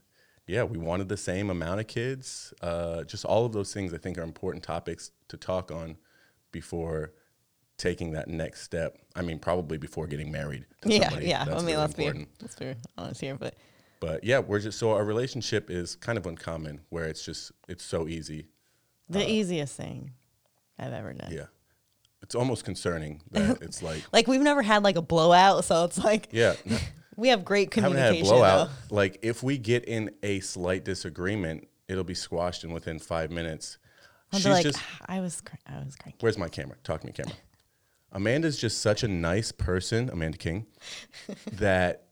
We 0.48 0.78
wanted 0.78 1.10
the 1.10 1.18
same 1.18 1.50
amount 1.50 1.80
of 1.80 1.88
kids. 1.88 2.54
Uh, 2.62 3.04
just 3.04 3.26
all 3.26 3.46
of 3.46 3.52
those 3.54 3.74
things 3.74 3.94
I 3.94 3.98
think 3.98 4.18
are 4.18 4.24
important 4.24 4.64
topics 4.64 5.12
to 5.28 5.38
talk 5.38 5.72
on 5.72 5.98
before 6.52 7.12
taking 7.78 8.14
that 8.14 8.28
next 8.28 8.62
step. 8.62 8.98
I 9.16 9.22
mean, 9.22 9.40
probably 9.40 9.78
before 9.78 10.08
getting 10.08 10.32
married. 10.32 10.66
Yeah, 10.86 11.10
somebody. 11.10 11.28
yeah. 11.28 11.46
That's 11.46 11.50
I 11.50 11.58
mean, 11.58 11.66
really 11.68 11.78
let's 11.78 11.94
important. 11.94 12.30
be 12.40 12.44
let's 12.44 12.56
be 12.56 12.74
honest 12.98 13.22
here, 13.22 13.36
but 13.36 13.56
But 14.00 14.24
yeah, 14.24 14.40
we're 14.40 14.60
just 14.60 14.80
so 14.80 14.92
our 14.92 15.04
relationship 15.06 15.70
is 15.70 15.96
kind 15.96 16.18
of 16.18 16.26
uncommon 16.26 16.82
where 16.90 17.06
it's 17.06 17.24
just 17.24 17.52
it's 17.68 17.84
so 17.84 18.08
easy. 18.08 18.48
the 19.10 19.30
easiest 19.30 19.76
thing 19.76 20.12
I've 20.80 20.94
ever 20.94 21.14
done. 21.14 21.32
Uh, 21.32 21.36
Yeah. 21.36 21.46
It's 22.24 22.34
almost 22.36 22.66
concerning 22.66 23.22
that 23.32 23.62
it's 23.62 23.84
like 23.84 24.04
Like 24.12 24.28
we've 24.28 24.42
never 24.42 24.62
had 24.64 24.84
like 24.84 24.96
a 24.96 25.02
blowout, 25.02 25.66
so 25.66 25.84
it's 25.86 25.98
like 26.04 26.30
yeah, 26.32 26.56
no, 26.66 26.78
we 27.18 27.28
have 27.30 27.44
great 27.44 27.74
haven't 27.74 27.98
had 27.98 28.00
a 28.00 28.06
communication. 28.08 28.36
blowout. 28.36 28.70
though. 28.90 28.96
Like 28.96 29.20
if 29.22 29.44
we 29.44 29.58
get 29.58 29.84
in 29.86 30.12
a 30.24 30.40
slight 30.40 30.86
disagreement, 30.86 31.68
it'll 31.90 32.04
be 32.06 32.14
squashed 32.14 32.64
in 32.64 32.72
within 32.72 33.00
five 33.00 33.32
minutes. 33.32 33.78
I'll 34.32 34.40
She's 34.40 34.48
like, 34.48 34.64
just 34.64 34.80
I 35.06 35.20
was, 35.20 35.42
cr- 35.42 35.56
I 35.66 35.80
was 35.84 35.96
cranky. 35.96 36.18
where's 36.22 36.38
my 36.38 36.48
camera? 36.48 36.78
Talk 36.84 37.02
to 37.02 37.08
me, 37.08 37.14
camera. 37.14 37.34
Amanda's 38.12 38.58
just 38.58 38.82
such 38.82 39.04
a 39.04 39.08
nice 39.08 39.52
person, 39.52 40.10
Amanda 40.10 40.38
King, 40.38 40.66
that 41.54 42.04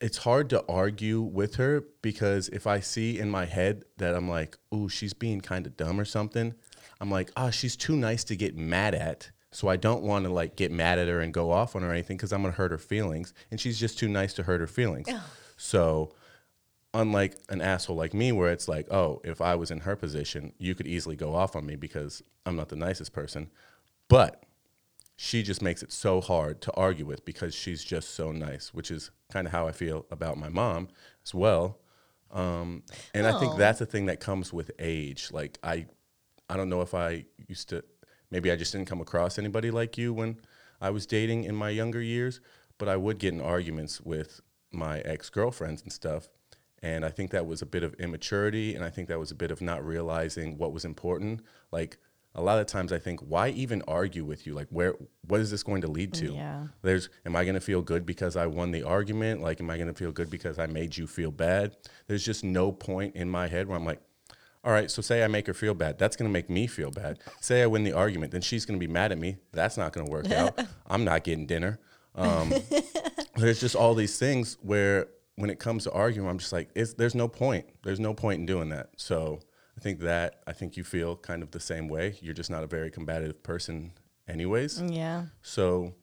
it's 0.00 0.18
hard 0.18 0.50
to 0.50 0.64
argue 0.68 1.20
with 1.20 1.56
her 1.56 1.84
because 2.00 2.48
if 2.48 2.66
I 2.66 2.80
see 2.80 3.18
in 3.18 3.28
my 3.30 3.44
head 3.44 3.84
that 3.98 4.14
I'm 4.14 4.28
like, 4.28 4.56
ooh, 4.74 4.88
she's 4.88 5.14
being 5.14 5.40
kind 5.40 5.66
of 5.66 5.76
dumb 5.76 6.00
or 6.00 6.04
something, 6.04 6.54
I'm 7.00 7.10
like, 7.10 7.30
ah, 7.36 7.50
she's 7.50 7.76
too 7.76 7.96
nice 7.96 8.22
to 8.24 8.36
get 8.36 8.56
mad 8.56 8.94
at. 8.94 9.31
So 9.52 9.68
I 9.68 9.76
don't 9.76 10.02
want 10.02 10.24
to 10.24 10.32
like 10.32 10.56
get 10.56 10.72
mad 10.72 10.98
at 10.98 11.08
her 11.08 11.20
and 11.20 11.32
go 11.32 11.50
off 11.52 11.76
on 11.76 11.82
her 11.82 11.88
or 11.90 11.92
anything 11.92 12.16
because 12.16 12.32
I'm 12.32 12.42
gonna 12.42 12.54
hurt 12.54 12.70
her 12.72 12.78
feelings. 12.78 13.32
And 13.50 13.60
she's 13.60 13.78
just 13.78 13.98
too 13.98 14.08
nice 14.08 14.32
to 14.34 14.42
hurt 14.42 14.60
her 14.60 14.66
feelings. 14.66 15.06
So 15.56 16.14
unlike 16.94 17.36
an 17.48 17.60
asshole 17.62 17.96
like 17.96 18.12
me 18.12 18.32
where 18.32 18.52
it's 18.52 18.68
like 18.68 18.86
oh 18.92 19.18
if 19.24 19.40
i 19.40 19.54
was 19.54 19.70
in 19.70 19.80
her 19.80 19.96
position 19.96 20.52
you 20.58 20.74
could 20.74 20.86
easily 20.86 21.16
go 21.16 21.34
off 21.34 21.56
on 21.56 21.64
me 21.64 21.74
because 21.74 22.22
i'm 22.44 22.54
not 22.54 22.68
the 22.68 22.76
nicest 22.76 23.14
person 23.14 23.48
but 24.08 24.42
she 25.16 25.42
just 25.42 25.62
makes 25.62 25.82
it 25.82 25.90
so 25.90 26.20
hard 26.20 26.60
to 26.60 26.70
argue 26.74 27.06
with 27.06 27.24
because 27.24 27.54
she's 27.54 27.82
just 27.82 28.10
so 28.10 28.30
nice 28.30 28.74
which 28.74 28.90
is 28.90 29.10
kind 29.32 29.46
of 29.46 29.52
how 29.54 29.66
i 29.66 29.72
feel 29.72 30.04
about 30.10 30.36
my 30.36 30.50
mom 30.50 30.86
as 31.24 31.34
well 31.34 31.78
um, 32.30 32.82
and 33.14 33.26
i 33.26 33.38
think 33.40 33.54
Oh. 33.54 33.56
that's 33.56 33.80
a 33.80 33.86
thing 33.86 34.04
that 34.06 34.20
comes 34.20 34.52
with 34.52 34.70
age 34.78 35.30
like 35.32 35.56
i 35.62 35.86
i 36.50 36.58
don't 36.58 36.68
know 36.68 36.82
if 36.82 36.92
i 36.92 37.24
used 37.48 37.70
to 37.70 37.82
maybe 38.32 38.50
i 38.50 38.56
just 38.56 38.72
didn't 38.72 38.88
come 38.88 39.00
across 39.00 39.38
anybody 39.38 39.70
like 39.70 39.96
you 39.96 40.12
when 40.12 40.36
i 40.80 40.90
was 40.90 41.06
dating 41.06 41.44
in 41.44 41.54
my 41.54 41.70
younger 41.70 42.02
years 42.02 42.40
but 42.78 42.88
i 42.88 42.96
would 42.96 43.18
get 43.18 43.32
in 43.32 43.40
arguments 43.40 44.00
with 44.00 44.40
my 44.72 44.98
ex-girlfriends 45.00 45.82
and 45.82 45.92
stuff 45.92 46.28
and 46.82 47.04
I 47.04 47.10
think 47.10 47.30
that 47.30 47.46
was 47.46 47.62
a 47.62 47.66
bit 47.66 47.84
of 47.84 47.94
immaturity, 47.94 48.74
and 48.74 48.84
I 48.84 48.90
think 48.90 49.08
that 49.08 49.18
was 49.18 49.30
a 49.30 49.36
bit 49.36 49.52
of 49.52 49.62
not 49.62 49.86
realizing 49.86 50.58
what 50.58 50.72
was 50.72 50.84
important. 50.84 51.40
Like 51.70 51.98
a 52.34 52.42
lot 52.42 52.58
of 52.58 52.66
times, 52.66 52.92
I 52.92 52.98
think, 52.98 53.20
why 53.20 53.50
even 53.50 53.82
argue 53.86 54.24
with 54.24 54.46
you? 54.46 54.54
Like, 54.54 54.68
where, 54.70 54.94
what 55.28 55.40
is 55.40 55.50
this 55.50 55.62
going 55.62 55.82
to 55.82 55.88
lead 55.88 56.12
to? 56.14 56.32
Yeah. 56.32 56.66
There's, 56.82 57.08
am 57.24 57.36
I 57.36 57.44
going 57.44 57.54
to 57.54 57.60
feel 57.60 57.82
good 57.82 58.04
because 58.04 58.36
I 58.36 58.46
won 58.46 58.72
the 58.72 58.82
argument? 58.82 59.42
Like, 59.42 59.60
am 59.60 59.70
I 59.70 59.76
going 59.76 59.88
to 59.88 59.94
feel 59.94 60.12
good 60.12 60.30
because 60.30 60.58
I 60.58 60.66
made 60.66 60.96
you 60.96 61.06
feel 61.06 61.30
bad? 61.30 61.76
There's 62.08 62.24
just 62.24 62.42
no 62.42 62.72
point 62.72 63.14
in 63.14 63.28
my 63.28 63.46
head 63.46 63.68
where 63.68 63.76
I'm 63.76 63.84
like, 63.84 64.00
all 64.64 64.72
right, 64.72 64.90
so 64.90 65.02
say 65.02 65.24
I 65.24 65.26
make 65.26 65.46
her 65.48 65.54
feel 65.54 65.74
bad. 65.74 65.98
That's 65.98 66.16
going 66.16 66.28
to 66.28 66.32
make 66.32 66.48
me 66.48 66.66
feel 66.66 66.90
bad. 66.90 67.18
Say 67.40 67.62
I 67.62 67.66
win 67.66 67.82
the 67.84 67.92
argument, 67.92 68.32
then 68.32 68.42
she's 68.42 68.64
going 68.64 68.78
to 68.78 68.86
be 68.86 68.92
mad 68.92 69.10
at 69.10 69.18
me. 69.18 69.36
That's 69.52 69.76
not 69.76 69.92
going 69.92 70.06
to 70.06 70.12
work 70.12 70.30
out. 70.30 70.58
I'm 70.86 71.04
not 71.04 71.24
getting 71.24 71.46
dinner. 71.46 71.80
Um, 72.14 72.52
there's 73.36 73.60
just 73.60 73.74
all 73.74 73.94
these 73.94 74.18
things 74.18 74.58
where 74.62 75.08
when 75.36 75.50
it 75.50 75.58
comes 75.58 75.84
to 75.84 75.92
arguing, 75.92 76.28
I'm 76.28 76.38
just 76.38 76.52
like, 76.52 76.70
it's, 76.76 76.94
there's 76.94 77.14
no 77.14 77.26
point. 77.26 77.66
There's 77.82 77.98
no 77.98 78.14
point 78.14 78.40
in 78.40 78.46
doing 78.46 78.68
that. 78.68 78.90
So 78.96 79.40
I 79.76 79.80
think 79.80 80.00
that 80.00 80.42
I 80.46 80.52
think 80.52 80.76
you 80.76 80.84
feel 80.84 81.16
kind 81.16 81.42
of 81.42 81.50
the 81.50 81.60
same 81.60 81.88
way. 81.88 82.16
You're 82.20 82.34
just 82.34 82.50
not 82.50 82.62
a 82.62 82.66
very 82.66 82.90
combative 82.90 83.42
person, 83.42 83.92
anyways. 84.28 84.80
Yeah. 84.80 85.26
So 85.42 85.94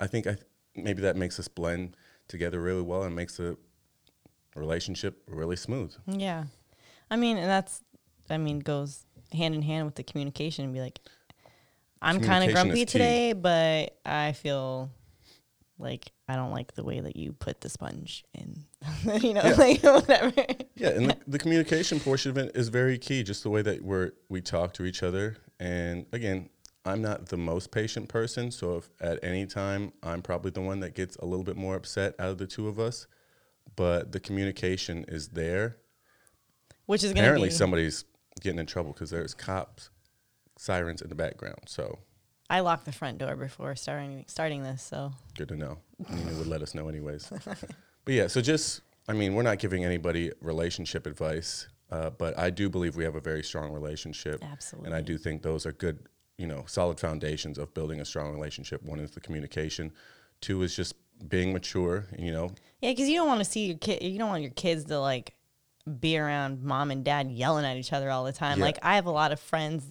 I 0.00 0.06
think 0.06 0.26
I 0.26 0.36
maybe 0.76 1.02
that 1.02 1.16
makes 1.16 1.38
us 1.38 1.48
blend 1.48 1.96
together 2.28 2.60
really 2.60 2.82
well 2.82 3.02
and 3.02 3.14
makes 3.14 3.36
the 3.36 3.56
relationship 4.54 5.22
really 5.28 5.56
smooth. 5.56 5.94
Yeah. 6.06 6.44
I 7.10 7.16
mean, 7.16 7.38
and 7.38 7.48
that's, 7.48 7.82
I 8.30 8.38
mean, 8.38 8.58
goes 8.60 9.04
hand 9.32 9.54
in 9.54 9.62
hand 9.62 9.86
with 9.86 9.94
the 9.94 10.02
communication 10.02 10.64
and 10.64 10.74
be 10.74 10.80
like, 10.80 11.00
I'm 12.00 12.20
kind 12.20 12.44
of 12.44 12.52
grumpy 12.52 12.84
today, 12.84 13.32
but 13.32 13.98
I 14.04 14.32
feel 14.32 14.90
like 15.78 16.10
I 16.28 16.36
don't 16.36 16.50
like 16.50 16.74
the 16.74 16.84
way 16.84 17.00
that 17.00 17.16
you 17.16 17.32
put 17.32 17.60
the 17.60 17.68
sponge 17.68 18.24
in, 18.34 18.64
you 19.20 19.34
know, 19.34 19.42
Yeah. 19.44 19.54
like 19.56 19.82
whatever. 19.82 20.32
Yeah, 20.76 20.90
and 20.90 21.10
the, 21.10 21.16
the 21.26 21.38
communication 21.38 22.00
portion 22.00 22.30
of 22.30 22.38
it 22.38 22.52
is 22.56 22.68
very 22.68 22.98
key. 22.98 23.22
Just 23.22 23.42
the 23.42 23.50
way 23.50 23.62
that 23.62 23.82
we're 23.82 24.12
we 24.28 24.40
talk 24.40 24.74
to 24.74 24.84
each 24.84 25.02
other, 25.02 25.36
and 25.60 26.06
again, 26.12 26.50
I'm 26.84 27.02
not 27.02 27.26
the 27.26 27.36
most 27.36 27.70
patient 27.70 28.08
person, 28.08 28.50
so 28.50 28.78
if 28.78 28.90
at 29.00 29.18
any 29.22 29.46
time 29.46 29.92
I'm 30.02 30.22
probably 30.22 30.50
the 30.50 30.60
one 30.62 30.80
that 30.80 30.94
gets 30.94 31.16
a 31.16 31.24
little 31.24 31.44
bit 31.44 31.56
more 31.56 31.74
upset 31.76 32.14
out 32.18 32.30
of 32.30 32.38
the 32.38 32.46
two 32.46 32.68
of 32.68 32.78
us, 32.78 33.06
but 33.76 34.12
the 34.12 34.20
communication 34.20 35.04
is 35.08 35.28
there. 35.28 35.76
Which 36.86 37.02
is 37.04 37.12
going 37.12 37.16
to 37.16 37.22
be 37.22 37.26
Apparently, 37.26 37.50
somebody's 37.50 38.04
getting 38.38 38.58
in 38.58 38.66
trouble 38.66 38.92
because 38.92 39.10
there's 39.10 39.34
cops, 39.34 39.90
sirens 40.56 41.02
in 41.02 41.08
the 41.08 41.14
background. 41.14 41.60
So 41.66 41.98
I 42.50 42.60
locked 42.60 42.84
the 42.84 42.92
front 42.92 43.18
door 43.18 43.36
before 43.36 43.76
starting 43.76 44.24
starting 44.26 44.62
this, 44.62 44.82
so 44.82 45.12
good 45.36 45.48
to 45.48 45.56
know. 45.56 45.78
Nina 46.10 46.32
would 46.38 46.46
let 46.46 46.62
us 46.62 46.74
know 46.74 46.88
anyways. 46.88 47.30
but 48.04 48.14
yeah, 48.14 48.26
so 48.26 48.40
just 48.40 48.82
I 49.08 49.14
mean, 49.14 49.34
we're 49.34 49.42
not 49.42 49.58
giving 49.58 49.84
anybody 49.84 50.32
relationship 50.40 51.06
advice, 51.06 51.68
uh, 51.90 52.10
but 52.10 52.38
I 52.38 52.50
do 52.50 52.68
believe 52.68 52.94
we 52.94 53.04
have 53.04 53.16
a 53.16 53.20
very 53.20 53.42
strong 53.42 53.72
relationship. 53.72 54.44
Absolutely. 54.44 54.88
And 54.88 54.94
I 54.94 55.00
do 55.00 55.16
think 55.16 55.42
those 55.42 55.64
are 55.64 55.72
good, 55.72 56.00
you 56.36 56.46
know, 56.46 56.64
solid 56.66 57.00
foundations 57.00 57.56
of 57.56 57.72
building 57.72 58.00
a 58.00 58.04
strong 58.04 58.32
relationship. 58.32 58.82
One 58.82 58.98
is 58.98 59.10
the 59.12 59.20
communication. 59.20 59.92
Two 60.42 60.62
is 60.62 60.76
just 60.76 60.94
being 61.26 61.52
mature. 61.54 62.06
You 62.18 62.32
know, 62.32 62.50
yeah, 62.80 62.90
because 62.90 63.08
you 63.08 63.16
don't 63.16 63.28
want 63.28 63.40
to 63.40 63.44
see 63.44 63.66
your 63.66 63.78
kid, 63.78 64.02
you 64.02 64.18
don't 64.18 64.28
want 64.28 64.42
your 64.42 64.52
kids 64.52 64.84
to 64.86 65.00
like 65.00 65.34
be 65.88 66.18
around 66.18 66.62
mom 66.62 66.90
and 66.90 67.04
dad 67.04 67.30
yelling 67.30 67.64
at 67.64 67.76
each 67.76 67.92
other 67.92 68.10
all 68.10 68.24
the 68.24 68.32
time. 68.32 68.58
Yeah. 68.58 68.64
Like 68.66 68.78
I 68.82 68.94
have 68.96 69.06
a 69.06 69.10
lot 69.10 69.32
of 69.32 69.40
friends 69.40 69.84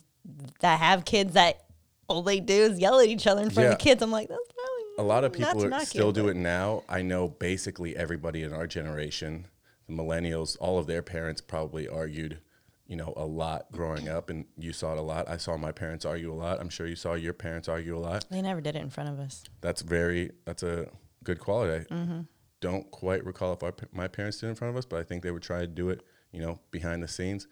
that 0.60 0.80
have 0.80 1.06
kids 1.06 1.34
that 1.34 1.64
all 2.08 2.22
they 2.22 2.39
do 2.39 2.54
is 2.54 2.80
yell 2.80 3.00
at 3.00 3.08
each 3.08 3.28
other 3.28 3.41
in 3.41 3.50
front 3.50 3.66
Yeah. 3.68 3.72
of 3.74 3.78
the 3.80 3.84
kids. 3.84 4.02
I'm 4.02 4.12
like, 4.12 4.30
that's 4.30 4.39
probably 4.48 4.84
a 5.00 5.04
lot 5.04 5.24
of 5.24 5.34
people 5.34 5.74
are, 5.74 5.86
still 5.86 6.12
do 6.12 6.28
it 6.28 6.36
now. 6.36 6.84
I 6.89 7.02
know 7.02 7.28
basically 7.28 7.95
everybody 7.95 8.43
in 8.43 8.54
our 8.54 8.66
generation, 8.66 9.45
the 9.88 9.93
millennials, 9.93 10.58
all 10.60 10.80
of 10.80 10.88
their 10.88 11.02
parents 11.04 11.39
probably 11.41 11.88
argued, 11.88 12.39
you 12.88 12.95
know, 12.95 13.14
a 13.16 13.26
lot 13.26 13.72
growing 13.72 14.10
up, 14.10 14.30
and 14.30 14.45
you 14.58 14.74
saw 14.74 14.93
it 14.93 14.98
a 14.98 15.02
lot. 15.02 15.30
I 15.30 15.38
saw 15.38 15.56
my 15.58 15.72
parents 15.72 16.04
argue 16.06 16.32
a 16.32 16.36
lot. 16.36 16.60
I'm 16.60 16.70
sure 16.70 16.88
you 16.88 16.95
saw 16.95 17.14
your 17.14 17.34
parents 17.34 17.68
argue 17.68 17.95
a 17.95 18.00
lot. 18.00 18.26
They 18.32 18.41
never 18.41 18.60
did 18.62 18.76
it 18.76 18.82
in 18.82 18.89
front 18.89 19.10
of 19.10 19.20
us. 19.20 19.43
That's 19.62 19.82
very 19.82 20.32
that's 20.45 20.64
a 20.64 20.88
good 21.24 21.39
quality. 21.39 21.86
Mm-hmm. 21.89 22.22
Don't 22.60 22.89
quite 22.91 23.24
recall 23.26 23.53
if 23.53 23.64
our, 23.64 23.74
my 23.91 24.08
parents 24.08 24.39
did 24.39 24.49
in 24.49 24.55
front 24.55 24.72
of 24.72 24.78
us, 24.78 24.86
but 24.86 24.99
I 24.99 25.03
think 25.03 25.24
they 25.24 25.32
would 25.32 25.43
try 25.43 25.60
to 25.60 25.68
do 25.68 25.89
it, 25.89 26.01
you 26.32 26.41
know, 26.41 26.60
behind 26.72 27.03
the 27.03 27.08
scenes. 27.08 27.47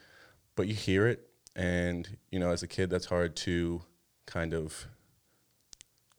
But 0.56 0.68
you 0.68 0.74
hear 0.74 1.08
it, 1.08 1.30
and 1.56 2.18
you 2.32 2.40
know, 2.40 2.52
as 2.52 2.64
a 2.64 2.68
kid, 2.68 2.90
that's 2.90 3.06
hard 3.06 3.36
to 3.38 3.82
kind 4.26 4.54
of 4.54 4.88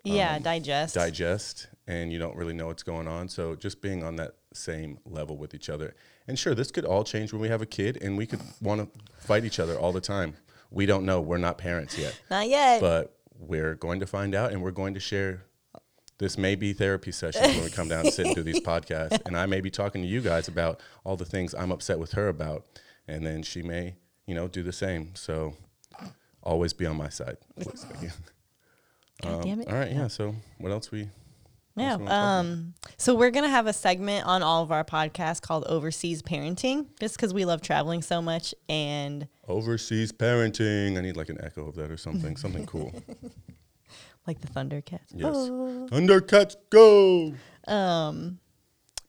Yeah, 0.04 0.36
um, 0.36 0.42
digest. 0.42 0.94
digest 0.94 1.68
and 1.88 2.12
you 2.12 2.18
don't 2.18 2.36
really 2.36 2.52
know 2.54 2.66
what's 2.68 2.82
going 2.82 3.06
on. 3.08 3.28
So 3.28 3.54
just 3.56 3.80
being 3.80 4.02
on 4.02 4.16
that 4.16 4.32
same 4.52 4.98
level 5.04 5.36
with 5.36 5.54
each 5.54 5.68
other. 5.68 5.94
And 6.28 6.38
sure, 6.38 6.54
this 6.54 6.70
could 6.70 6.84
all 6.84 7.04
change 7.04 7.32
when 7.32 7.40
we 7.42 7.48
have 7.48 7.62
a 7.62 7.66
kid 7.66 7.98
and 8.02 8.16
we 8.16 8.26
could 8.26 8.40
want 8.60 8.80
to 8.80 9.00
fight 9.24 9.44
each 9.44 9.60
other 9.60 9.78
all 9.78 9.92
the 9.92 10.00
time. 10.00 10.34
We 10.70 10.86
don't 10.86 11.04
know. 11.04 11.20
We're 11.20 11.38
not 11.38 11.58
parents 11.58 11.96
yet. 11.98 12.20
Not 12.30 12.48
yet. 12.48 12.80
But 12.80 13.16
we're 13.38 13.74
going 13.74 14.00
to 14.00 14.06
find 14.06 14.34
out 14.34 14.52
and 14.52 14.62
we're 14.62 14.70
going 14.72 14.94
to 14.94 15.00
share. 15.00 15.44
This 16.18 16.38
may 16.38 16.54
be 16.54 16.72
therapy 16.72 17.12
sessions 17.12 17.46
when 17.54 17.64
we 17.64 17.70
come 17.70 17.88
down 17.88 18.06
and 18.06 18.12
sit 18.12 18.26
and 18.26 18.34
do 18.34 18.42
these 18.42 18.60
podcasts. 18.60 19.20
And 19.26 19.36
I 19.36 19.46
may 19.46 19.60
be 19.60 19.70
talking 19.70 20.00
to 20.00 20.08
you 20.08 20.22
guys 20.22 20.48
about 20.48 20.80
all 21.04 21.16
the 21.16 21.26
things 21.26 21.54
I'm 21.54 21.70
upset 21.70 21.98
with 21.98 22.12
her 22.12 22.28
about. 22.28 22.64
And 23.06 23.24
then 23.24 23.42
she 23.42 23.62
may, 23.62 23.96
you 24.26 24.34
know, 24.34 24.48
do 24.48 24.62
the 24.62 24.72
same. 24.72 25.14
So 25.14 25.54
always 26.42 26.72
be 26.72 26.86
on 26.86 26.96
my 26.96 27.10
side. 27.10 27.36
please. 27.60 27.84
Thank 27.88 28.02
you. 28.02 28.10
God 29.22 29.42
damn 29.42 29.60
it. 29.60 29.68
All 29.68 29.74
right, 29.74 29.92
yeah. 29.92 30.08
So 30.08 30.34
what 30.58 30.72
else 30.72 30.90
we 30.90 31.08
Yeah. 31.76 31.90
Else 31.92 32.00
you 32.00 32.04
wanna 32.04 32.04
about? 32.04 32.40
Um, 32.40 32.74
so 32.96 33.14
we're 33.14 33.30
gonna 33.30 33.48
have 33.50 33.66
a 33.66 33.72
segment 33.74 34.26
on 34.26 34.42
all 34.42 34.62
of 34.62 34.72
our 34.72 34.84
podcasts 34.84 35.42
called 35.42 35.64
Overseas 35.66 36.22
Parenting, 36.22 36.86
just 36.98 37.16
because 37.16 37.34
we 37.34 37.44
love 37.44 37.60
traveling 37.60 38.00
so 38.00 38.22
much. 38.22 38.54
And 38.70 39.28
overseas 39.48 40.12
parenting? 40.12 40.96
I 40.96 41.02
need 41.02 41.16
like 41.16 41.28
an 41.28 41.38
echo 41.42 41.68
of 41.68 41.74
that 41.76 41.90
or 41.90 41.98
something. 41.98 42.36
Something 42.36 42.64
cool. 42.64 42.92
like 44.26 44.40
the 44.40 44.48
Thundercats. 44.48 45.12
Yes. 45.14 45.34
Oh. 45.34 45.88
Undercuts 45.90 46.56
go. 46.70 47.34
Um, 47.66 48.38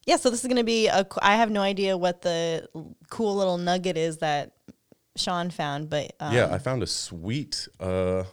yeah. 0.05 0.17
So 0.17 0.29
this 0.29 0.43
is 0.43 0.47
gonna 0.47 0.63
be 0.63 0.87
a 0.87 1.05
I 1.21 1.35
have 1.35 1.51
no 1.51 1.61
idea 1.61 1.97
what 1.97 2.21
the 2.21 2.67
cool 3.09 3.35
little 3.35 3.57
nugget 3.57 3.97
is 3.97 4.17
that 4.17 4.53
Sean 5.17 5.49
found, 5.49 5.89
but 5.89 6.13
um, 6.19 6.33
yeah, 6.33 6.49
I 6.51 6.57
found 6.57 6.83
a 6.83 6.87
sweet. 6.87 7.67
Uh, 7.79 8.23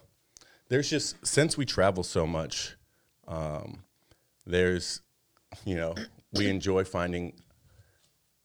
there's 0.68 0.88
just 0.88 1.26
since 1.26 1.56
we 1.56 1.64
travel 1.64 2.02
so 2.02 2.26
much, 2.26 2.76
um, 3.26 3.84
there's, 4.46 5.00
you 5.64 5.76
know, 5.76 5.94
we 6.32 6.48
enjoy 6.48 6.84
finding 6.84 7.34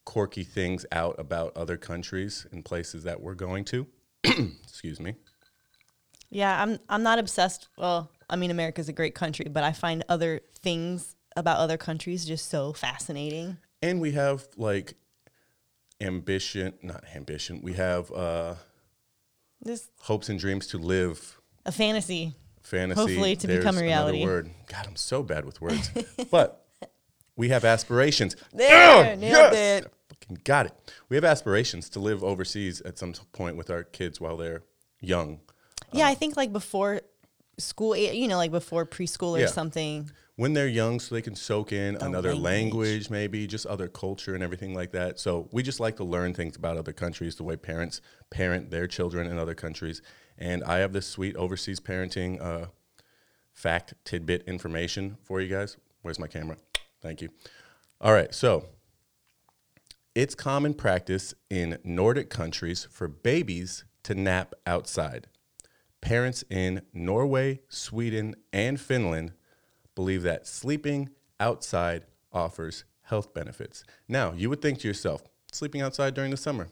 quirky 0.06 0.44
things 0.44 0.86
out 0.92 1.16
about 1.20 1.56
other 1.56 1.78
countries 1.78 2.48
and 2.52 2.66
places 2.66 3.04
that 3.04 3.22
we're 3.22 3.36
going 3.36 3.66
to. 3.66 3.88
Excuse 4.24 5.00
me. 5.00 5.16
Yeah, 6.30 6.62
I'm 6.62 6.80
I'm 6.88 7.04
not 7.04 7.20
obsessed. 7.20 7.70
Well, 7.78 8.12
I 8.30 8.36
mean, 8.36 8.52
America's 8.52 8.90
a 8.90 8.94
great 8.94 9.16
country, 9.16 9.46
but 9.50 9.64
I 9.64 9.72
find 9.72 10.04
other 10.10 10.42
things 10.62 11.16
about 11.36 11.58
other 11.60 11.78
countries 11.78 12.26
just 12.26 12.50
so 12.50 12.74
fascinating. 12.74 13.58
And 13.82 14.02
we 14.02 14.12
have 14.12 14.48
like 14.58 14.96
ambition, 16.02 16.74
not 16.82 17.04
ambition. 17.16 17.62
We 17.62 17.74
have 17.74 18.12
uh, 18.12 18.56
Just 19.66 19.90
hopes 20.02 20.30
and 20.30 20.40
dreams 20.40 20.68
to 20.68 20.78
live 20.78 21.40
a 21.66 21.72
fantasy. 21.72 22.36
fantasy. 22.62 23.00
Hopefully 23.00 23.36
to 23.36 23.48
There's 23.48 23.60
become 23.60 23.78
a 23.78 23.82
reality. 23.82 24.24
Word. 24.24 24.50
God, 24.68 24.86
I'm 24.88 24.96
so 24.96 25.24
bad 25.24 25.46
with 25.46 25.62
words. 25.62 25.92
but 26.32 26.66
we 27.36 27.50
have 27.50 27.64
aspirations. 27.66 28.36
There, 28.54 29.14
Ugh, 29.14 29.20
nailed 29.20 29.54
yes! 29.54 29.84
it. 29.84 29.94
Fucking 30.10 30.42
got 30.44 30.66
it. 30.68 30.74
We 31.08 31.16
have 31.16 31.24
aspirations 31.26 31.90
to 31.92 32.00
live 32.00 32.24
overseas 32.24 32.82
at 32.82 32.98
some 32.98 33.14
point 33.32 33.56
with 33.56 33.70
our 33.70 33.84
kids 33.84 34.20
while 34.20 34.38
they're 34.38 34.64
young. 35.00 35.40
Yeah, 35.94 36.08
I 36.08 36.16
think 36.16 36.36
like 36.38 36.52
before 36.52 37.02
school, 37.60 37.96
you 37.96 38.28
know, 38.28 38.38
like 38.38 38.52
before 38.52 38.86
preschool 38.86 39.38
or 39.38 39.42
Yeah. 39.42 39.48
something. 39.48 40.10
When 40.36 40.54
they're 40.54 40.70
young, 40.70 41.02
so 41.02 41.16
they 41.16 41.22
can 41.22 41.36
soak 41.36 41.74
in 41.74 41.98
another 41.98 42.34
language. 42.34 42.44
language, 42.44 43.10
maybe 43.10 43.46
just 43.46 43.66
other 43.66 43.90
culture 43.90 44.34
and 44.34 44.42
everything 44.42 44.74
like 44.74 44.92
that. 44.94 45.20
So 45.20 45.50
we 45.52 45.64
just 45.64 45.82
like 45.82 45.98
to 45.98 46.06
learn 46.06 46.34
things 46.34 46.56
about 46.56 46.78
other 46.78 46.94
countries, 46.94 47.36
the 47.36 47.44
way 47.44 47.58
parents 47.58 48.00
parent 48.30 48.72
their 48.72 48.88
children 48.88 49.28
in 49.28 49.38
other 49.38 49.54
countries. 49.54 50.02
And 50.38 50.64
I 50.64 50.78
have 50.78 50.94
this 50.94 51.06
sweet 51.08 51.36
overseas 51.36 51.82
parenting 51.82 52.42
uh, 52.42 52.68
fact 53.52 53.94
tidbit 54.06 54.44
information 54.48 55.18
for 55.24 55.42
you 55.42 55.50
guys. 55.50 55.76
Where's 56.04 56.20
my 56.20 56.28
camera? 56.28 56.56
Thank 57.02 57.22
you. 57.22 57.30
All 58.00 58.14
right, 58.14 58.34
so 58.34 58.66
it's 60.16 60.36
common 60.36 60.74
practice 60.74 61.34
in 61.50 61.78
Nordic 61.84 62.30
countries 62.30 62.88
for 62.90 63.08
babies 63.08 63.84
to 64.04 64.16
nap 64.16 64.54
outside. 64.66 65.28
Parents 66.02 66.44
in 66.50 66.82
Norway, 66.94 67.60
Sweden, 67.70 68.36
and 68.54 68.80
Finland 68.80 69.34
believe 69.96 70.24
that 70.24 70.48
sleeping 70.48 71.10
outside 71.40 72.04
offers 72.32 72.86
health 73.04 73.34
benefits. 73.34 73.84
Now, 74.08 74.34
you 74.34 74.50
would 74.50 74.62
think 74.62 74.80
to 74.80 74.88
yourself, 74.88 75.24
sleeping 75.52 75.82
outside 75.82 76.14
during 76.14 76.32
the 76.32 76.38
summer, 76.38 76.70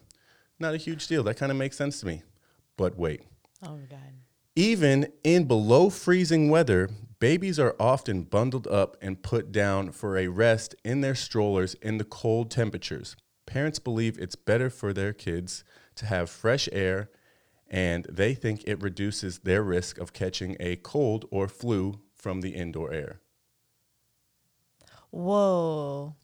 not 0.60 0.74
a 0.74 0.78
huge 0.78 1.08
deal. 1.08 1.24
That 1.24 1.36
kind 1.38 1.52
of 1.52 1.58
makes 1.58 1.78
sense 1.78 2.00
to 2.00 2.06
me. 2.06 2.24
But 2.78 2.98
wait, 2.98 3.22
Oh 3.64 3.80
god. 3.90 4.14
even 4.56 5.08
in 5.24 5.46
below 5.46 5.90
freezing 5.90 6.50
weather, 6.50 6.90
babies 7.20 7.60
are 7.60 7.76
often 7.80 8.24
bundled 8.24 8.68
up 8.68 8.96
and 9.02 9.22
put 9.24 9.52
down 9.52 9.92
for 9.92 10.18
a 10.18 10.28
rest 10.28 10.76
in 10.86 11.02
their 11.02 11.16
strollers 11.16 11.74
in 11.76 11.98
the 11.98 12.04
cold 12.04 12.50
temperatures. 12.52 13.16
Parents 13.46 13.80
believe 13.80 14.18
it's 14.20 14.36
better 14.36 14.70
for 14.70 14.94
their 14.94 15.12
kids 15.14 15.64
to 15.96 16.06
have 16.06 16.30
fresh 16.30 16.70
air, 16.72 17.10
and 17.70 18.06
they 18.10 18.34
think 18.34 18.64
it 18.66 18.82
reduces 18.82 19.40
their 19.40 19.64
risk 19.64 19.98
of 19.98 20.14
catching 20.14 20.56
a 20.60 20.76
cold 20.78 21.26
or 21.32 21.48
flu 21.48 22.00
from 22.16 22.42
the 22.42 22.52
indoor 22.52 22.94
air. 22.94 23.20
Whoa. 25.12 26.16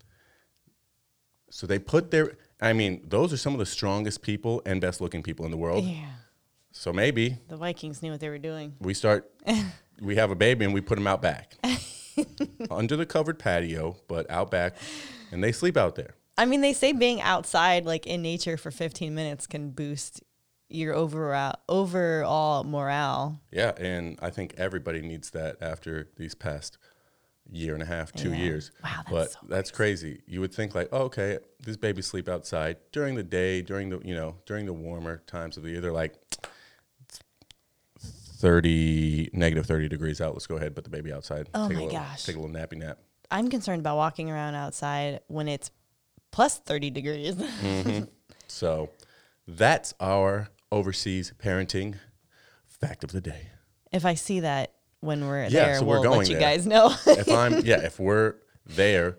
So 1.49 1.67
they 1.67 1.79
put 1.79 2.11
their, 2.11 2.33
I 2.59 2.73
mean, 2.73 3.01
those 3.07 3.31
are 3.31 3.37
some 3.37 3.53
of 3.53 3.59
the 3.59 3.65
strongest 3.65 4.21
people 4.21 4.61
and 4.65 4.81
best 4.81 5.01
looking 5.01 5.23
people 5.23 5.45
in 5.45 5.51
the 5.51 5.57
world. 5.57 5.85
Yeah. 5.85 6.05
So 6.71 6.91
maybe 6.91 7.37
The 7.47 7.57
Vikings 7.57 8.01
knew 8.01 8.11
what 8.11 8.19
they 8.19 8.29
were 8.29 8.39
doing. 8.39 8.73
we 8.79 8.93
start 8.95 9.29
we 10.01 10.15
have 10.15 10.31
a 10.31 10.35
baby 10.35 10.65
and 10.65 10.73
we 10.73 10.81
put 10.81 10.95
them 10.95 11.05
out 11.05 11.21
back 11.21 11.53
under 12.71 12.95
the 12.95 13.05
covered 13.05 13.37
patio 13.37 13.95
but 14.07 14.27
out 14.29 14.49
back 14.49 14.75
and 15.31 15.43
they 15.43 15.51
sleep 15.51 15.77
out 15.77 15.93
there 15.95 16.15
I 16.35 16.45
mean, 16.45 16.61
they 16.61 16.73
say 16.73 16.93
being 16.93 17.21
outside, 17.21 17.85
like 17.85 18.07
in 18.07 18.23
nature 18.23 18.57
for 18.57 18.71
15 18.71 19.13
minutes, 19.13 19.45
can 19.45 19.69
boost 19.69 20.23
your 20.73 20.93
overall 20.93 21.55
overall 21.69 22.63
morale. 22.63 23.39
yeah 23.51 23.71
and 23.77 24.17
i 24.21 24.29
think 24.29 24.53
everybody 24.57 25.01
needs 25.01 25.29
that 25.31 25.55
after 25.61 26.09
these 26.17 26.33
past 26.35 26.77
year 27.51 27.73
and 27.73 27.83
a 27.83 27.85
half 27.85 28.11
two 28.13 28.29
Yeah. 28.31 28.37
years 28.37 28.71
Wow, 28.83 28.89
that's 28.97 29.09
but 29.11 29.31
so 29.31 29.39
that's 29.49 29.71
crazy 29.71 30.21
you 30.25 30.39
would 30.41 30.53
think 30.53 30.73
like 30.73 30.89
oh, 30.91 31.03
okay 31.03 31.37
these 31.63 31.77
babies 31.77 32.07
sleep 32.07 32.27
outside 32.29 32.77
during 32.91 33.15
the 33.15 33.23
day 33.23 33.61
during 33.61 33.89
the 33.89 33.99
you 34.03 34.15
know 34.15 34.35
during 34.45 34.65
the 34.65 34.73
warmer 34.73 35.21
times 35.27 35.57
of 35.57 35.63
the 35.63 35.69
year 35.71 35.81
they're 35.81 35.91
like 35.91 36.15
30 37.99 39.29
negative 39.33 39.65
30 39.65 39.87
degrees 39.89 40.19
out 40.21 40.33
let's 40.33 40.47
go 40.47 40.55
ahead 40.55 40.67
and 40.67 40.75
put 40.75 40.83
the 40.83 40.89
baby 40.89 41.11
outside 41.13 41.49
Oh 41.53 41.67
take 41.67 41.77
my 41.77 41.83
a 41.83 41.85
little, 41.85 41.99
gosh. 41.99 42.23
take 42.23 42.35
a 42.35 42.39
little 42.39 42.53
nappy 42.55 42.77
nap 42.77 42.97
I'm 43.31 43.49
concerned 43.49 43.79
about 43.79 43.97
walking 43.97 44.29
around 44.29 44.55
outside 44.55 45.21
when 45.27 45.47
it's 45.47 45.71
plus 46.31 46.59
30 46.59 46.89
degrees. 46.91 47.35
Mm-hmm. 47.35 48.03
So 48.47 48.89
that's 49.47 49.95
our 49.99 50.49
overseas 50.73 51.33
parenting 51.41 51.95
fact 52.67 53.03
of 53.03 53.11
the 53.11 53.21
day. 53.21 53.47
if 53.91 54.05
I 54.05 54.15
see 54.15 54.39
that 54.41 54.73
when 54.99 55.27
we're 55.27 55.43
Yeah, 55.43 55.49
there, 55.65 55.75
so 55.79 55.85
we're 55.85 55.95
we'll 55.99 56.03
going 56.03 56.19
let 56.19 56.29
you 56.29 56.35
there. 56.39 56.49
guys 56.55 56.65
know. 56.67 56.93
If 57.07 57.29
I'm 57.29 57.59
yeah, 57.65 57.81
if 57.85 57.99
we're 58.07 58.35
there 58.65 59.17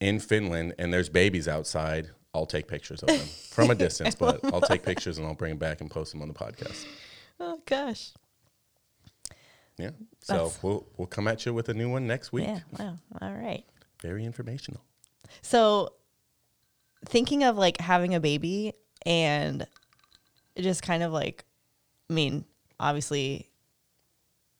in 0.00 0.20
Finland 0.20 0.74
and 0.78 0.92
there's 0.92 1.08
babies 1.08 1.48
outside, 1.48 2.10
I'll 2.34 2.46
take 2.46 2.68
pictures 2.68 3.02
of 3.02 3.08
them 3.08 3.26
from 3.50 3.70
a 3.70 3.74
distance, 3.74 4.14
but 4.14 4.40
I'll 4.52 4.60
take 4.60 4.82
pictures 4.84 5.18
and 5.18 5.26
I'll 5.26 5.34
bring 5.34 5.50
them 5.52 5.58
back 5.58 5.80
and 5.80 5.90
post 5.90 6.12
them 6.12 6.22
on 6.22 6.28
the 6.28 6.34
podcast. 6.34 6.84
oh 7.40 7.60
gosh. 7.66 8.12
Yeah. 9.78 9.90
So 10.20 10.32
That's- 10.34 10.62
we'll 10.62 10.86
we'll 10.96 11.06
come 11.08 11.28
at 11.28 11.44
you 11.46 11.52
with 11.54 11.68
a 11.68 11.74
new 11.74 11.90
one 11.90 12.06
next 12.06 12.32
week. 12.32 12.46
Yeah. 12.46 12.60
Wow. 12.78 12.98
All 13.20 13.32
right. 13.34 13.64
Very 14.02 14.24
informational. 14.24 14.82
So, 15.42 15.92
thinking 17.06 17.44
of 17.44 17.56
like 17.56 17.80
having 17.80 18.14
a 18.14 18.20
baby 18.20 18.72
and 19.04 19.66
just 20.62 20.82
kind 20.82 21.02
of 21.02 21.12
like, 21.12 21.44
I 22.10 22.14
mean, 22.14 22.44
obviously, 22.80 23.50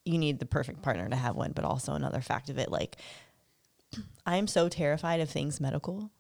you 0.05 0.19
need 0.19 0.39
the 0.39 0.47
perfect 0.47 0.83
partner 0.83 1.09
to 1.09 1.17
have 1.17 1.37
one, 1.37 1.53
but 1.53 1.65
also 1.65 1.95
another 1.95 2.21
fact 2.21 2.51
of 2.51 2.59
it, 2.59 2.71
like, 2.71 2.97
I'm 4.27 4.47
so 4.47 4.69
terrified 4.69 5.21
of 5.21 5.31
things 5.31 5.61
medical, 5.61 6.11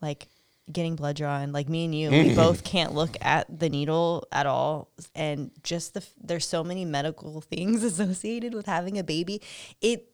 like 0.00 0.28
getting 0.70 0.96
blood 0.96 1.16
drawn. 1.16 1.52
Like 1.52 1.68
me 1.68 1.84
and 1.84 1.94
you, 1.94 2.10
we 2.10 2.34
both 2.36 2.64
can't 2.64 2.94
look 2.94 3.16
at 3.20 3.46
the 3.58 3.68
needle 3.68 4.26
at 4.32 4.46
all, 4.46 4.90
and 5.14 5.50
just 5.62 5.94
the 5.94 6.04
there's 6.22 6.46
so 6.46 6.64
many 6.64 6.84
medical 6.84 7.40
things 7.52 7.82
associated 7.82 8.54
with 8.54 8.66
having 8.66 8.98
a 8.98 9.04
baby. 9.04 9.42
It 9.80 10.08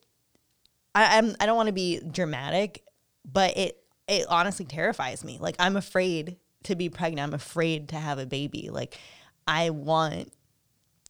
I, 0.95 1.19
I'm 1.19 1.35
I 1.41 1.47
don't 1.47 1.57
want 1.57 1.69
to 1.69 1.73
be 1.73 2.01
dramatic, 2.01 2.85
but 3.25 3.57
it 3.57 3.79
it 4.09 4.27
honestly 4.29 4.65
terrifies 4.65 5.25
me. 5.25 5.39
Like 5.41 5.57
I'm 5.59 5.77
afraid 5.77 6.37
to 6.65 6.75
be 6.77 6.89
pregnant. 6.89 7.29
I'm 7.29 7.35
afraid 7.35 7.89
to 7.91 7.97
have 7.97 8.19
a 8.19 8.27
baby. 8.27 8.69
Like 8.71 8.99
I 9.47 9.71
want 9.71 10.33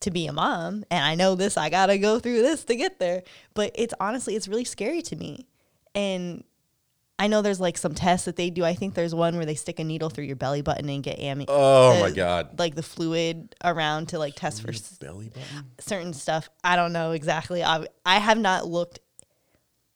to 0.01 0.11
be 0.11 0.27
a 0.27 0.33
mom 0.33 0.85
and 0.91 1.05
I 1.05 1.15
know 1.15 1.35
this 1.37 1.57
I 1.57 1.69
got 1.71 1.87
to 1.87 1.99
go 1.99 2.19
through 2.19 2.43
this 2.43 2.65
to 2.65 2.75
get 2.77 2.99
there. 2.99 3.23
But 3.55 3.73
it's 3.75 3.95
honestly 4.01 4.35
it's 4.37 4.49
really 4.49 4.65
scary 4.65 5.03
to 5.03 5.17
me. 5.17 5.47
And 5.95 6.43
I 7.19 7.29
know 7.29 7.41
there's 7.43 7.61
like 7.61 7.79
some 7.79 7.95
tests 7.95 8.25
that 8.25 8.35
they 8.35 8.51
do. 8.51 8.65
I 8.65 8.75
think 8.75 8.95
there's 8.95 9.15
one 9.15 9.37
where 9.37 9.47
they 9.47 9.55
stick 9.55 9.79
a 9.79 9.85
needle 9.85 10.11
through 10.11 10.25
your 10.25 10.35
belly 10.35 10.61
button 10.63 10.89
and 10.89 11.03
get 11.05 11.19
ammi- 11.21 11.45
Oh 11.47 11.95
the- 11.95 12.01
my 12.01 12.11
God. 12.11 12.59
like 12.59 12.75
the 12.75 12.83
fluid 12.83 13.55
around 13.63 14.09
to 14.09 14.19
like 14.19 14.35
test 14.35 14.61
for 14.63 14.73
Belly 15.01 15.29
button? 15.29 15.71
certain 15.79 16.15
stuff. 16.15 16.49
I 16.65 16.75
don't 16.75 16.93
know 16.93 17.13
exactly. 17.13 17.63
I 17.63 17.87
I 18.05 18.19
have 18.19 18.39
not 18.39 18.67
looked 18.67 18.99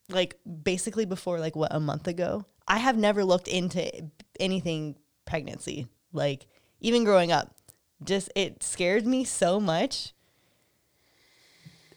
like 0.08 0.38
basically 0.62 1.04
before 1.04 1.40
like 1.40 1.56
what 1.56 1.74
a 1.74 1.80
month 1.80 2.06
ago. 2.06 2.44
I 2.68 2.78
have 2.78 2.96
never 2.96 3.24
looked 3.24 3.48
into 3.48 3.90
anything 4.38 4.96
pregnancy. 5.26 5.86
Like 6.12 6.46
even 6.80 7.04
growing 7.04 7.30
up, 7.32 7.54
just 8.02 8.30
it 8.34 8.62
scared 8.62 9.06
me 9.06 9.24
so 9.24 9.60
much. 9.60 10.12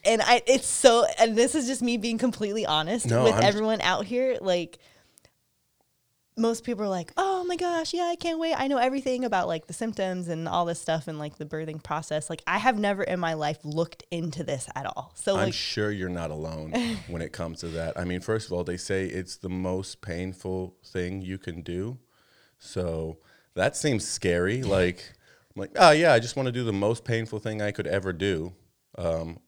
And 0.06 0.22
I 0.22 0.42
it's 0.48 0.68
so 0.68 1.06
and 1.20 1.36
this 1.38 1.56
is 1.56 1.68
just 1.68 1.82
me 1.82 1.98
being 1.98 2.18
completely 2.18 2.66
honest 2.66 3.06
No, 3.08 3.24
with 3.24 3.34
I'm- 3.34 3.44
everyone 3.44 3.82
out 3.82 4.06
here 4.06 4.38
like 4.42 4.80
most 6.38 6.64
people 6.64 6.86
are 6.86 6.90
like, 6.90 7.12
"Oh 7.18 7.44
my 7.44 7.58
gosh, 7.58 7.94
yeah, 7.94 8.04
I 8.06 8.16
can't 8.16 8.40
wait. 8.40 8.54
I 8.58 8.68
know 8.70 8.78
everything 8.78 9.26
about 9.26 9.50
like 9.50 9.68
the 9.68 9.74
symptoms 9.74 10.30
and 10.30 10.48
all 10.48 10.64
this 10.64 10.80
stuff 10.80 11.10
and 11.10 11.20
like 11.20 11.38
the 11.38 11.44
birthing 11.46 11.84
process." 11.84 12.30
Like 12.30 12.42
I 12.48 12.60
have 12.60 12.80
never 12.80 13.04
in 13.04 13.20
my 13.20 13.34
life 13.34 13.58
looked 13.66 14.04
into 14.10 14.46
this 14.46 14.70
at 14.74 14.86
all. 14.86 15.12
So 15.16 15.34
I'm 15.36 15.48
like 15.48 15.54
sure 15.54 15.92
you're 15.92 16.08
not 16.08 16.32
alone 16.32 16.72
when 17.10 17.22
it 17.22 17.34
comes 17.34 17.60
to 17.60 17.68
that. 17.70 18.00
I 18.00 18.06
mean, 18.06 18.22
first 18.22 18.48
of 18.48 18.54
all, 18.54 18.64
they 18.64 18.78
say 18.78 19.06
it's 19.06 19.36
the 19.36 19.50
most 19.50 20.00
painful 20.00 20.78
thing 20.86 21.22
you 21.22 21.38
can 21.38 21.62
do. 21.62 21.98
So 22.60 23.18
that 23.56 23.76
seems 23.76 24.08
scary. 24.08 24.62
Like, 24.64 25.14
I'm 25.56 25.62
like, 25.62 25.72
oh 25.78 25.92
yeah, 25.92 26.14
I 26.14 26.20
just 26.20 26.36
want 26.36 26.48
to 26.48 26.52
do 26.52 26.64
the 26.64 26.74
most 26.74 27.04
painful 27.04 27.40
thing 27.40 27.62
I 27.62 27.72
could 27.72 27.88
ever 27.88 28.14
do, 28.14 28.54
um, 28.98 29.40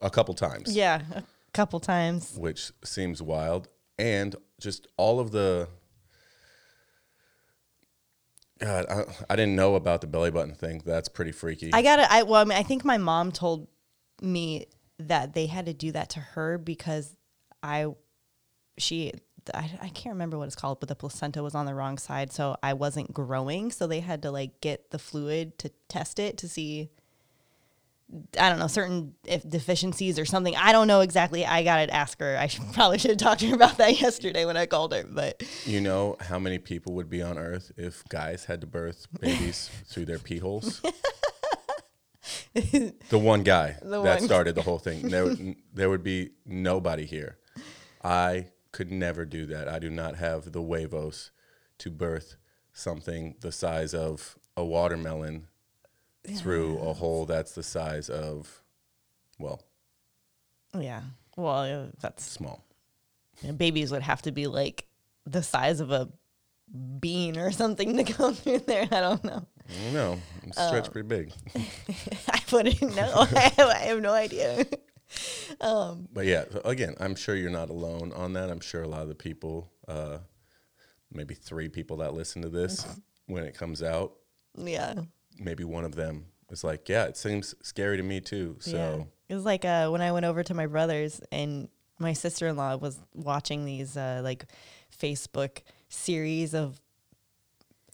a 0.00 0.10
couple 0.10 0.34
times, 0.34 0.74
yeah, 0.74 1.02
a 1.14 1.22
couple 1.52 1.80
times. 1.80 2.36
which 2.38 2.70
seems 2.84 3.20
wild, 3.20 3.68
and 3.98 4.36
just 4.60 4.86
all 4.96 5.18
of 5.18 5.32
the. 5.32 5.68
God, 8.58 8.84
I, 8.90 9.04
I 9.30 9.36
didn't 9.36 9.56
know 9.56 9.74
about 9.74 10.02
the 10.02 10.06
belly 10.06 10.30
button 10.30 10.54
thing. 10.54 10.82
That's 10.84 11.08
pretty 11.08 11.32
freaky. 11.32 11.70
I 11.72 11.80
got 11.80 11.96
to 11.96 12.12
I 12.12 12.22
well, 12.24 12.42
I 12.42 12.44
mean, 12.44 12.58
I 12.58 12.62
think 12.62 12.84
my 12.84 12.98
mom 12.98 13.32
told 13.32 13.68
me 14.20 14.66
that 14.98 15.32
they 15.32 15.46
had 15.46 15.64
to 15.64 15.72
do 15.72 15.92
that 15.92 16.10
to 16.10 16.20
her 16.20 16.58
because 16.58 17.16
I 17.62 17.86
she 18.78 19.12
I, 19.54 19.70
I 19.82 19.88
can't 19.88 20.14
remember 20.14 20.38
what 20.38 20.46
it's 20.46 20.54
called, 20.56 20.80
but 20.80 20.88
the 20.88 20.94
placenta 20.94 21.42
was 21.42 21.54
on 21.54 21.66
the 21.66 21.74
wrong 21.74 21.98
side, 21.98 22.32
so 22.32 22.56
I 22.62 22.72
wasn't 22.74 23.12
growing. 23.14 23.70
So 23.70 23.86
they 23.86 24.00
had 24.00 24.22
to 24.22 24.30
like 24.30 24.60
get 24.60 24.90
the 24.90 24.98
fluid 24.98 25.58
to 25.60 25.70
test 25.88 26.18
it 26.18 26.36
to 26.38 26.48
see 26.48 26.90
I 28.36 28.48
don't 28.48 28.58
know 28.58 28.66
certain 28.66 29.14
if 29.24 29.48
deficiencies 29.48 30.18
or 30.18 30.24
something. 30.24 30.56
I 30.56 30.72
don't 30.72 30.88
know 30.88 31.00
exactly. 31.00 31.46
I 31.46 31.62
gotta 31.62 31.94
ask 31.94 32.18
her. 32.18 32.36
I 32.36 32.48
should, 32.48 32.64
probably 32.72 32.98
should 32.98 33.12
have 33.12 33.18
talked 33.18 33.40
to 33.42 33.46
her 33.48 33.54
about 33.54 33.78
that 33.78 34.00
yesterday 34.00 34.44
when 34.44 34.56
I 34.56 34.66
called 34.66 34.92
her. 34.92 35.04
But 35.08 35.44
You 35.64 35.80
know 35.80 36.16
how 36.20 36.38
many 36.40 36.58
people 36.58 36.94
would 36.94 37.08
be 37.08 37.22
on 37.22 37.38
Earth 37.38 37.70
if 37.76 38.02
guys 38.08 38.46
had 38.46 38.62
to 38.62 38.66
birth 38.66 39.06
babies 39.20 39.70
through 39.86 40.06
their 40.06 40.18
pee 40.18 40.38
holes? 40.38 40.82
the 42.54 42.92
one 43.18 43.42
guy 43.42 43.76
The 43.80 44.02
that 44.02 44.18
one- 44.18 44.20
started 44.20 44.54
the 44.54 44.62
whole 44.62 44.78
thing. 44.78 45.08
There, 45.08 45.34
there 45.72 45.88
would 45.88 46.02
be 46.02 46.30
nobody 46.44 47.06
here. 47.06 47.38
I 48.02 48.46
could 48.72 48.90
never 48.90 49.24
do 49.24 49.46
that. 49.46 49.68
I 49.68 49.78
do 49.78 49.90
not 49.90 50.16
have 50.16 50.52
the 50.52 50.62
huevos 50.62 51.30
to 51.78 51.90
birth 51.90 52.36
something 52.72 53.34
the 53.40 53.50
size 53.52 53.94
of 53.94 54.38
a 54.56 54.64
watermelon 54.64 55.46
through 56.36 56.78
a 56.78 56.92
hole 56.92 57.26
that's 57.26 57.52
the 57.52 57.62
size 57.62 58.08
of, 58.08 58.62
well, 59.38 59.62
yeah, 60.78 61.02
well, 61.36 61.66
yeah, 61.66 61.86
that's 62.00 62.24
small. 62.24 62.64
Yeah, 63.42 63.52
babies 63.52 63.90
would 63.90 64.02
have 64.02 64.22
to 64.22 64.32
be 64.32 64.46
like 64.46 64.86
the 65.26 65.42
size 65.42 65.80
of 65.80 65.90
a 65.90 66.08
bean 67.00 67.36
or 67.38 67.50
something 67.50 67.96
to 67.96 68.04
go 68.12 68.32
through 68.34 68.60
there. 68.60 68.86
I 68.92 69.00
don't 69.00 69.24
know. 69.24 69.46
I 69.68 69.84
don't 69.84 69.94
know. 69.94 70.18
It's 70.44 70.62
stretched 70.62 70.88
Oh. 70.88 70.92
pretty 70.92 71.08
big. 71.08 71.32
I 72.28 72.40
wouldn't 72.52 72.94
know. 72.94 73.12
I 73.32 73.52
have, 73.56 73.68
I 73.68 73.78
have 73.78 74.00
no 74.02 74.12
idea. 74.12 74.66
But 75.60 76.26
yeah, 76.26 76.44
again, 76.64 76.94
I'm 77.00 77.14
sure 77.14 77.34
you're 77.34 77.50
not 77.50 77.70
alone 77.70 78.12
on 78.12 78.32
that. 78.34 78.50
I'm 78.50 78.60
sure 78.60 78.82
a 78.82 78.88
lot 78.88 79.02
of 79.02 79.08
the 79.08 79.14
people, 79.14 79.70
uh, 79.88 80.18
maybe 81.12 81.34
three 81.34 81.68
people 81.68 81.98
that 81.98 82.14
listen 82.14 82.42
to 82.42 82.48
this 82.48 82.86
when 83.26 83.44
it 83.44 83.54
comes 83.54 83.82
out, 83.82 84.14
Yeah. 84.56 84.94
maybe 85.38 85.64
one 85.64 85.84
of 85.84 85.94
them 85.94 86.26
is 86.50 86.64
like, 86.64 86.88
yeah, 86.88 87.04
it 87.04 87.16
seems 87.16 87.54
scary 87.62 87.96
to 87.96 88.02
me 88.02 88.20
too. 88.20 88.56
So 88.60 88.76
yeah. 88.76 89.04
It 89.28 89.34
was 89.34 89.44
like 89.44 89.64
uh, 89.64 89.88
when 89.90 90.00
I 90.00 90.10
went 90.12 90.26
over 90.26 90.42
to 90.42 90.54
my 90.54 90.66
brother's 90.66 91.20
and 91.30 91.68
my 91.98 92.12
sister 92.14 92.48
in 92.48 92.56
law 92.56 92.76
was 92.76 92.98
watching 93.14 93.64
these 93.64 93.96
uh, 93.96 94.20
like 94.24 94.46
Facebook 94.96 95.60
series 95.88 96.54
of 96.54 96.80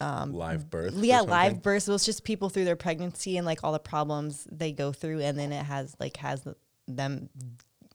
live 0.00 0.70
birth. 0.70 0.94
Um, 0.96 1.04
yeah 1.04 1.20
live 1.20 1.62
births. 1.62 1.88
It 1.88 1.92
was 1.92 2.04
just 2.06 2.24
people 2.24 2.48
through 2.48 2.64
their 2.64 2.76
pregnancy 2.76 3.36
and 3.36 3.44
like 3.46 3.64
all 3.64 3.72
the 3.72 3.78
problems 3.78 4.46
they 4.50 4.72
go 4.72 4.92
through, 4.92 5.20
and 5.20 5.38
then 5.38 5.52
it 5.52 5.64
has 5.64 5.94
like 5.98 6.16
has 6.18 6.42
the, 6.42 6.56
them 6.88 7.28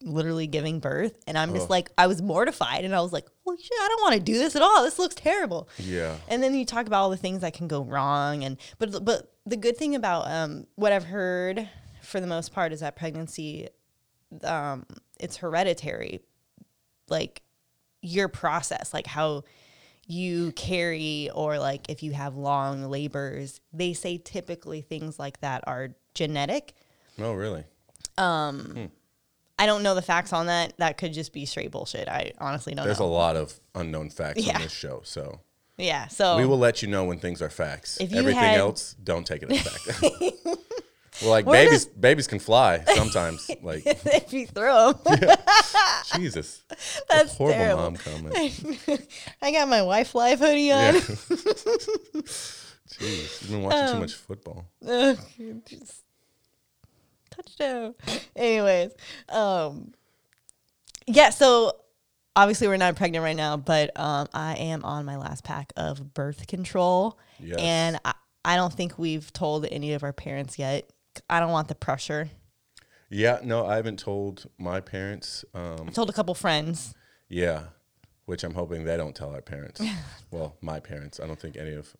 literally 0.04 0.48
giving 0.48 0.80
birth. 0.80 1.16
And 1.28 1.38
I'm 1.38 1.54
just 1.54 1.66
Oh. 1.68 1.74
like 1.74 1.92
I 1.98 2.08
was 2.08 2.22
mortified, 2.22 2.86
and 2.86 2.96
I 2.96 3.02
was 3.02 3.14
like, 3.14 3.28
holy 3.46 3.62
shit, 3.62 3.72
I 3.80 3.88
don't 3.88 4.02
want 4.02 4.14
to 4.16 4.20
do 4.22 4.38
this 4.38 4.56
at 4.56 4.62
all. 4.62 4.84
This 4.84 4.98
looks 5.00 5.16
terrible. 5.16 5.70
Yeah. 5.78 6.16
And 6.28 6.42
then 6.42 6.56
you 6.56 6.66
talk 6.66 6.88
about 6.88 7.02
all 7.04 7.10
the 7.10 7.18
things 7.18 7.42
that 7.42 7.54
can 7.54 7.68
go 7.68 7.82
wrong, 7.84 8.44
and 8.44 8.58
but 8.80 9.04
but 9.06 9.32
the 9.46 9.58
good 9.58 9.78
thing 9.78 9.96
about 9.96 10.28
um, 10.28 10.66
what 10.76 10.92
I've 10.92 11.06
heard 11.06 11.70
for 12.02 12.20
the 12.20 12.28
most 12.28 12.52
part 12.54 12.74
is 12.74 12.80
that 12.80 12.96
pregnancy, 12.96 13.70
um, 14.44 14.86
it's 15.20 15.38
hereditary, 15.38 16.22
like 17.10 17.42
your 18.02 18.28
process, 18.28 18.94
like 18.94 19.06
how 19.08 19.44
you 20.08 20.52
carry 20.54 21.30
or 21.34 21.60
like 21.60 21.90
if 21.90 22.02
you 22.04 22.12
have 22.12 22.36
long 22.36 22.90
labors. 22.90 23.62
They 23.72 23.94
say 23.94 24.18
typically 24.18 24.82
things 24.82 25.20
like 25.20 25.40
that 25.42 25.64
are 25.68 25.90
genetic. 26.16 26.74
Oh, 27.20 27.34
really? 27.34 27.64
I 28.24 29.66
don't 29.66 29.84
know 29.84 29.94
the 29.96 30.02
facts 30.02 30.34
on 30.34 30.48
that. 30.48 30.74
That 30.78 30.98
could 30.98 31.14
just 31.14 31.34
be 31.34 31.46
straight 31.46 31.72
bullshit. 31.72 32.08
I 32.08 32.32
honestly 32.40 32.74
don't 32.74 32.84
know. 32.84 32.88
There's 32.88 33.00
a 33.00 33.04
lot 33.06 33.36
of 33.36 33.60
unknown 33.76 34.10
facts 34.10 34.46
Yeah. 34.46 34.56
on 34.56 34.62
this 34.62 34.72
show. 34.72 35.02
So 35.04 35.40
yeah, 35.78 36.08
so 36.08 36.38
we 36.38 36.46
will 36.46 36.58
let 36.60 36.82
you 36.82 36.88
know 36.88 37.06
when 37.06 37.20
things 37.20 37.42
are 37.42 37.50
facts. 37.50 38.00
If 38.00 38.12
you 38.12 38.20
Everything 38.20 38.40
had- 38.42 38.58
else, 38.60 38.96
don't 39.04 39.26
take 39.26 39.44
it 39.44 39.52
as 39.52 39.62
fact. 39.62 40.02
well, 41.22 41.30
like 41.32 41.46
We're 41.46 41.54
babies, 41.66 41.86
babies 41.86 42.28
can 42.28 42.40
fly 42.40 42.84
sometimes. 42.96 43.50
Like 43.62 43.84
if 43.86 44.34
you 44.34 44.48
throw 44.48 44.94
them. 44.94 45.20
Jesus, 46.16 46.64
That's 47.10 47.36
horrible 47.36 47.58
terrible. 47.60 47.84
mom 47.84 47.96
comment. 47.98 48.36
I 49.42 49.52
got 49.52 49.68
my 49.70 49.82
wife 49.84 50.16
life 50.16 50.40
hoodie 50.40 50.72
on. 50.72 50.96
Yeah. 50.96 51.00
Jeez, 52.90 53.42
you've 53.42 53.52
been 53.52 53.62
watching 53.64 53.80
Um, 53.80 53.94
too 53.94 54.00
much 54.02 54.14
football. 54.16 54.66
Ugh, 54.88 55.18
just 55.68 56.02
touchdown. 57.32 57.96
Anyways, 58.36 58.92
um, 59.30 59.94
yeah. 61.08 61.30
So 61.32 61.74
obviously 62.36 62.68
we're 62.68 62.78
not 62.78 62.96
pregnant 62.96 63.24
right 63.24 63.36
now, 63.36 63.58
but 63.58 63.92
um, 64.00 64.28
I 64.34 64.56
am 64.56 64.84
on 64.86 65.06
my 65.06 65.18
last 65.18 65.44
pack 65.44 65.74
of 65.76 66.14
birth 66.14 66.48
control, 66.48 67.18
Yes. 67.40 67.58
and 67.60 68.00
I, 68.06 68.14
I 68.46 68.56
don't 68.56 68.74
think 68.74 68.98
we've 69.00 69.32
told 69.34 69.66
any 69.72 69.94
of 69.94 70.04
our 70.04 70.14
parents 70.14 70.58
yet. 70.60 70.90
I 71.30 71.40
don't 71.40 71.52
want 71.52 71.68
the 71.68 71.76
pressure. 71.76 72.30
Yeah, 73.10 73.40
no, 73.44 73.66
I 73.66 73.76
haven't 73.76 74.00
told 74.00 74.50
my 74.58 74.80
parents. 74.80 75.44
Um, 75.54 75.86
I 75.88 75.92
told 75.92 76.10
a 76.10 76.14
couple 76.14 76.34
friends. 76.34 76.94
yeah, 77.28 77.64
which 78.26 78.44
I'm 78.46 78.54
hoping 78.54 78.86
they 78.86 78.96
don't 78.96 79.14
tell 79.16 79.32
our 79.32 79.42
parents. 79.42 79.82
well, 80.32 80.56
my 80.62 80.80
parents. 80.80 81.20
I 81.20 81.28
don't 81.28 81.40
think 81.40 81.58
any 81.58 81.74
of 81.74 81.94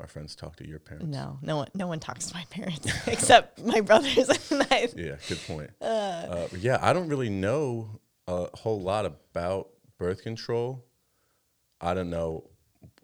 our 0.00 0.06
friends 0.06 0.34
talk 0.34 0.56
to 0.56 0.66
your 0.66 0.78
parents. 0.78 1.06
No, 1.06 1.38
no 1.42 1.56
one, 1.58 1.68
no 1.74 1.86
one 1.86 2.00
talks 2.00 2.26
to 2.26 2.34
my 2.34 2.44
parents 2.50 2.86
except 3.06 3.62
my 3.62 3.80
brothers 3.80 4.16
and 4.50 4.66
I. 4.70 4.88
Yeah, 4.96 5.16
good 5.28 5.40
point. 5.46 5.70
Uh, 5.80 6.48
yeah, 6.58 6.78
I 6.80 6.92
don't 6.92 7.08
really 7.08 7.30
know 7.30 8.00
a 8.26 8.48
whole 8.56 8.80
lot 8.80 9.04
about 9.06 9.68
birth 9.98 10.22
control. 10.22 10.84
I 11.80 11.94
don't 11.94 12.10
know, 12.10 12.50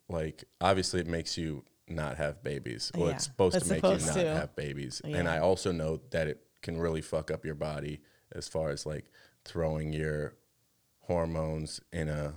like 0.08 0.44
obviously 0.60 1.00
it 1.00 1.06
makes 1.06 1.36
you 1.36 1.64
not 1.88 2.16
have 2.16 2.42
babies. 2.42 2.90
Well, 2.94 3.08
Yeah, 3.08 3.14
it's 3.16 3.24
supposed 3.24 3.58
to 3.60 3.68
make 3.68 3.78
supposed 3.78 4.02
you 4.02 4.06
not 4.06 4.20
to. 4.32 4.34
have 4.40 4.56
babies. 4.56 5.00
And 5.04 5.28
I 5.28 5.38
also 5.38 5.72
know 5.72 6.00
that 6.10 6.26
it 6.26 6.40
can 6.62 6.78
really 6.78 7.00
fuck 7.02 7.30
up 7.30 7.44
your 7.44 7.54
body 7.54 8.00
as 8.32 8.48
far 8.48 8.70
as 8.70 8.84
like 8.86 9.04
throwing 9.44 9.92
your 9.92 10.34
hormones 11.00 11.80
in 11.92 12.08
a 12.08 12.34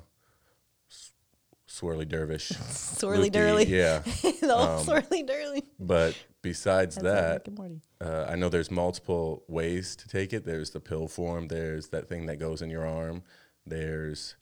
swirly 1.69 2.07
dervish. 2.07 2.49
Swirly 2.49 3.17
loopy- 3.17 3.29
dirly. 3.31 3.67
Yeah. 3.69 3.99
the 4.41 4.53
old 4.55 4.85
swirly 4.87 5.27
dirly. 5.27 5.63
But 5.79 6.15
besides 6.41 6.95
That's 6.95 7.03
that, 7.03 7.33
Rick 7.33 7.47
and 7.47 7.57
Morty. 7.57 7.81
uh, 8.01 8.25
I 8.27 8.35
know 8.35 8.49
there's 8.49 8.71
multiple 8.71 9.43
ways 9.47 9.95
to 9.97 10.07
take 10.07 10.33
it. 10.33 10.45
There's 10.45 10.71
the 10.71 10.79
pill 10.79 11.07
form. 11.07 11.47
There's 11.47 11.89
that 11.89 12.09
thing 12.09 12.25
that 12.25 12.37
goes 12.39 12.61
in 12.61 12.69
your 12.69 12.85
arm. 12.87 13.23
There's 13.65 14.35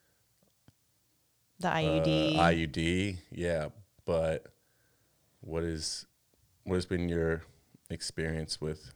The 1.60 1.68
uh, 1.70 1.76
IUD. 1.76 2.36
IUD. 2.38 3.18
Yeah, 3.32 3.70
but 4.06 4.48
what 5.42 5.64
is 5.64 6.06
what 6.64 6.76
has 6.76 6.86
been 6.86 7.10
your 7.10 7.44
experience 7.90 8.60
with? 8.62 8.94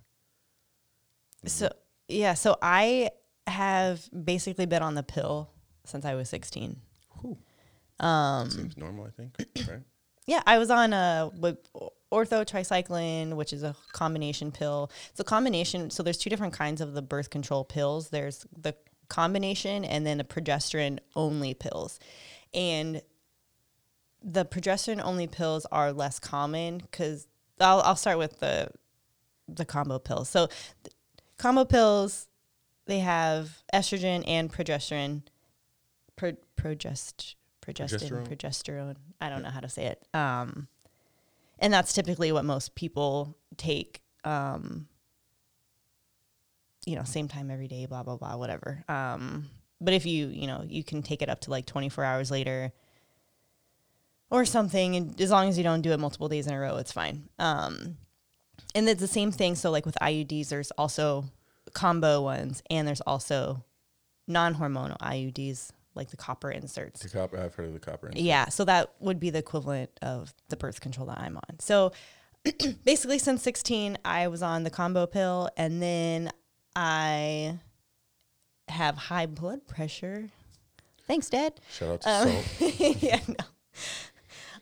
So 1.45 1.69
yeah, 2.07 2.33
so 2.35 2.57
I 2.61 3.09
have 3.47 4.07
basically 4.25 4.65
been 4.65 4.83
on 4.83 4.95
the 4.95 5.03
pill 5.03 5.49
since 5.85 6.05
I 6.05 6.13
was 6.15 6.29
16. 6.29 6.77
Um, 8.01 8.49
Seems 8.49 8.77
normal, 8.77 9.05
I 9.05 9.09
think. 9.11 9.35
Right? 9.69 9.81
Yeah, 10.27 10.41
I 10.45 10.59
was 10.59 10.69
on 10.69 10.93
a 10.93 11.31
Ortho 12.11 12.45
Tri-Cyclen, 12.45 13.35
which 13.35 13.53
is 13.53 13.63
a 13.63 13.75
combination 13.91 14.51
pill. 14.51 14.91
It's 15.09 15.19
a 15.19 15.23
combination. 15.23 15.89
So 15.89 16.03
there's 16.03 16.17
two 16.17 16.29
different 16.29 16.53
kinds 16.53 16.81
of 16.81 16.93
the 16.93 17.01
birth 17.01 17.29
control 17.29 17.63
pills. 17.63 18.09
There's 18.09 18.45
the 18.55 18.75
combination 19.09 19.83
and 19.83 20.05
then 20.05 20.17
the 20.17 20.23
progesterone 20.23 20.99
only 21.15 21.53
pills. 21.53 21.99
And 22.53 23.01
the 24.23 24.45
progesterone 24.45 25.01
only 25.03 25.27
pills 25.27 25.65
are 25.71 25.91
less 25.91 26.19
common 26.19 26.77
because 26.79 27.27
I'll, 27.59 27.81
I'll 27.81 27.95
start 27.95 28.17
with 28.17 28.39
the 28.39 28.69
the 29.47 29.65
combo 29.65 29.99
pills. 29.99 30.29
So 30.29 30.47
combo 31.37 31.65
pills, 31.65 32.27
they 32.85 32.99
have 32.99 33.63
estrogen 33.73 34.23
and 34.25 34.51
progesterone, 34.51 35.23
pro, 36.15 36.33
progest, 36.55 37.35
progestin, 37.61 38.09
Progesterone? 38.09 38.27
progesterone. 38.27 38.95
I 39.19 39.29
don't 39.29 39.43
know 39.43 39.49
how 39.49 39.59
to 39.59 39.69
say 39.69 39.85
it. 39.85 40.05
Um, 40.13 40.67
and 41.59 41.73
that's 41.73 41.93
typically 41.93 42.31
what 42.31 42.45
most 42.45 42.75
people 42.75 43.37
take. 43.57 44.01
Um, 44.23 44.87
you 46.85 46.95
know, 46.95 47.03
same 47.03 47.27
time 47.27 47.51
every 47.51 47.67
day, 47.67 47.85
blah 47.85 48.03
blah 48.03 48.17
blah, 48.17 48.35
whatever. 48.37 48.83
Um, 48.89 49.49
but 49.79 49.93
if 49.93 50.05
you, 50.05 50.27
you 50.27 50.47
know, 50.47 50.63
you 50.67 50.83
can 50.83 51.01
take 51.01 51.21
it 51.21 51.29
up 51.29 51.41
to 51.41 51.49
like 51.51 51.65
24 51.65 52.03
hours 52.03 52.31
later 52.31 52.71
or 54.29 54.45
something, 54.45 54.95
and 54.95 55.19
as 55.19 55.31
long 55.31 55.49
as 55.49 55.57
you 55.57 55.63
don't 55.63 55.81
do 55.81 55.91
it 55.91 55.99
multiple 55.99 56.29
days 56.29 56.47
in 56.47 56.53
a 56.53 56.59
row, 56.59 56.77
it's 56.77 56.91
fine. 56.91 57.29
Um, 57.39 57.97
and 58.73 58.87
it's 58.87 59.01
the 59.01 59.07
same 59.07 59.31
thing. 59.31 59.55
So 59.55 59.71
like 59.71 59.85
with 59.85 59.97
IUDs, 60.01 60.49
there's 60.49 60.71
also 60.71 61.25
combo 61.73 62.21
ones, 62.21 62.63
and 62.69 62.87
there's 62.87 63.01
also 63.01 63.63
non-hormonal 64.27 64.97
IUDs 64.99 65.71
like 65.95 66.09
the 66.09 66.17
copper 66.17 66.49
inserts. 66.51 67.01
The 67.01 67.09
copper. 67.09 67.37
I've 67.39 67.53
heard 67.55 67.67
of 67.67 67.73
the 67.73 67.79
copper. 67.79 68.07
insert. 68.07 68.21
Yeah, 68.21 68.49
so 68.49 68.65
that 68.65 68.93
would 68.99 69.19
be 69.19 69.29
the 69.29 69.39
equivalent 69.39 69.91
of 70.01 70.33
the 70.49 70.55
birth 70.57 70.79
control 70.81 71.07
that 71.07 71.19
I'm 71.19 71.37
on. 71.37 71.59
So 71.59 71.91
basically, 72.85 73.19
since 73.19 73.41
16, 73.43 73.97
I 74.05 74.27
was 74.27 74.41
on 74.41 74.63
the 74.63 74.69
combo 74.69 75.05
pill, 75.05 75.49
and 75.57 75.81
then 75.81 76.31
I 76.75 77.59
have 78.67 78.95
high 78.95 79.25
blood 79.25 79.67
pressure. 79.67 80.29
Thanks, 81.07 81.29
Dad. 81.29 81.59
Shout 81.71 81.89
out 81.89 82.01
to 82.01 82.09
Um, 82.09 82.27
salt. 82.59 82.79
yeah, 83.01 83.19
no. 83.27 83.35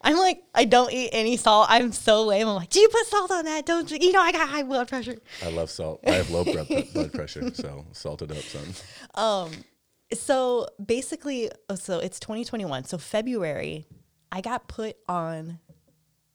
I'm 0.02 0.16
like, 0.18 0.42
I 0.56 0.64
don't 0.64 0.92
eat 0.94 1.10
any 1.12 1.36
salt. 1.36 1.68
I'm 1.70 1.92
so 1.92 2.24
lame. 2.26 2.48
I'm 2.48 2.56
like, 2.56 2.70
do 2.70 2.80
you 2.80 2.88
put 2.88 3.06
salt 3.08 3.32
on 3.32 3.44
that? 3.46 3.66
Don't 3.66 3.92
you? 3.92 3.98
You 4.00 4.14
know, 4.14 4.22
I 4.22 4.32
got 4.32 4.48
high 4.48 4.64
blood 4.64 4.88
pressure. 4.88 5.18
I 5.44 5.50
love 5.50 5.70
salt. 5.70 6.00
I 6.08 6.12
have 6.12 6.30
low 6.30 6.46
blood, 6.46 7.12
pressure, 7.14 7.54
so 7.54 7.86
salted 7.92 8.32
up, 8.32 8.38
son. 8.38 8.74
so 10.14 10.68
basically, 10.84 11.52
oh, 11.70 11.76
so 11.76 12.00
it's 12.00 12.20
2021. 12.20 12.86
So 12.86 12.98
February, 12.98 13.86
I 14.32 14.42
got 14.42 14.68
put 14.68 14.98
on 15.08 15.60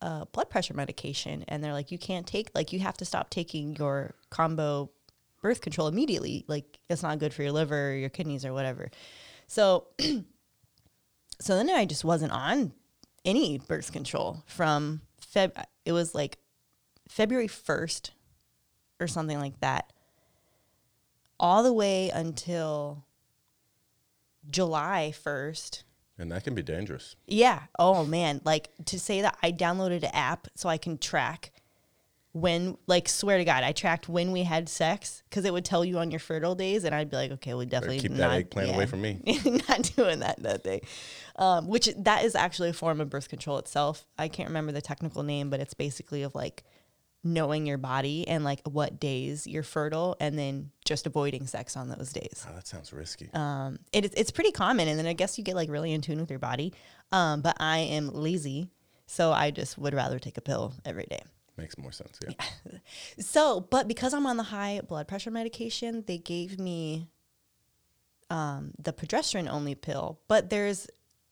uh, 0.01 0.25
blood 0.25 0.49
pressure 0.49 0.73
medication, 0.73 1.43
and 1.47 1.63
they're 1.63 1.73
like, 1.73 1.91
you 1.91 1.97
can't 1.97 2.25
take, 2.27 2.51
like, 2.53 2.71
you 2.71 2.79
have 2.79 2.97
to 2.97 3.05
stop 3.05 3.29
taking 3.29 3.75
your 3.75 4.15
combo 4.29 4.91
birth 5.41 5.61
control 5.61 5.87
immediately. 5.87 6.45
Like, 6.47 6.79
it's 6.89 7.03
not 7.03 7.19
good 7.19 7.33
for 7.33 7.43
your 7.43 7.51
liver, 7.51 7.89
or 7.89 7.95
your 7.95 8.09
kidneys, 8.09 8.45
or 8.45 8.53
whatever. 8.53 8.91
So, 9.47 9.87
so 9.99 11.55
then 11.55 11.69
I 11.69 11.85
just 11.85 12.05
wasn't 12.05 12.31
on 12.31 12.73
any 13.23 13.57
birth 13.57 13.91
control 13.91 14.43
from 14.45 15.01
Feb. 15.33 15.51
It 15.85 15.91
was 15.91 16.15
like 16.15 16.37
February 17.09 17.47
1st 17.47 18.11
or 18.99 19.07
something 19.07 19.39
like 19.39 19.59
that, 19.59 19.91
all 21.39 21.63
the 21.63 21.73
way 21.73 22.09
until 22.09 23.03
July 24.49 25.13
1st. 25.15 25.83
And 26.17 26.31
that 26.31 26.43
can 26.43 26.55
be 26.55 26.63
dangerous. 26.63 27.15
Yeah. 27.27 27.63
Oh 27.77 28.05
man. 28.05 28.41
Like 28.45 28.69
to 28.85 28.99
say 28.99 29.21
that 29.21 29.37
I 29.43 29.51
downloaded 29.51 30.03
an 30.03 30.11
app 30.13 30.47
so 30.55 30.69
I 30.69 30.77
can 30.77 30.97
track 30.97 31.51
when, 32.35 32.77
like, 32.85 33.07
swear 33.07 33.37
to 33.37 33.45
God, 33.45 33.63
I 33.63 33.71
tracked 33.71 34.09
when 34.09 34.33
we 34.33 34.43
had 34.43 34.67
sex 34.67 35.23
because 35.29 35.45
it 35.45 35.53
would 35.53 35.63
tell 35.63 35.85
you 35.85 35.99
on 35.99 36.11
your 36.11 36.19
fertile 36.19 36.53
days, 36.53 36.83
and 36.83 36.93
I'd 36.93 37.09
be 37.09 37.15
like, 37.15 37.31
okay, 37.31 37.53
we 37.53 37.65
definitely 37.65 38.01
keep 38.01 38.11
that 38.11 38.17
not, 38.17 38.35
eggplant 38.35 38.75
away 38.75 38.85
from 38.87 39.01
me. 39.01 39.21
not 39.69 39.89
doing 39.95 40.19
that 40.19 40.43
that 40.43 40.61
day. 40.61 40.81
Um, 41.37 41.69
which 41.69 41.89
that 41.97 42.25
is 42.25 42.35
actually 42.35 42.71
a 42.71 42.73
form 42.73 42.99
of 42.99 43.09
birth 43.09 43.29
control 43.29 43.57
itself. 43.57 44.05
I 44.17 44.27
can't 44.27 44.49
remember 44.49 44.73
the 44.73 44.81
technical 44.81 45.23
name, 45.23 45.49
but 45.49 45.61
it's 45.61 45.73
basically 45.73 46.23
of 46.23 46.35
like 46.35 46.65
knowing 47.25 47.65
your 47.65 47.77
body 47.79 48.25
and 48.27 48.43
like 48.45 48.61
what 48.65 48.99
days 48.99 49.45
you're 49.47 49.63
fertile, 49.63 50.15
and 50.21 50.37
then 50.39 50.71
just 50.85 51.05
avoiding 51.07 51.47
sex 51.47 51.75
on 51.75 51.89
those 51.89 52.13
days 52.13 52.45
Oh, 52.49 52.53
that 52.55 52.67
sounds 52.67 52.93
risky. 52.93 53.29
um, 53.33 53.79
it, 53.91 54.13
it's 54.15 54.31
pretty 54.31 54.51
common, 54.51 54.87
and 54.87 54.97
then 54.97 55.07
I 55.07 55.13
guess 55.13 55.37
you 55.37 55.43
get 55.43 55.55
like 55.55 55.69
really 55.69 55.91
in 55.91 56.01
tune 56.01 56.19
with 56.19 56.29
your 56.29 56.39
body. 56.39 56.73
Um, 57.11 57.41
but 57.41 57.57
I 57.59 57.79
am 57.79 58.09
lazy, 58.09 58.69
so 59.07 59.31
I 59.31 59.51
just 59.51 59.77
would 59.77 59.93
rather 59.93 60.19
take 60.19 60.37
a 60.37 60.41
pill 60.41 60.73
every 60.85 61.05
day. 61.05 61.21
Makes 61.57 61.77
more 61.77 61.91
sense. 61.91 62.19
Yeah. 62.23 62.33
So, 63.19 63.61
but 63.61 63.87
because 63.87 64.13
I'm 64.13 64.27
on 64.27 64.37
the 64.37 64.43
high 64.43 64.81
blood 64.87 65.07
pressure 65.07 65.31
medication, 65.31 66.03
they 66.05 66.17
gave 66.17 66.59
me 66.59 67.07
um, 68.29 68.71
the 68.77 68.93
progesterone 68.93 69.49
only 69.49 69.73
pill. 69.75 70.19
But 70.27 70.49
there's 70.49 70.87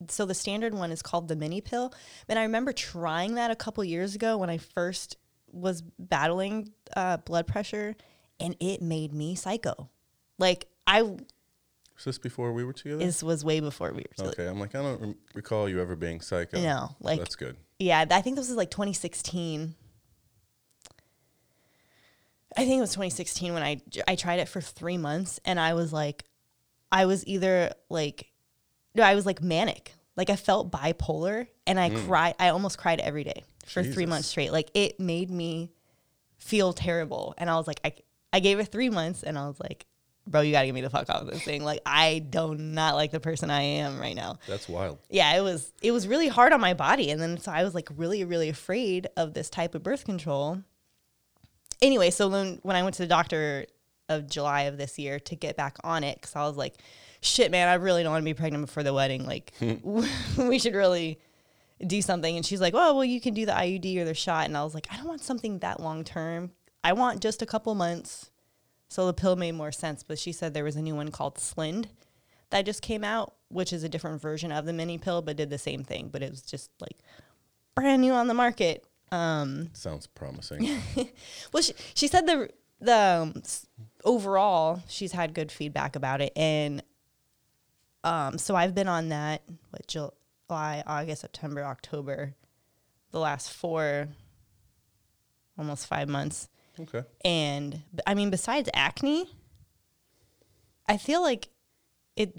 so 0.10 0.26
the 0.26 0.34
standard 0.34 0.74
one 0.74 0.92
is 0.92 1.02
called 1.02 1.28
the 1.28 1.36
mini 1.36 1.62
pill. 1.62 1.94
And 2.28 2.38
I 2.40 2.44
remember 2.44 2.74
trying 2.74 3.36
that 3.36 3.52
a 3.52 3.56
couple 3.56 3.84
years 3.84 4.16
ago 4.16 4.38
when 4.38 4.50
I 4.50 4.58
first 4.58 5.18
was 5.54 5.82
battling 6.00 6.74
uh, 6.96 7.18
blood 7.18 7.48
pressure, 7.48 7.96
and 8.40 8.56
it 8.60 8.82
made 8.82 9.14
me 9.14 9.36
psycho. 9.36 9.90
Like 10.40 10.68
I, 10.86 11.04
Was 11.04 11.18
this 12.06 12.18
before 12.18 12.52
we 12.52 12.64
were 12.64 12.74
together? 12.74 12.98
this 13.06 13.24
was 13.24 13.46
way 13.46 13.60
before 13.60 13.92
we 13.92 13.98
were. 14.10 14.16
Together. 14.16 14.30
Okay. 14.42 14.48
I'm 14.48 14.60
like, 14.60 14.76
I 14.76 14.82
don't 14.82 15.00
rem- 15.00 15.16
recall 15.36 15.70
you 15.70 15.80
ever 15.82 15.96
being 15.96 16.20
psycho. 16.22 16.60
No, 16.60 16.96
like- 17.00 17.20
that's 17.20 17.36
good. 17.36 17.56
Yeah, 17.80 18.06
I 18.12 18.22
think 18.22 18.36
this 18.38 18.48
was 18.48 18.58
like 18.58 18.72
2016. 18.72 19.76
I 22.56 22.66
think 22.66 22.78
it 22.78 22.82
was 22.82 22.92
2016 22.92 23.54
when 23.54 23.64
I 23.64 23.82
I 24.08 24.16
tried 24.16 24.40
it 24.40 24.48
for 24.48 24.62
three 24.62 24.98
months, 24.98 25.40
and 25.44 25.60
I 25.60 25.74
was 25.74 25.92
like, 25.92 26.24
I 26.92 27.06
was 27.06 27.26
either 27.26 27.74
like, 27.90 28.28
no, 28.94 29.04
I 29.04 29.16
was 29.16 29.26
like 29.26 29.42
manic. 29.42 29.94
Like 30.16 30.30
I 30.30 30.36
felt 30.36 30.72
bipolar, 30.72 31.48
and 31.66 31.80
I 31.80 31.90
cried. 31.90 32.36
I 32.40 32.50
almost 32.50 32.78
cried 32.78 33.00
every 33.00 33.24
day 33.24 33.44
for 33.66 33.84
three 33.84 34.06
months 34.06 34.28
straight. 34.28 34.52
Like 34.52 34.70
it 34.74 35.00
made 35.00 35.30
me 35.30 35.72
feel 36.38 36.74
terrible, 36.74 37.34
and 37.38 37.50
I 37.50 37.56
was 37.56 37.68
like, 37.68 37.80
I 37.84 37.94
I 38.32 38.40
gave 38.40 38.60
it 38.60 38.66
three 38.66 38.90
months, 38.90 39.24
and 39.24 39.38
I 39.38 39.48
was 39.48 39.60
like, 39.60 39.86
bro, 40.28 40.42
you 40.42 40.52
gotta 40.52 40.66
get 40.66 40.76
me 40.76 40.82
the 40.82 40.90
fuck 40.90 41.10
out 41.10 41.22
of 41.22 41.28
this 41.28 41.44
thing. 41.44 41.64
Like 41.64 41.82
I 41.86 42.20
do 42.20 42.56
not 42.56 42.96
like 42.96 43.12
the 43.12 43.20
person 43.20 43.50
I 43.50 43.62
am 43.62 44.00
right 44.00 44.16
now 44.16 44.40
That's 44.48 44.68
wild. 44.68 45.00
yeah, 45.10 45.36
it 45.36 45.42
was 45.42 45.72
it 45.82 45.92
was 45.92 46.08
really 46.08 46.28
hard 46.28 46.54
on 46.54 46.62
my 46.62 46.74
body, 46.74 47.12
and 47.12 47.22
then 47.22 47.38
so 47.38 47.52
I 47.52 47.64
was 47.64 47.74
like 47.76 47.90
really 47.96 48.24
really 48.24 48.50
afraid 48.50 49.08
of 49.18 49.34
this 49.34 49.50
type 49.50 49.76
of 49.76 49.84
birth 49.84 50.06
control. 50.06 50.62
Anyway, 51.82 52.10
so 52.12 52.30
then 52.30 52.60
when 52.64 52.76
I 52.76 52.84
went 52.84 52.96
to 52.96 53.02
the 53.02 53.08
doctor 53.08 53.66
of 54.10 54.30
July 54.30 54.64
of 54.64 54.78
this 54.78 54.98
year 54.98 55.20
to 55.20 55.36
get 55.36 55.58
back 55.58 55.78
on 55.84 56.04
it, 56.04 56.16
because 56.16 56.36
I 56.36 56.48
was 56.48 56.56
like, 56.56 56.76
shit, 57.22 57.52
man, 57.52 57.68
I 57.68 57.74
really 57.76 58.04
don't 58.04 58.12
want 58.12 58.22
to 58.22 58.26
be 58.26 58.34
pregnant 58.34 58.66
before 58.66 58.84
the 58.84 58.94
wedding. 58.94 59.26
Like, 59.26 59.54
hmm. 59.60 60.06
we 60.48 60.60
should 60.60 60.76
really 60.76 61.20
do 61.86 62.02
something. 62.02 62.36
And 62.36 62.46
she's 62.46 62.62
like, 62.62 62.74
oh, 62.76 62.96
well, 62.96 63.06
you 63.06 63.22
can 63.22 63.34
do 63.34 63.46
the 63.46 63.52
IUD 63.52 63.98
or 63.98 64.06
the 64.06 64.14
shot. 64.14 64.46
And 64.46 64.58
I 64.58 64.64
was 64.64 64.74
like, 64.74 64.88
I 64.92 64.98
don't 64.98 65.08
want 65.08 65.22
something 65.22 65.60
that 65.60 65.80
long 65.80 66.04
term. 66.04 66.52
I 66.84 66.94
want 66.94 67.22
just 67.22 67.42
a 67.42 67.46
couple 67.46 67.76
months. 67.76 68.30
So 68.90 69.08
the 69.08 69.14
pill 69.14 69.36
made 69.36 69.54
more 69.54 69.72
sense. 69.72 70.04
But 70.04 70.20
she 70.20 70.32
said 70.32 70.54
there 70.54 70.64
was 70.64 70.76
a 70.76 70.82
new 70.82 70.96
one 70.96 71.10
called 71.10 71.36
Slynd 71.36 71.88
that 72.54 72.66
just 72.66 72.82
came 72.82 73.04
out, 73.04 73.34
which 73.50 73.74
is 73.74 73.84
a 73.84 73.90
different 73.90 74.22
version 74.22 74.52
of 74.52 74.66
the 74.66 74.74
mini 74.74 74.98
pill, 74.98 75.22
but 75.22 75.36
did 75.36 75.50
the 75.50 75.58
same 75.58 75.84
thing. 75.84 76.10
But 76.12 76.22
it 76.22 76.30
was 76.30 76.44
just 76.44 76.70
like 76.80 76.98
brand 77.76 78.02
new 78.02 78.14
on 78.14 78.28
the 78.28 78.34
market. 78.34 78.86
Sounds 79.74 80.08
promising. 80.08 80.70
Well, 81.52 81.64
she, 81.64 81.74
she 81.94 82.08
said 82.08 82.26
the 82.26 82.50
the 82.80 83.34
um, 83.36 83.44
overall 84.04 84.84
she's 84.90 85.12
had 85.14 85.34
good 85.34 85.52
feedback 85.52 85.96
about 85.96 86.22
it, 86.22 86.34
and 86.36 86.84
um, 88.04 88.38
so 88.38 88.56
I've 88.56 88.76
been 88.76 88.88
on 88.88 89.10
that 89.10 89.42
what 89.70 89.88
July, 90.50 90.84
August, 90.86 91.22
September, 91.22 91.64
October, 91.64 92.36
the 93.12 93.20
last 93.20 93.52
four, 93.52 94.10
almost 95.58 95.88
five 95.88 96.10
months, 96.10 96.50
okay. 96.80 97.04
and 97.24 97.82
I 98.06 98.14
mean 98.14 98.30
besides 98.30 98.70
acne, 98.74 99.30
I 100.88 100.98
feel 100.98 101.22
like 101.22 101.50
it 102.16 102.38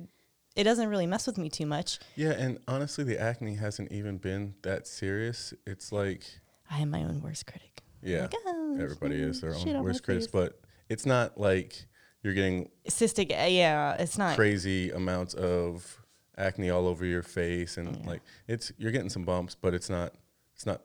it 0.57 0.65
doesn't 0.65 0.89
really 0.89 1.07
mess 1.07 1.27
with 1.27 1.39
me 1.39 1.49
too 1.49 1.67
much. 1.67 1.99
Yeah, 2.15 2.31
and 2.31 2.59
honestly, 2.69 3.05
the 3.05 3.21
acne 3.21 3.55
hasn't 3.57 3.91
even 3.91 4.19
been 4.19 4.55
that 4.63 4.87
serious. 4.87 5.53
It's 5.67 5.91
like, 5.91 6.25
I 6.71 6.79
am 6.79 6.91
my 6.91 7.03
own 7.03 7.21
worst 7.23 7.47
critic. 7.47 7.83
yeah, 8.03 8.23
Like, 8.23 8.35
oh, 8.47 8.79
everybody 8.81 9.17
is 9.17 9.41
their 9.41 9.55
own 9.55 9.83
worst 9.83 10.05
critic, 10.05 10.31
but 10.33 10.61
it's 10.89 11.07
not 11.07 11.39
like 11.39 11.87
you're 12.23 12.35
getting 12.35 12.71
Cystic, 12.89 13.31
yeah, 13.31 13.95
it's 13.99 14.17
not. 14.17 14.37
crazy 14.37 14.91
amounts 14.91 15.35
of 15.35 16.04
acne 16.39 16.71
all 16.71 16.87
over 16.87 17.05
your 17.05 17.23
face, 17.23 17.77
and 17.77 18.05
like 18.07 18.23
it's 18.49 18.73
you're 18.79 18.93
getting 18.93 19.11
some 19.11 19.25
bumps, 19.25 19.55
but 19.55 19.75
it's 19.75 19.89
not 19.91 20.13
it's 20.55 20.67
not 20.67 20.83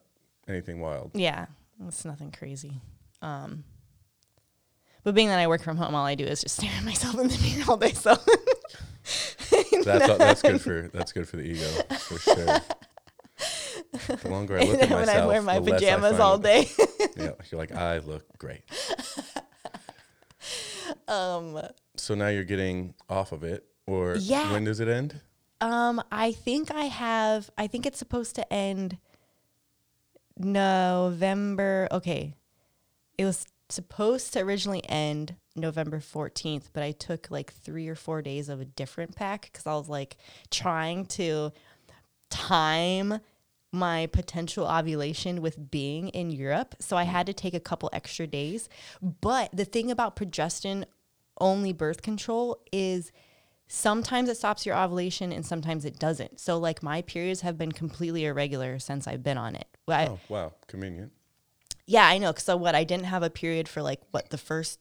anything 0.48 0.80
wild. 0.80 1.12
Yeah, 1.14 1.48
it's 1.88 2.06
nothing 2.06 2.32
crazy. 2.32 2.82
Um, 3.22 3.64
but 5.04 5.14
being 5.16 5.28
that 5.30 5.40
I 5.40 5.48
work 5.48 5.62
from 5.64 5.78
home, 5.78 5.96
all 5.96 6.06
I 6.06 6.16
do 6.16 6.26
is 6.26 6.42
just 6.42 6.58
stare 6.58 6.72
at 6.78 6.84
myself 6.84 7.18
in 7.20 7.28
the 7.28 7.38
mirror 7.40 7.66
all 7.70 7.78
day. 7.78 7.92
So 7.94 8.16
That's 9.84 10.10
all, 10.10 10.18
that's 10.18 10.42
good 10.42 10.62
for 10.62 10.88
that's 10.94 11.14
good 11.14 11.28
for 11.28 11.38
the 11.38 11.44
ego 11.44 11.66
for 12.00 12.20
sure. 12.20 12.60
The 14.18 14.30
longer 14.30 14.60
I 14.60 14.64
look 14.66 14.82
at 14.82 14.90
when 14.90 15.00
myself, 15.00 15.24
I 15.24 15.28
wear 15.28 15.42
my 15.42 15.56
the 15.60 15.72
less 15.72 15.82
I 15.82 15.86
pajamas 15.86 16.20
all 16.20 16.38
day. 16.38 16.70
Yeah, 17.18 17.32
you're 17.50 17.60
like 17.60 17.72
I 17.72 18.00
look 18.00 18.24
great. 18.38 18.62
um, 21.08 21.60
So 21.96 22.16
now 22.16 22.28
you're 22.28 22.44
getting 22.44 22.94
off 23.10 23.32
of 23.32 23.44
it, 23.44 23.66
or 23.88 24.16
Yeah. 24.18 24.52
when 24.52 24.64
does 24.66 24.80
it 24.80 24.88
end? 24.88 25.20
Um, 25.62 26.02
I 26.12 26.32
think 26.32 26.72
I 26.72 26.86
have. 26.86 27.50
I 27.58 27.68
think 27.68 27.86
it's 27.86 28.00
supposed 28.00 28.36
to 28.36 28.54
end 28.54 28.98
November. 30.38 31.88
Okay, 31.92 32.36
it 33.18 33.26
was 33.26 33.46
supposed 33.70 34.34
to 34.34 34.40
originally 34.40 34.88
end 34.90 35.36
November 35.56 36.00
14th, 36.00 36.70
but 36.74 36.84
I 36.84 36.92
took 36.92 37.30
like 37.30 37.54
three 37.54 37.88
or 37.88 37.96
four 37.96 38.22
days 38.22 38.50
of 38.50 38.60
a 38.60 38.66
different 38.66 39.16
pack 39.16 39.50
because 39.52 39.68
I 39.68 39.74
was 39.76 39.90
like 39.90 40.18
trying 40.50 41.06
to 41.08 41.52
time 42.30 43.20
my 43.72 44.08
potential 44.08 44.66
ovulation 44.66 45.42
with 45.42 45.70
being 45.70 46.10
in 46.10 46.32
Europe. 46.32 46.76
So 46.80 46.98
I 46.98 47.04
had 47.04 47.28
to 47.28 47.34
take 47.34 47.54
a 47.54 47.60
couple 47.60 47.90
extra 47.94 48.26
days. 48.26 48.68
But 49.02 49.52
the 49.54 49.66
thing 49.66 49.92
about 49.92 50.16
progestin 50.16 50.86
only 51.40 51.72
birth 51.72 52.02
control 52.02 52.60
is 52.72 53.12
sometimes 53.70 54.28
it 54.28 54.36
stops 54.36 54.66
your 54.66 54.76
ovulation 54.76 55.32
and 55.32 55.46
sometimes 55.46 55.86
it 55.86 55.98
doesn't. 56.00 56.40
So 56.40 56.58
like 56.58 56.84
my 56.84 57.04
periods 57.04 57.42
have 57.42 57.58
been 57.58 57.72
completely 57.72 58.26
irregular 58.26 58.80
since 58.80 59.08
I've 59.08 59.24
been 59.24 59.38
on 59.38 59.56
it. 59.56 59.68
Oh, 59.88 60.20
wow, 60.28 60.54
convenient. 60.68 61.14
Yeah, 61.86 62.06
I 62.06 62.18
know. 62.18 62.34
So 62.36 62.58
what 62.58 62.76
I 62.76 62.84
didn't 62.84 63.06
have 63.06 63.24
a 63.24 63.30
period 63.30 63.70
for 63.70 63.82
like 63.82 64.02
what 64.12 64.32
the 64.32 64.38
first 64.38 64.80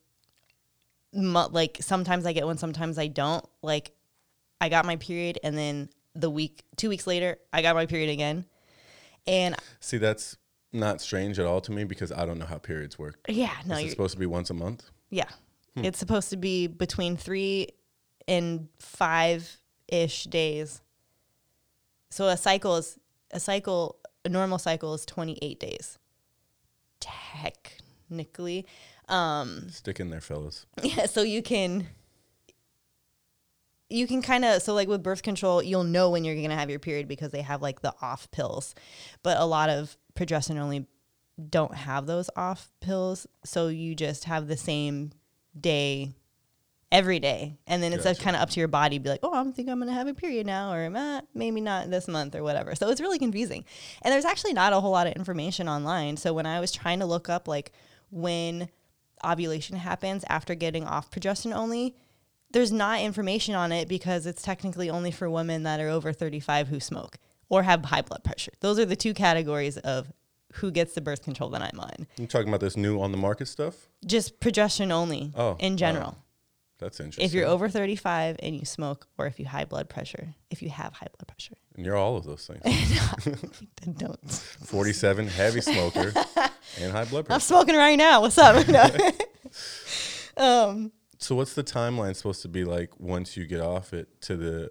month 1.14 1.52
like 1.52 1.78
sometimes 1.80 2.26
I 2.26 2.32
get 2.32 2.46
one, 2.46 2.58
sometimes 2.58 2.98
I 2.98 3.06
don't. 3.06 3.46
Like 3.62 3.92
I 4.60 4.68
got 4.70 4.86
my 4.86 4.96
period 4.96 5.38
and 5.44 5.56
then 5.56 5.90
the 6.14 6.30
week 6.30 6.64
2 6.76 6.88
weeks 6.88 7.06
later 7.06 7.38
I 7.52 7.62
got 7.62 7.76
my 7.76 7.86
period 7.86 8.10
again. 8.10 8.46
And 9.26 9.54
See, 9.80 9.98
that's 9.98 10.38
not 10.72 11.02
strange 11.02 11.38
at 11.38 11.44
all 11.44 11.60
to 11.60 11.72
me 11.72 11.84
because 11.84 12.10
I 12.10 12.24
don't 12.24 12.38
know 12.38 12.46
how 12.46 12.56
periods 12.58 12.98
work. 12.98 13.18
Yeah, 13.28 13.52
no. 13.66 13.76
It's 13.76 13.90
supposed 13.90 14.14
to 14.14 14.18
be 14.18 14.26
once 14.26 14.48
a 14.48 14.54
month? 14.54 14.90
Yeah. 15.10 15.28
Hmm. 15.74 15.84
It's 15.84 15.98
supposed 15.98 16.30
to 16.30 16.38
be 16.38 16.66
between 16.66 17.16
3 17.18 17.68
in 18.28 18.68
five 18.78 19.56
ish 19.88 20.24
days. 20.24 20.82
So 22.10 22.28
a 22.28 22.36
cycle 22.36 22.76
is 22.76 22.98
a 23.32 23.40
cycle, 23.40 23.96
a 24.24 24.28
normal 24.28 24.58
cycle 24.58 24.94
is 24.94 25.04
28 25.04 25.58
days. 25.58 25.98
Technically. 27.00 28.66
Um, 29.08 29.68
Stick 29.70 29.98
in 29.98 30.10
there, 30.10 30.20
fellas. 30.20 30.66
Yeah. 30.82 31.06
So 31.06 31.22
you 31.22 31.42
can, 31.42 31.88
you 33.88 34.06
can 34.06 34.20
kind 34.20 34.44
of, 34.44 34.62
so 34.62 34.74
like 34.74 34.88
with 34.88 35.02
birth 35.02 35.22
control, 35.22 35.62
you'll 35.62 35.84
know 35.84 36.10
when 36.10 36.24
you're 36.24 36.34
going 36.34 36.50
to 36.50 36.56
have 36.56 36.70
your 36.70 36.78
period 36.78 37.08
because 37.08 37.32
they 37.32 37.42
have 37.42 37.62
like 37.62 37.80
the 37.80 37.94
off 38.02 38.30
pills. 38.30 38.74
But 39.22 39.38
a 39.38 39.46
lot 39.46 39.70
of 39.70 39.96
progesterone 40.14 40.60
only 40.60 40.86
don't 41.48 41.74
have 41.74 42.06
those 42.06 42.28
off 42.36 42.70
pills. 42.80 43.26
So 43.44 43.68
you 43.68 43.94
just 43.94 44.24
have 44.24 44.48
the 44.48 44.56
same 44.56 45.12
day 45.58 46.12
every 46.90 47.18
day. 47.20 47.58
And 47.66 47.82
then 47.82 47.92
it's 47.92 48.04
Gotcha. 48.04 48.22
kind 48.22 48.36
of 48.36 48.42
up 48.42 48.50
to 48.50 48.60
your 48.60 48.68
body 48.68 48.98
to 48.98 49.02
be 49.02 49.08
like, 49.10 49.20
"Oh, 49.22 49.32
I 49.34 49.40
am 49.40 49.52
think 49.52 49.68
I'm 49.68 49.78
going 49.78 49.88
to 49.88 49.94
have 49.94 50.06
a 50.06 50.14
period 50.14 50.46
now 50.46 50.72
or 50.72 50.90
eh, 50.94 51.20
maybe 51.34 51.60
not 51.60 51.90
this 51.90 52.08
month 52.08 52.34
or 52.34 52.42
whatever." 52.42 52.74
So 52.74 52.88
it's 52.88 53.00
really 53.00 53.18
confusing. 53.18 53.64
And 54.02 54.12
there's 54.12 54.24
actually 54.24 54.54
not 54.54 54.72
a 54.72 54.80
whole 54.80 54.92
lot 54.92 55.06
of 55.06 55.12
information 55.14 55.68
online. 55.68 56.16
So 56.16 56.32
when 56.32 56.46
I 56.46 56.60
was 56.60 56.72
trying 56.72 57.00
to 57.00 57.06
look 57.06 57.28
up 57.28 57.46
like 57.48 57.72
when 58.10 58.68
ovulation 59.24 59.76
happens 59.76 60.24
after 60.28 60.54
getting 60.54 60.84
off 60.84 61.10
progestin 61.10 61.54
only, 61.54 61.94
there's 62.52 62.72
not 62.72 63.00
information 63.00 63.54
on 63.54 63.72
it 63.72 63.88
because 63.88 64.26
it's 64.26 64.40
technically 64.42 64.88
only 64.88 65.10
for 65.10 65.28
women 65.28 65.64
that 65.64 65.80
are 65.80 65.88
over 65.88 66.12
35 66.12 66.68
who 66.68 66.80
smoke 66.80 67.18
or 67.50 67.64
have 67.64 67.84
high 67.86 68.02
blood 68.02 68.24
pressure. 68.24 68.52
Those 68.60 68.78
are 68.78 68.84
the 68.86 68.96
two 68.96 69.12
categories 69.14 69.76
of 69.78 70.10
who 70.54 70.70
gets 70.70 70.94
the 70.94 71.00
birth 71.02 71.22
control 71.22 71.50
that 71.50 71.60
I'm 71.60 71.78
on. 71.78 72.06
You 72.16 72.26
talking 72.26 72.48
about 72.48 72.60
this 72.60 72.76
new 72.76 73.00
on 73.02 73.12
the 73.12 73.18
market 73.18 73.48
stuff? 73.48 73.88
Just 74.06 74.40
progestin 74.40 74.90
only 74.90 75.32
Oh, 75.36 75.56
in 75.58 75.76
general. 75.76 76.12
wow. 76.12 76.16
That's 76.78 77.00
interesting. 77.00 77.24
If 77.24 77.32
you're 77.34 77.46
over 77.46 77.68
35 77.68 78.36
and 78.40 78.54
you 78.54 78.64
smoke 78.64 79.08
or 79.18 79.26
if 79.26 79.38
you 79.40 79.46
have 79.46 79.52
high 79.60 79.64
blood 79.64 79.88
pressure, 79.88 80.34
if 80.50 80.62
you 80.62 80.70
have 80.70 80.92
high 80.92 81.08
blood 81.18 81.26
pressure. 81.26 81.56
and 81.76 81.84
you're 81.84 81.96
all 81.96 82.16
of 82.16 82.24
those 82.24 82.46
things. 82.46 82.62
then 83.82 83.94
don't. 83.94 84.30
47, 84.30 85.26
heavy 85.26 85.60
smoker, 85.60 86.12
and 86.80 86.92
high 86.92 87.04
blood 87.04 87.26
pressure. 87.26 87.34
I'm 87.34 87.40
smoking 87.40 87.74
right 87.74 87.96
now. 87.96 88.20
What's 88.20 88.38
up? 88.38 88.64
Um, 90.36 90.92
So 91.18 91.34
what's 91.34 91.54
the 91.54 91.64
timeline 91.64 92.14
supposed 92.14 92.42
to 92.42 92.48
be 92.48 92.64
like 92.64 92.90
once 93.00 93.36
you 93.36 93.44
get 93.46 93.60
off 93.60 93.92
it 93.92 94.20
to 94.22 94.36
the 94.36 94.70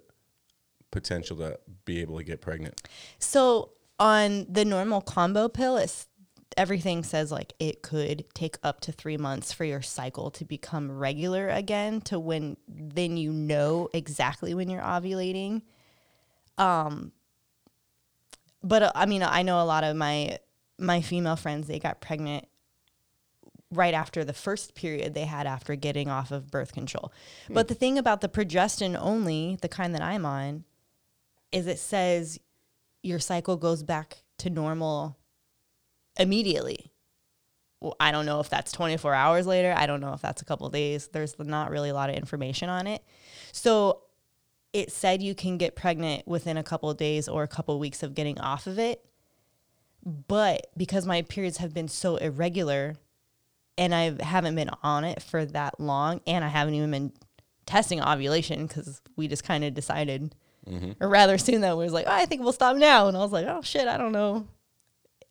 potential 0.92 1.36
to 1.38 1.60
be 1.84 2.00
able 2.00 2.18
to 2.18 2.24
get 2.24 2.40
pregnant? 2.42 2.82
So 3.20 3.72
on 4.00 4.46
the 4.50 4.64
normal 4.64 5.02
combo 5.02 5.50
pill, 5.50 5.76
it's 5.76 6.07
everything 6.56 7.04
says 7.04 7.32
like 7.32 7.54
it 7.60 7.82
could 7.82 8.26
take 8.34 8.58
up 8.64 8.80
to 8.82 8.92
three 8.92 9.18
months 9.18 9.52
for 9.52 9.66
your 9.66 9.82
cycle 9.82 10.32
to 10.32 10.46
become 10.46 10.92
regular 10.92 11.50
again 11.50 12.02
to 12.02 12.20
when 12.20 12.58
then 12.68 13.18
you 13.18 13.32
know 13.32 13.90
exactly 13.94 14.54
when 14.54 14.70
you're 14.70 14.82
ovulating. 14.82 15.62
Um 16.58 17.12
but 18.64 18.84
uh, 18.84 18.92
I 18.96 19.06
mean 19.06 19.24
I 19.24 19.42
know 19.44 19.62
a 19.62 19.66
lot 19.66 19.84
of 19.84 19.96
my 19.96 20.40
my 20.80 21.02
female 21.02 21.36
friends 21.36 21.68
they 21.68 21.80
got 21.80 22.02
pregnant 22.02 22.48
right 23.72 23.94
after 23.94 24.24
the 24.24 24.34
first 24.34 24.76
period 24.76 25.14
they 25.14 25.26
had 25.26 25.46
after 25.46 25.76
getting 25.76 26.10
off 26.10 26.32
of 26.32 26.50
birth 26.50 26.74
control. 26.74 27.12
But 27.50 27.68
the 27.68 27.76
thing 27.76 27.98
about 27.98 28.22
the 28.22 28.30
progestin 28.30 28.98
only, 29.00 29.58
the 29.62 29.68
kind 29.68 29.94
that 29.94 30.02
I'm 30.02 30.26
on, 30.26 30.64
is 31.52 31.68
it 31.68 31.80
says 31.80 32.40
your 33.04 33.20
cycle 33.20 33.58
goes 33.58 33.84
back 33.84 34.24
to 34.40 34.50
normal 34.50 35.18
immediately. 36.20 36.92
Well, 37.80 37.96
I 38.00 38.12
don't 38.12 38.26
know 38.26 38.40
if 38.40 38.50
that's 38.50 38.72
24 38.72 39.14
hours 39.14 39.46
later. 39.46 39.74
I 39.76 39.86
don't 39.86 40.02
know 40.02 40.14
if 40.14 40.22
that's 40.22 40.42
a 40.42 40.46
couple 40.46 40.68
days. 40.70 41.10
There's 41.10 41.36
not 41.38 41.70
really 41.70 41.90
a 41.90 41.94
lot 41.94 42.10
of 42.10 42.16
information 42.16 42.70
on 42.70 42.88
it. 42.88 43.04
So 43.52 44.02
it 44.74 44.92
said 44.92 45.22
you 45.22 45.36
can 45.36 45.58
get 45.58 45.76
pregnant 45.76 46.28
within 46.28 46.58
a 46.58 46.64
couple 46.64 46.90
of 46.90 46.98
days 46.98 47.28
or 47.28 47.44
a 47.44 47.48
couple 47.48 47.76
of 47.76 47.80
weeks 47.80 48.02
of 48.04 48.16
getting 48.16 48.40
off 48.40 48.68
of 48.68 48.80
it. 48.80 49.06
But 50.04 50.68
because 50.76 51.06
my 51.06 51.22
periods 51.22 51.58
have 51.58 51.74
been 51.74 51.88
so 51.88 52.16
irregular 52.16 52.96
and 53.78 53.94
I 53.94 54.16
haven't 54.24 54.56
been 54.56 54.72
on 54.82 55.04
it 55.04 55.22
for 55.22 55.46
that 55.46 55.80
long 55.80 56.22
and 56.26 56.44
I 56.44 56.48
haven't 56.48 56.74
even 56.74 56.92
been 56.92 57.14
testing 57.66 58.02
ovulation 58.02 58.66
because 58.66 59.02
we 59.16 59.28
just 59.28 59.44
kind 59.44 59.64
of 59.64 59.74
decided 59.74 60.34
mm-hmm. 60.68 60.94
or 61.00 61.10
rather 61.10 61.38
soon 61.38 61.62
that 61.62 61.78
we 61.78 61.84
was 61.84 61.94
like, 61.94 62.06
oh, 62.08 62.14
I 62.14 62.26
think 62.26 62.42
we'll 62.42 62.54
stop 62.54 62.78
now. 62.78 63.08
And 63.08 63.16
I 63.16 63.20
was 63.20 63.32
like, 63.32 63.46
oh 63.46 63.62
shit, 63.62 63.88
I 63.88 63.98
don't 63.98 64.14
know 64.14 64.48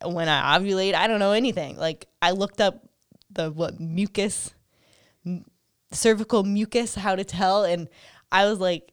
when 0.03 0.29
I 0.29 0.57
ovulate. 0.57 0.93
I 0.93 1.07
don't 1.07 1.19
know 1.19 1.31
anything. 1.31 1.77
Like 1.77 2.07
I 2.21 2.31
looked 2.31 2.61
up 2.61 2.87
the 3.29 3.51
what 3.51 3.79
mucus, 3.79 4.53
m- 5.25 5.45
cervical 5.91 6.43
mucus, 6.43 6.95
how 6.95 7.15
to 7.15 7.23
tell, 7.23 7.63
and 7.63 7.89
I 8.31 8.45
was 8.45 8.59
like, 8.59 8.91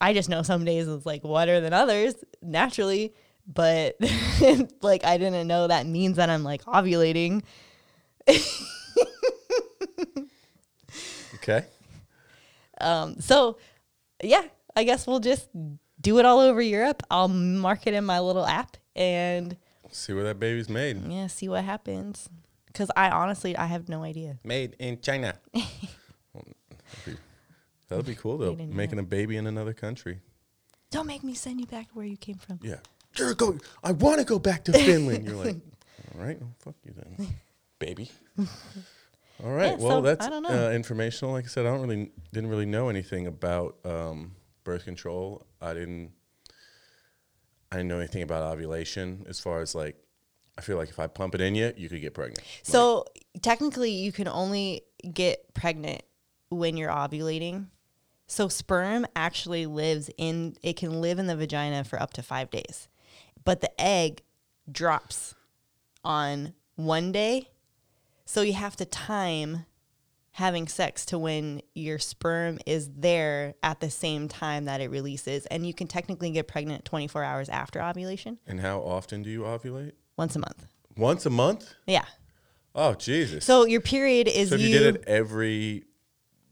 I 0.00 0.12
just 0.12 0.28
know 0.28 0.42
some 0.42 0.64
days 0.64 0.88
it's 0.88 1.06
like 1.06 1.22
wetter 1.24 1.60
than 1.60 1.72
others 1.72 2.14
naturally, 2.42 3.14
but 3.46 3.96
like 4.82 5.04
I 5.04 5.18
didn't 5.18 5.46
know 5.46 5.68
that 5.68 5.86
means 5.86 6.16
that 6.16 6.30
I'm 6.30 6.44
like 6.44 6.64
ovulating. 6.64 7.42
Okay. 11.44 11.66
Um, 12.80 13.20
so 13.20 13.58
yeah, 14.22 14.42
I 14.74 14.84
guess 14.84 15.06
we'll 15.06 15.20
just 15.20 15.48
do 16.00 16.18
it 16.18 16.24
all 16.24 16.40
over 16.40 16.62
Europe. 16.62 17.02
I'll 17.10 17.28
mark 17.28 17.86
it 17.86 17.92
in 17.92 18.04
my 18.04 18.20
little 18.20 18.46
app 18.46 18.78
and 18.96 19.56
See 19.94 20.12
where 20.12 20.24
that 20.24 20.40
baby's 20.40 20.68
made. 20.68 21.00
yeah, 21.06 21.28
see 21.28 21.48
what 21.48 21.64
happens. 21.64 22.28
Cause 22.74 22.90
I 22.96 23.10
honestly 23.10 23.56
I 23.56 23.66
have 23.66 23.88
no 23.88 24.02
idea. 24.02 24.38
Made 24.44 24.76
in 24.78 25.00
China. 25.00 25.38
Well, 26.34 26.44
that'd, 26.68 27.04
be, 27.04 27.20
that'd 27.88 28.06
be 28.06 28.14
cool 28.16 28.38
though. 28.38 28.56
Making 28.56 28.98
a 28.98 29.04
baby 29.04 29.36
in 29.36 29.46
another 29.46 29.72
country. 29.72 30.18
Don't 30.90 31.06
make 31.06 31.22
me 31.22 31.32
send 31.34 31.60
you 31.60 31.66
back 31.66 31.86
to 31.90 31.94
where 31.94 32.04
you 32.04 32.16
came 32.16 32.38
from. 32.38 32.58
Yeah. 32.60 32.78
You're 33.16 33.34
going. 33.34 33.60
I 33.84 33.92
want 33.92 34.18
to 34.18 34.24
go 34.24 34.40
back 34.40 34.64
to 34.64 34.72
Finland. 34.72 35.24
You're 35.24 35.36
like, 35.36 35.54
all 36.14 36.20
right, 36.24 36.40
well, 36.40 36.50
fuck 36.58 36.74
you 36.84 36.92
then, 36.92 37.28
baby. 37.78 38.10
All 38.36 39.52
right. 39.52 39.72
Yeah, 39.72 39.76
well, 39.76 39.98
so, 39.98 40.00
that's 40.00 40.26
I 40.26 40.30
don't 40.30 40.42
know. 40.42 40.68
Uh, 40.68 40.72
informational. 40.72 41.32
Like 41.32 41.44
I 41.44 41.48
said, 41.48 41.66
I 41.66 41.70
don't 41.70 41.82
really 41.82 42.10
didn't 42.32 42.50
really 42.50 42.66
know 42.66 42.88
anything 42.88 43.28
about 43.28 43.76
um, 43.84 44.34
birth 44.64 44.84
control. 44.84 45.46
I 45.60 45.74
didn't. 45.74 46.10
I 47.74 47.78
didn't 47.78 47.88
know 47.88 47.98
anything 47.98 48.22
about 48.22 48.42
ovulation. 48.52 49.26
As 49.28 49.40
far 49.40 49.60
as 49.60 49.74
like, 49.74 49.96
I 50.56 50.60
feel 50.60 50.76
like 50.76 50.90
if 50.90 51.00
I 51.00 51.08
pump 51.08 51.34
it 51.34 51.40
in 51.40 51.56
you, 51.56 51.72
you 51.76 51.88
could 51.88 52.00
get 52.00 52.14
pregnant. 52.14 52.38
So 52.62 53.04
technically, 53.42 53.90
you 53.90 54.12
can 54.12 54.28
only 54.28 54.82
get 55.12 55.52
pregnant 55.54 56.02
when 56.50 56.76
you're 56.76 56.92
ovulating. 56.92 57.66
So 58.28 58.46
sperm 58.46 59.06
actually 59.16 59.66
lives 59.66 60.08
in 60.16 60.56
it 60.62 60.76
can 60.76 61.00
live 61.00 61.18
in 61.18 61.26
the 61.26 61.34
vagina 61.34 61.82
for 61.82 62.00
up 62.00 62.12
to 62.12 62.22
five 62.22 62.48
days, 62.50 62.86
but 63.44 63.60
the 63.60 63.80
egg 63.80 64.22
drops 64.70 65.34
on 66.04 66.54
one 66.76 67.10
day. 67.10 67.50
So 68.24 68.42
you 68.42 68.52
have 68.52 68.76
to 68.76 68.84
time 68.84 69.66
having 70.34 70.66
sex 70.66 71.06
to 71.06 71.16
when 71.16 71.62
your 71.74 71.96
sperm 71.96 72.58
is 72.66 72.90
there 72.96 73.54
at 73.62 73.78
the 73.78 73.88
same 73.88 74.26
time 74.26 74.64
that 74.64 74.80
it 74.80 74.90
releases, 74.90 75.46
and 75.46 75.64
you 75.64 75.72
can 75.72 75.86
technically 75.86 76.30
get 76.32 76.48
pregnant 76.48 76.84
24 76.84 77.22
hours 77.22 77.48
after 77.48 77.80
ovulation, 77.80 78.38
And 78.46 78.60
how 78.60 78.80
often 78.80 79.22
do 79.22 79.30
you 79.30 79.42
ovulate? 79.42 79.92
once 80.16 80.34
a 80.34 80.40
month. 80.40 80.66
Once 80.96 81.24
a 81.24 81.30
month? 81.30 81.72
Yeah. 81.86 82.04
Oh 82.74 82.94
Jesus! 82.94 83.44
So 83.44 83.64
your 83.64 83.80
period 83.80 84.26
is 84.26 84.48
So 84.48 84.56
if 84.56 84.60
you, 84.60 84.68
you 84.68 84.78
did 84.78 84.96
it 84.96 85.04
every, 85.06 85.84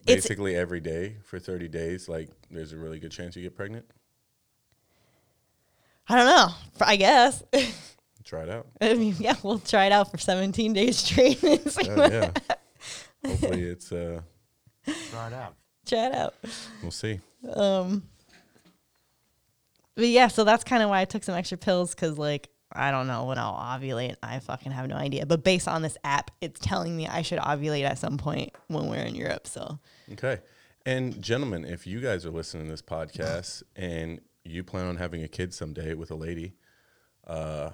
basically 0.06 0.54
every 0.54 0.80
day 0.80 1.16
for 1.24 1.40
thirty 1.40 1.66
days, 1.66 2.08
like 2.08 2.28
there's 2.50 2.72
a 2.72 2.76
really 2.76 3.00
good 3.00 3.10
chance 3.10 3.34
you 3.34 3.42
get 3.42 3.56
pregnant. 3.56 3.84
I 6.08 6.16
don't 6.16 6.26
know. 6.26 6.48
I 6.80 6.94
guess. 6.96 7.42
Try 8.24 8.44
it 8.44 8.50
out. 8.50 8.68
I 8.80 8.94
mean, 8.94 9.16
yeah, 9.18 9.34
we'll 9.42 9.58
try 9.58 9.86
it 9.86 9.92
out 9.92 10.12
for 10.12 10.16
17 10.18 10.72
days 10.72 10.98
straight. 10.98 11.42
and 11.42 11.70
see 11.70 11.90
oh, 11.90 11.96
what- 11.96 12.12
yeah. 12.12 12.30
Hopefully 13.26 13.62
it's 13.64 13.92
uh 13.92 14.20
Try 15.10 15.28
it 15.28 15.32
out. 15.32 15.54
Try 15.86 16.06
it 16.06 16.14
out. 16.14 16.34
we'll 16.82 16.90
see. 16.90 17.20
Um, 17.54 18.02
but 19.94 20.06
yeah, 20.06 20.28
so 20.28 20.44
that's 20.44 20.64
kind 20.64 20.82
of 20.82 20.88
why 20.88 21.00
I 21.00 21.04
took 21.04 21.22
some 21.22 21.34
extra 21.34 21.58
pills 21.58 21.94
because, 21.94 22.18
like, 22.18 22.48
I 22.72 22.90
don't 22.90 23.06
know 23.06 23.26
when 23.26 23.38
I'll 23.38 23.54
ovulate. 23.54 24.16
I 24.22 24.38
fucking 24.38 24.72
have 24.72 24.88
no 24.88 24.96
idea. 24.96 25.26
But 25.26 25.44
based 25.44 25.68
on 25.68 25.82
this 25.82 25.98
app, 26.04 26.30
it's 26.40 26.58
telling 26.60 26.96
me 26.96 27.06
I 27.06 27.22
should 27.22 27.38
ovulate 27.38 27.84
at 27.84 27.98
some 27.98 28.16
point 28.16 28.52
when 28.68 28.88
we're 28.88 29.02
in 29.04 29.14
Europe. 29.14 29.46
So 29.46 29.78
Okay. 30.12 30.40
And 30.86 31.20
gentlemen, 31.22 31.64
if 31.64 31.86
you 31.86 32.00
guys 32.00 32.26
are 32.26 32.30
listening 32.30 32.64
to 32.64 32.70
this 32.70 32.82
podcast 32.82 33.62
and 33.76 34.20
you 34.44 34.64
plan 34.64 34.86
on 34.86 34.96
having 34.96 35.22
a 35.22 35.28
kid 35.28 35.54
someday 35.54 35.94
with 35.94 36.10
a 36.10 36.16
lady, 36.16 36.54
uh, 37.26 37.70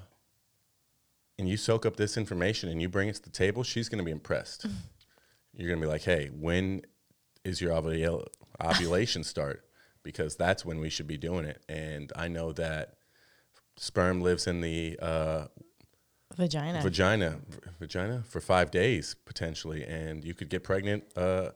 and 1.39 1.49
you 1.49 1.57
soak 1.57 1.87
up 1.87 1.97
this 1.97 2.17
information 2.17 2.69
and 2.69 2.83
you 2.83 2.89
bring 2.89 3.09
it 3.09 3.15
to 3.15 3.23
the 3.23 3.31
table, 3.31 3.63
she's 3.63 3.89
going 3.89 3.99
to 3.99 4.05
be 4.05 4.11
impressed. 4.11 4.67
You're 5.59 5.69
going 5.69 5.81
to 5.81 5.87
be 5.87 5.91
like, 5.91 6.03
"Hey, 6.05 6.31
when 6.33 6.83
is 7.45 7.61
your 7.61 7.73
ovula- 7.73 8.27
ovulation 8.65 9.25
start?" 9.25 9.65
Because 10.03 10.37
that's 10.37 10.65
when 10.65 10.81
we 10.81 10.89
should 10.89 11.07
be 11.07 11.19
doing 11.19 11.45
it. 11.45 11.63
And 11.69 12.11
I 12.17 12.29
know 12.29 12.53
that 12.55 12.95
sperm 13.77 14.23
lives 14.23 14.47
in 14.47 14.61
the 14.63 14.99
uh, 15.03 15.49
vagina. 16.37 16.81
vagina 16.83 17.41
v- 17.49 17.59
vagina 17.79 18.23
for 18.27 18.41
five 18.41 18.71
days 18.71 19.15
potentially 19.25 19.85
and 19.85 20.25
you 20.25 20.35
could 20.35 20.49
get 20.49 20.65
pregnant 20.65 21.05
uh, 21.17 21.51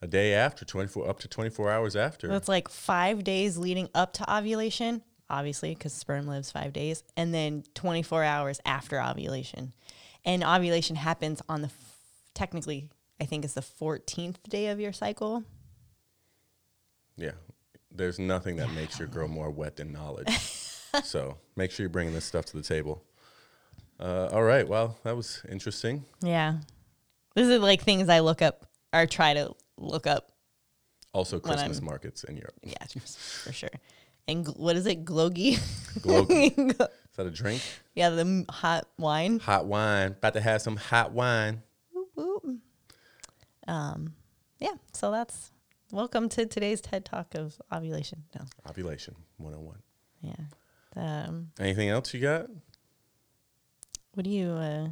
a 0.00 0.06
day 0.06 0.32
after 0.34 0.64
24 0.64 1.08
up 1.08 1.18
to 1.20 1.28
24 1.28 1.70
hours 1.70 1.96
after 1.96 2.28
That's 2.28 2.48
like 2.48 2.68
five 2.68 3.24
days 3.24 3.58
leading 3.58 3.88
up 3.94 4.12
to 4.14 4.32
ovulation, 4.36 5.02
obviously, 5.28 5.74
because 5.74 5.92
sperm 5.92 6.26
lives 6.28 6.50
five 6.52 6.72
days, 6.72 7.02
and 7.16 7.34
then 7.34 7.64
24 7.74 8.22
hours 8.22 8.60
after 8.64 9.02
ovulation. 9.02 9.72
And 10.24 10.44
ovulation 10.44 10.94
happens 10.96 11.42
on 11.48 11.62
the, 11.62 11.66
f- 11.68 11.96
technically, 12.32 12.90
I 13.20 13.24
think 13.24 13.44
it's 13.44 13.54
the 13.54 13.60
14th 13.62 14.36
day 14.48 14.68
of 14.68 14.78
your 14.80 14.92
cycle. 14.92 15.44
yeah 17.16 17.32
there's 17.90 18.18
nothing 18.18 18.56
that 18.56 18.70
makes 18.72 18.98
your 18.98 19.08
girl 19.08 19.26
more 19.28 19.50
wet 19.50 19.76
than 19.76 19.92
knowledge 19.92 20.28
so 21.02 21.38
make 21.56 21.70
sure 21.70 21.82
you're 21.84 21.90
bringing 21.90 22.14
this 22.14 22.24
stuff 22.24 22.44
to 22.44 22.56
the 22.56 22.62
table 22.62 23.02
uh, 23.98 24.28
all 24.32 24.42
right 24.42 24.68
well 24.68 24.96
that 25.04 25.16
was 25.16 25.42
interesting 25.50 26.04
Yeah. 26.22 26.58
This 27.34 27.46
is 27.48 27.60
like 27.60 27.82
things 27.82 28.08
I 28.08 28.18
look 28.20 28.42
up 28.42 28.66
or 28.92 29.06
try 29.06 29.34
to 29.34 29.54
look 29.76 30.06
up. 30.06 30.32
also 31.14 31.38
christmas 31.40 31.80
markets 31.82 32.24
in 32.24 32.36
europe 32.36 32.54
Yeah, 32.62 32.84
for 33.44 33.52
sure. 33.52 33.70
And 34.28 34.44
gl- 34.44 34.58
what 34.58 34.76
is 34.76 34.86
it? 34.86 35.04
Glögi? 35.04 35.58
Glögi. 36.00 36.56
is 36.80 37.16
that 37.16 37.26
a 37.26 37.30
drink 37.30 37.62
yeah, 37.94 38.10
the 38.10 38.20
m- 38.20 38.46
hot 38.48 38.86
wine. 38.98 39.38
hot 39.40 39.66
wine 39.66 40.08
about 40.12 40.34
to 40.34 40.40
have 40.40 40.60
some 40.62 40.76
hot 40.76 41.12
wine. 41.12 41.62
Um, 43.68 44.14
yeah, 44.58 44.72
so 44.92 45.10
that's 45.10 45.52
welcome 45.92 46.28
to 46.30 46.46
today's 46.46 46.80
TED 46.80 47.04
Talk 47.04 47.34
of 47.34 47.60
ovulation. 47.72 48.24
No, 48.34 48.44
ovulation 48.68 49.14
101 49.36 49.78
yeah. 50.22 50.32
Um, 50.96 51.50
anything 51.60 51.88
else 51.90 52.12
you 52.12 52.20
got 52.20 52.46
what 54.14 54.24
do 54.24 54.30
you 54.30 54.50
uh, 54.50 54.88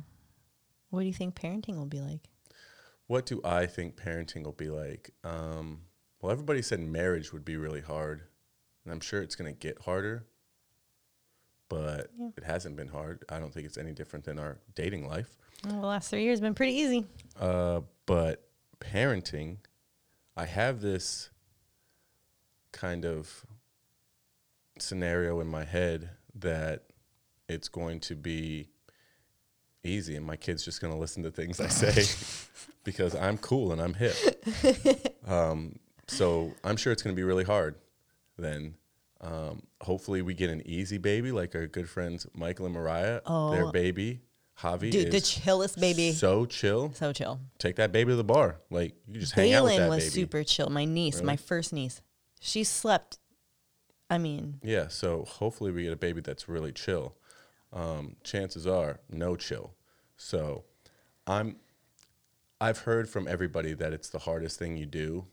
what 0.91 1.01
do 1.01 1.07
you 1.07 1.13
think 1.13 1.35
parenting 1.35 1.77
will 1.77 1.87
be 1.87 2.01
like? 2.01 2.21
What 3.09 3.27
do 3.27 3.41
I 3.45 3.67
think 3.67 3.97
parenting 3.97 4.45
will 4.45 4.53
be 4.53 4.69
like? 4.69 5.11
Um, 5.25 5.81
well, 6.21 6.31
everybody 6.31 6.63
said 6.63 6.79
marriage 6.81 7.33
would 7.33 7.45
be 7.45 7.57
really 7.57 7.81
hard, 7.81 8.23
and 8.85 8.93
I'm 8.93 9.01
sure 9.01 9.21
it's 9.23 9.35
going 9.37 9.53
to 9.53 9.59
get 9.59 9.81
harder, 9.83 10.27
but 11.69 12.11
Yeah. 12.19 12.29
it 12.37 12.45
hasn't 12.45 12.77
been 12.77 12.89
hard. 12.89 13.25
I 13.29 13.39
don't 13.41 13.53
think 13.53 13.67
it's 13.67 13.79
any 13.79 13.93
different 13.93 14.25
than 14.25 14.39
our 14.39 14.59
dating 14.75 15.09
life. 15.09 15.37
Well, 15.65 15.81
the 15.81 15.87
last 15.87 16.09
three 16.11 16.23
years 16.23 16.39
have 16.39 16.43
been 16.45 16.55
pretty 16.55 16.75
easy. 16.75 17.05
Uh, 17.41 17.81
but 18.07 18.46
parenting, 18.81 19.59
I 20.37 20.47
have 20.47 20.81
this 20.81 21.31
kind 22.73 23.05
of 23.05 23.45
scenario 24.79 25.41
in 25.41 25.47
my 25.47 25.65
head 25.65 26.11
that 26.35 26.85
it's 27.49 27.69
going 27.69 28.01
to 28.01 28.15
be 28.15 28.69
easy 29.83 30.17
and 30.17 30.27
my 30.27 30.37
kid's 30.37 30.65
just 30.65 30.81
going 30.81 30.93
to 30.93 30.99
listen 30.99 31.23
to 31.23 31.31
things 31.31 31.61
I 31.61 31.69
say 31.69 32.05
because 32.85 33.15
I'm 33.15 33.39
cool 33.39 33.73
and 33.73 33.81
I'm 33.81 33.95
hip. 33.95 34.17
um, 35.27 35.77
so 36.09 36.53
I'm 36.65 36.77
sure 36.77 36.93
it's 36.93 37.03
going 37.03 37.15
to 37.15 37.19
be 37.19 37.25
really 37.25 37.45
hard 37.45 37.77
then. 38.37 38.75
Um, 39.23 39.63
hopefully 39.81 40.21
we 40.21 40.35
get 40.35 40.51
an 40.51 40.63
easy 40.67 40.99
baby 40.99 41.33
like 41.33 41.55
our 41.55 41.67
good 41.67 41.89
friends 41.89 42.27
Michael 42.35 42.67
and 42.67 42.75
Mariah. 42.75 43.21
Their 43.25 43.65
Oh. 43.67 43.73
baby, 43.73 44.21
Javi, 44.63 44.91
Dude, 44.91 45.13
the 45.13 45.21
chillest 45.21 45.79
baby. 45.79 46.13
so 46.13 46.47
chill 46.47 46.93
So 46.95 47.13
chill. 47.13 47.41
take 47.59 47.77
that 47.77 47.93
baby 47.93 48.13
to 48.13 48.17
the 48.17 48.25
bar. 48.25 48.57
Like 48.71 48.95
you 49.07 49.21
just 49.21 49.35
hang 49.35 49.53
out 49.53 49.65
with 49.65 49.77
that 49.77 49.89
was 49.91 50.05
baby. 50.05 50.11
super 50.11 50.45
chill. 50.45 50.71
My 50.71 50.85
niece, 50.87 51.23
my 51.23 51.37
first 51.37 51.73
niece, 51.73 52.01
she 52.41 52.65
slept. 52.65 53.19
I 54.09 54.19
mean, 54.19 54.61
Yeah, 54.63 54.89
so 54.89 55.25
hopefully 55.25 55.73
we 55.73 55.83
get 55.83 55.93
a 55.93 55.97
baby 55.97 56.21
that's 56.21 56.49
really 56.49 56.73
chill. 56.73 57.17
Um, 57.73 58.17
chances 58.25 58.67
are 58.67 59.01
no 59.11 59.37
chill. 59.37 59.75
So 60.17 60.65
I'm 61.27 61.57
I've 62.61 62.79
heard 62.79 63.09
from 63.11 63.29
everybody 63.29 63.75
that 63.75 63.93
it's 63.93 64.09
the 64.09 64.21
hardest 64.21 64.59
thing 64.59 64.79
you 64.79 64.87
do, 64.87 65.27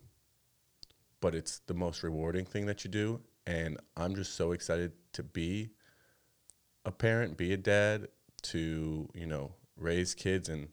but 1.21 1.34
it's 1.34 1.59
the 1.67 1.74
most 1.74 2.03
rewarding 2.03 2.43
thing 2.45 2.65
that 2.65 2.84
you 2.84 2.89
do. 2.91 3.21
And 3.47 3.78
I'm 3.95 4.15
just 4.15 4.36
so 4.36 4.51
excited 4.51 4.91
to 5.13 5.24
be 5.24 5.69
a 6.84 6.91
parent, 6.91 7.38
be 7.38 7.53
a 7.53 7.57
dad, 7.57 8.07
to, 8.44 9.10
you 9.14 9.26
know, 9.26 9.54
raise 9.78 10.14
kids 10.14 10.50
and 10.50 10.68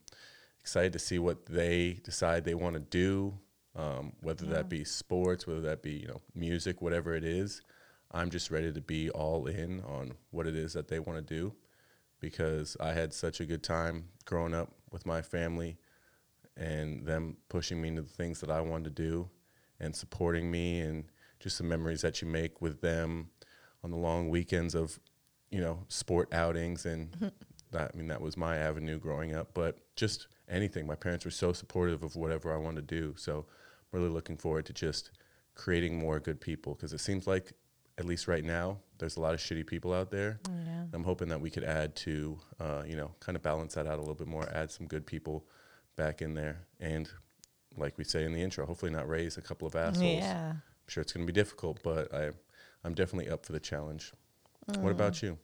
excited 0.61 0.93
to 0.93 0.99
see 0.99 1.19
what 1.19 1.47
they 1.47 2.01
decide 2.05 2.45
they 2.45 2.55
want 2.55 2.75
to 2.75 2.81
do, 2.81 3.35
um, 3.77 4.13
whether 4.21 4.47
that 4.47 4.69
be 4.69 4.85
sports, 4.85 5.47
whether 5.47 5.61
that 5.61 5.83
be, 5.83 5.93
you 5.93 6.07
know, 6.07 6.21
music, 6.35 6.83
whatever 6.83 7.15
it 7.15 7.25
is. 7.25 7.63
I'm 8.13 8.31
just 8.31 8.51
ready 8.51 8.73
to 8.73 8.81
be 8.81 9.11
all 9.11 9.47
in 9.47 9.81
on 9.83 10.15
what 10.31 10.47
it 10.47 10.57
is 10.57 10.73
that 10.73 10.89
they 10.89 10.99
want 10.99 11.27
to 11.27 11.35
do 11.35 11.55
because 12.19 12.77
I 12.81 12.93
had 12.93 13.15
such 13.15 13.41
a 13.41 13.47
good 13.47 13.63
time 13.63 14.09
growing 14.25 14.55
up 14.55 14.73
with 14.91 15.07
my 15.07 15.23
family 15.23 15.79
and 16.57 17.07
them 17.07 17.37
pushing 17.49 17.81
me 17.81 17.89
into 17.89 18.03
the 18.03 18.09
things 18.09 18.41
that 18.41 18.51
I 18.51 18.61
wanted 18.61 18.97
to 18.97 19.03
do 19.03 19.31
and 19.79 19.95
supporting 19.95 20.51
me 20.51 20.81
and 20.81 21.05
just 21.39 21.59
the 21.59 21.65
memories 21.65 22.03
that 22.03 22.21
you 22.21 22.29
make 22.29 22.61
with 22.61 22.81
them 22.81 23.31
on 23.83 23.91
the 23.91 23.97
long 23.97 24.29
weekends 24.29 24.75
of, 24.75 25.01
you 25.51 25.61
know, 25.61 25.85
sport 25.89 26.33
outings 26.35 26.85
and 26.85 27.33
that 27.73 27.91
I 27.95 27.97
mean 27.97 28.09
that 28.09 28.21
was 28.21 28.37
my 28.37 28.57
avenue 28.57 28.99
growing 28.99 29.35
up, 29.35 29.51
but 29.55 29.79
just 29.97 30.27
anything. 30.49 30.87
My 30.87 30.95
parents 30.95 31.25
were 31.25 31.31
so 31.31 31.53
supportive 31.53 32.03
of 32.03 32.17
whatever 32.17 32.53
I 32.53 32.57
wanted 32.57 32.89
to 32.89 32.95
do. 32.95 33.15
So 33.17 33.47
I'm 33.93 33.99
really 34.01 34.13
looking 34.13 34.37
forward 34.37 34.67
to 34.67 34.73
just 34.73 35.11
creating 35.55 35.99
more 35.99 36.21
good 36.21 36.41
people 36.41 36.75
because 36.75 36.93
it 36.93 37.01
seems 37.01 37.27
like 37.27 37.53
at 37.99 38.07
least 38.07 38.29
right 38.29 38.45
now 38.45 38.79
there's 38.99 39.17
a 39.17 39.21
lot 39.21 39.35
of 39.35 39.41
shitty 39.41 39.67
people 39.67 39.93
out 39.93 40.11
there. 40.11 40.41
yeah. 40.49 40.85
I'm 40.93 41.05
hoping 41.05 41.29
that 41.29 41.41
we 41.41 41.51
could 41.51 41.65
add 41.65 41.95
to, 41.97 42.39
uh, 42.59 42.83
you 42.87 42.97
know, 42.97 43.11
kind 43.21 43.37
of 43.37 43.43
balance 43.43 43.75
that 43.75 43.87
out 43.87 43.97
a 43.97 44.01
little 44.01 44.15
bit 44.15 44.27
more, 44.27 44.49
add 44.53 44.71
some 44.71 44.87
good 44.87 45.07
people 45.07 45.47
back 45.97 46.23
in 46.23 46.35
there. 46.35 46.67
And 46.81 47.09
like 47.77 47.97
we 47.99 48.05
say 48.05 48.25
in 48.25 48.33
the 48.33 48.43
intro, 48.43 48.67
hopefully 48.67 48.91
not 48.91 49.09
raise 49.09 49.37
a 49.37 49.43
couple 49.43 49.67
of 49.69 49.75
assholes. 49.77 50.05
yeah. 50.05 50.51
I'm 50.51 50.89
sure 50.89 51.03
it's 51.03 51.13
going 51.13 51.27
to 51.27 51.33
be 51.33 51.39
difficult, 51.39 51.81
but 51.83 52.13
I, 52.13 52.31
I'm 52.85 52.95
definitely 52.95 53.31
up 53.31 53.47
for 53.47 53.53
the 53.53 53.61
challenge. 53.61 54.13
What 54.79 54.91
about 54.93 55.23
you? 55.23 55.39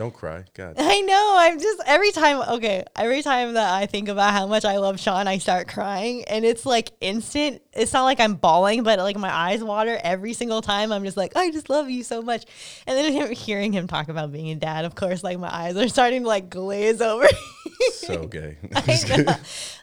Don't 0.00 0.14
cry. 0.14 0.46
God. 0.54 0.76
I 0.78 1.02
know. 1.02 1.34
I'm 1.36 1.60
just 1.60 1.82
every 1.84 2.10
time. 2.10 2.40
Okay, 2.54 2.84
every 2.96 3.20
time 3.20 3.52
that 3.52 3.74
I 3.74 3.84
think 3.84 4.08
about 4.08 4.32
how 4.32 4.46
much 4.46 4.64
I 4.64 4.78
love 4.78 4.98
Sean, 4.98 5.28
I 5.28 5.36
start 5.36 5.68
crying, 5.68 6.24
and 6.24 6.42
it's 6.42 6.64
like 6.64 6.92
instant. 7.02 7.60
It's 7.74 7.92
not 7.92 8.04
like 8.04 8.18
I'm 8.18 8.36
bawling, 8.36 8.82
but 8.82 8.98
like 8.98 9.18
my 9.18 9.30
eyes 9.30 9.62
water 9.62 10.00
every 10.02 10.32
single 10.32 10.62
time. 10.62 10.90
I'm 10.90 11.04
just 11.04 11.18
like, 11.18 11.36
I 11.36 11.50
just 11.50 11.68
love 11.68 11.90
you 11.90 12.02
so 12.02 12.22
much. 12.22 12.46
And 12.86 12.96
then 12.96 13.12
him, 13.12 13.30
hearing 13.34 13.74
him 13.74 13.86
talk 13.88 14.08
about 14.08 14.32
being 14.32 14.48
a 14.48 14.54
dad, 14.54 14.86
of 14.86 14.94
course, 14.94 15.22
like 15.22 15.38
my 15.38 15.54
eyes 15.54 15.76
are 15.76 15.86
starting 15.86 16.22
to 16.22 16.28
like 16.28 16.48
glaze 16.48 17.02
over. 17.02 17.28
so 17.92 18.26
gay. 18.26 18.56
I 18.74 18.98
know. 19.06 19.34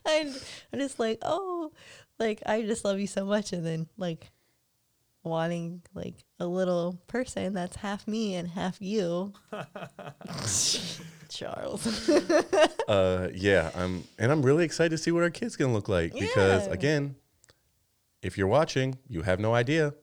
I'm, 0.04 0.34
I'm 0.74 0.80
just 0.80 0.98
like, 0.98 1.20
oh, 1.22 1.72
like 2.18 2.42
I 2.44 2.64
just 2.64 2.84
love 2.84 3.00
you 3.00 3.06
so 3.06 3.24
much, 3.24 3.54
and 3.54 3.64
then 3.64 3.88
like 3.98 4.32
wanting 5.22 5.84
like 5.94 6.16
a 6.40 6.46
little 6.46 7.00
person 7.08 7.54
that's 7.54 7.78
half 7.78 8.08
me 8.08 8.36
and 8.36 8.48
half 8.50 8.78
you. 8.82 9.34
Charles. 11.30 12.10
uh, 12.88 13.30
yeah, 13.34 13.72
I'm, 13.76 14.04
and 14.18 14.32
I'm 14.32 14.42
really 14.42 14.64
excited 14.66 14.92
to 14.92 14.98
see 14.98 15.12
what 15.12 15.24
our 15.24 15.30
kid's 15.30 15.56
gonna 15.56 15.74
look 15.74 15.90
like 15.90 16.14
because 16.14 16.68
Yeah. 16.68 16.74
again, 16.74 17.16
if 18.22 18.38
you're 18.38 18.48
watching, 18.48 18.98
you 19.08 19.22
have 19.24 19.40
no 19.40 19.54
idea. 19.54 19.94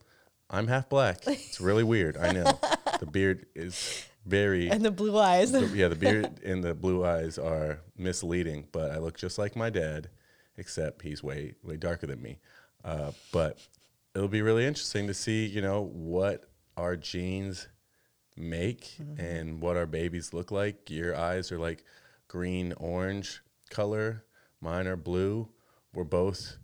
I'm 0.49 0.67
half 0.67 0.89
black. 0.89 1.19
It's 1.27 1.59
really 1.59 1.83
weird. 1.83 2.17
I 2.17 2.31
know. 2.31 2.59
The 2.97 3.05
beard 3.07 3.45
is 3.55 4.05
very 4.25 4.69
and 4.69 4.81
the 4.85 4.89
blue 4.89 5.17
eyes. 5.17 5.51
the- 5.51 5.67
yeah, 5.67 5.89
the 5.89 5.97
beard 5.97 6.39
and 6.45 6.63
the 6.63 6.73
blue 6.73 7.03
eyes 7.05 7.37
are 7.37 7.81
misleading, 7.97 8.67
but 8.71 8.91
I 8.91 8.99
look 8.99 9.17
just 9.17 9.37
like 9.37 9.57
my 9.57 9.69
dad, 9.69 10.07
except 10.55 11.01
he's 11.01 11.21
way 11.21 11.55
way 11.61 11.75
darker 11.75 12.07
than 12.07 12.21
me. 12.21 12.39
Uh, 12.85 13.11
but 13.33 13.59
it'll 14.15 14.27
be 14.27 14.41
really 14.41 14.65
interesting 14.65 15.07
to 15.07 15.13
see, 15.13 15.45
you 15.45 15.61
know, 15.61 15.81
what 15.81 16.45
our 16.77 16.95
genes 16.95 17.67
make 18.37 18.97
and 19.17 19.61
what 19.61 19.77
our 19.77 19.85
babies 19.85 20.33
look 20.33 20.51
like. 20.51 20.89
Your 20.89 21.15
eyes 21.15 21.51
are 21.51 21.59
like 21.59 21.83
green 22.27 22.73
orange 22.77 23.41
color. 23.69 24.23
Mine 24.61 24.87
are 24.87 24.95
blue. 24.95 25.49
We're 25.93 26.03
both 26.03 26.57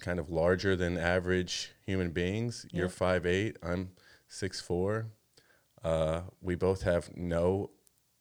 kind 0.00 0.18
of 0.18 0.30
larger 0.30 0.76
than 0.76 0.98
average 0.98 1.72
human 1.86 2.10
beings. 2.10 2.66
You're 2.72 2.88
five 2.88 3.26
eight. 3.26 3.56
I'm 3.62 3.90
six 4.28 4.60
four. 4.60 5.06
Uh, 5.82 6.22
we 6.40 6.54
both 6.54 6.82
have 6.82 7.14
no 7.14 7.70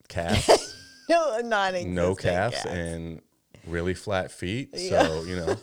calves, 0.09 0.75
No, 1.09 1.39
not 1.39 1.73
no 1.73 2.13
calves, 2.15 2.65
and 2.65 3.21
really 3.65 3.93
flat 3.93 4.31
feet. 4.31 4.77
So 4.77 5.23
you 5.23 5.37
know, 5.37 5.57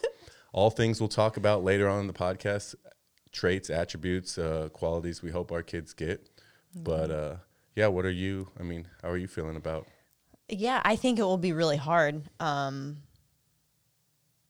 all 0.53 0.71
things 0.71 1.01
we'll 1.01 1.09
talk 1.09 1.37
about 1.37 1.63
later 1.63 1.89
on 1.89 2.01
in 2.01 2.07
the 2.07 2.13
podcast: 2.13 2.75
traits, 3.33 3.71
attributes, 3.71 4.39
uh, 4.39 4.69
qualities 4.73 5.23
we 5.23 5.31
hope 5.31 5.53
our 5.53 5.63
kids 5.63 5.93
get. 5.93 6.29
But 6.75 7.11
uh, 7.11 7.37
yeah, 7.75 7.89
what 7.89 8.05
are 8.05 8.11
you? 8.11 8.49
I 8.59 8.63
mean, 8.63 8.87
how 9.03 9.11
are 9.11 9.17
you 9.17 9.29
feeling 9.29 9.57
about? 9.57 9.87
Yeah, 10.49 10.81
I 10.85 10.97
think 10.97 11.19
it 11.19 11.23
will 11.23 11.39
be 11.39 11.53
really 11.53 11.77
hard. 11.77 12.23
Um, 12.39 12.99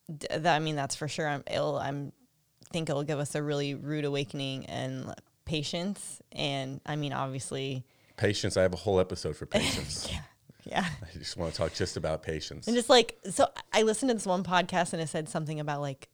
that, 0.09 0.47
I 0.47 0.59
mean, 0.59 0.77
that's 0.77 0.95
for 0.95 1.09
sure. 1.09 1.29
I'm 1.29 1.45
ill. 1.51 1.79
I'm 1.79 2.13
think 2.73 2.89
it'll 2.89 3.03
give 3.03 3.19
us 3.19 3.35
a 3.35 3.43
really 3.43 3.75
rude 3.75 4.05
awakening 4.05 4.67
and 4.67 5.13
patience. 5.45 6.21
And 6.33 6.81
I 6.87 6.97
mean, 6.97 7.13
obviously, 7.13 7.85
Patience. 8.17 8.59
I 8.59 8.63
have 8.63 8.75
a 8.75 8.77
whole 8.77 9.01
episode 9.01 9.35
for 9.35 9.47
patience. 9.47 10.07
yeah, 10.11 10.21
yeah. 10.65 10.85
I 11.03 11.19
just 11.19 11.39
want 11.39 11.53
to 11.53 11.57
talk 11.57 11.73
just 11.73 11.97
about 11.97 12.23
patience. 12.23 12.67
And 12.67 12.77
just 12.77 12.91
like, 12.91 13.19
so 13.31 13.49
I 13.73 13.83
listened 13.83 14.11
to 14.11 14.15
this 14.15 14.27
one 14.27 14.45
podcast 14.45 14.93
and 14.93 15.01
it 15.01 15.09
said 15.09 15.29
something 15.29 15.59
about 15.59 15.81
like 15.81 16.09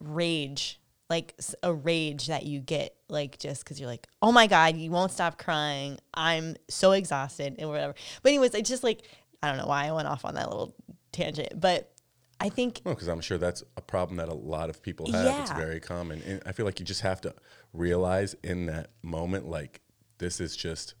rage, 0.00 0.80
like 1.10 1.34
a 1.62 1.72
rage 1.72 2.28
that 2.28 2.44
you 2.44 2.60
get, 2.60 2.96
like 3.08 3.38
just 3.38 3.64
because 3.64 3.78
you're 3.78 3.88
like, 3.88 4.06
oh 4.22 4.32
my 4.32 4.46
God, 4.46 4.76
you 4.76 4.90
won't 4.90 5.12
stop 5.12 5.38
crying. 5.38 5.98
I'm 6.14 6.56
so 6.68 6.92
exhausted 6.92 7.56
and 7.58 7.68
whatever. 7.68 7.94
But, 8.22 8.30
anyways, 8.30 8.54
it's 8.54 8.68
just 8.68 8.82
like, 8.82 9.02
I 9.42 9.48
don't 9.48 9.58
know 9.58 9.66
why 9.66 9.86
I 9.86 9.92
went 9.92 10.08
off 10.08 10.24
on 10.24 10.34
that 10.34 10.48
little 10.48 10.74
tangent, 11.12 11.60
but 11.60 11.92
I 12.40 12.48
think 12.48 12.80
Well, 12.84 12.94
because 12.94 13.08
I'm 13.08 13.20
sure 13.20 13.38
that's 13.38 13.62
a 13.76 13.80
problem 13.80 14.16
that 14.16 14.28
a 14.28 14.34
lot 14.34 14.70
of 14.70 14.82
people 14.82 15.10
have. 15.12 15.24
yeah. 15.24 15.42
It's 15.42 15.52
very 15.52 15.80
common. 15.80 16.22
And 16.22 16.42
I 16.46 16.52
feel 16.52 16.66
like 16.66 16.80
you 16.80 16.86
just 16.86 17.02
have 17.02 17.20
to 17.22 17.34
realize 17.72 18.34
in 18.42 18.66
that 18.66 18.90
moment, 19.02 19.48
like, 19.48 19.80
this 20.18 20.40
is 20.40 20.56
just 20.56 20.94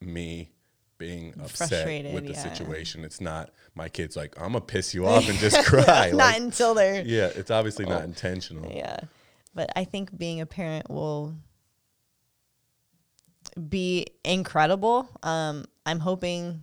me 0.00 0.50
being 0.98 1.34
upset 1.42 2.12
with 2.12 2.26
the 2.26 2.32
yeah. 2.32 2.54
situation. 2.54 3.04
It's 3.04 3.20
not 3.20 3.50
my 3.74 3.88
kids 3.88 4.16
like, 4.16 4.34
I'm 4.36 4.52
going 4.52 4.60
to 4.60 4.60
piss 4.60 4.94
you 4.94 5.06
off 5.08 5.28
and 5.28 5.38
just 5.38 5.64
cry. 5.64 6.10
not 6.10 6.14
Like, 6.14 6.40
until 6.40 6.74
they're, 6.74 7.02
yeah, 7.02 7.30
it's 7.34 7.50
obviously 7.50 7.86
not 7.86 8.02
oh. 8.02 8.04
intentional. 8.04 8.70
yeah. 8.70 9.00
But 9.54 9.70
I 9.74 9.84
think 9.84 10.16
being 10.16 10.40
a 10.40 10.46
parent 10.46 10.88
will 10.88 11.34
be 13.68 14.06
incredible. 14.24 15.08
Um, 15.22 15.64
I'm 15.84 15.98
hoping 15.98 16.62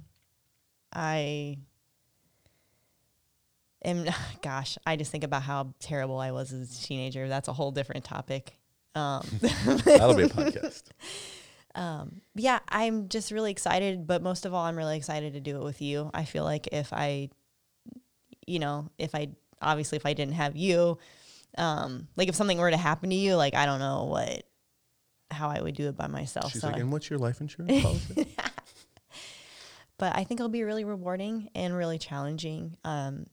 I 0.94 1.58
am, 3.84 4.06
gosh, 4.42 4.78
I 4.86 4.96
just 4.96 5.12
think 5.12 5.24
about 5.24 5.44
how 5.44 5.74
terrible 5.80 6.20
I 6.20 6.32
was 6.32 6.54
as 6.54 6.78
a 6.78 6.84
teenager. 6.84 7.28
That's 7.28 7.48
a 7.48 7.54
whole 7.54 7.72
different 7.72 8.04
topic. 8.04 8.54
Um, 8.96 9.28
That'll 9.86 10.16
be 10.16 10.24
a 10.24 10.30
podcast. 10.30 10.84
yeah, 12.36 12.60
I'm 12.70 13.10
just 13.10 13.32
really 13.32 13.52
excited, 13.52 14.08
but 14.08 14.24
most 14.24 14.46
of 14.46 14.54
all, 14.54 14.66
I'm 14.66 14.76
really 14.76 14.98
excited 14.98 15.34
to 15.34 15.40
do 15.40 15.58
it 15.58 15.64
with 15.64 15.82
you. 15.82 16.10
I 16.14 16.26
feel 16.26 16.44
like 16.44 16.68
if 16.72 16.92
I, 16.92 17.30
you 18.48 18.60
know, 18.60 18.90
if 18.98 19.14
I 19.14 19.30
obviously 19.62 19.98
if 19.98 20.06
I 20.06 20.14
didn't 20.14 20.34
have 20.36 20.56
you, 20.56 20.98
um, 21.58 22.08
like 22.16 22.30
if 22.30 22.36
something 22.36 22.58
were 22.58 22.72
to 22.72 22.78
happen 22.78 23.10
to 23.10 23.16
you, 23.16 23.36
like 23.36 23.56
I 23.56 23.66
don't 23.66 23.80
know 23.80 24.06
what, 24.06 24.44
how 25.32 25.50
I 25.50 25.62
would 25.62 25.76
do 25.76 25.88
it 25.88 25.98
by 25.98 26.08
myself. 26.08 26.52
She's 26.52 26.62
so 26.62 26.68
like, 26.68 26.78
and 26.78 26.92
what's 26.92 27.10
your 27.10 27.20
life 27.20 27.42
insurance 27.42 27.82
policy? 27.84 28.36
but 29.98 30.16
I 30.16 30.24
think 30.24 30.40
it'll 30.40 30.50
be 30.50 30.64
really 30.64 30.86
rewarding 30.86 31.50
and 31.56 31.76
really 31.76 31.98
challenging. 31.98 32.78
Um, 32.84 33.26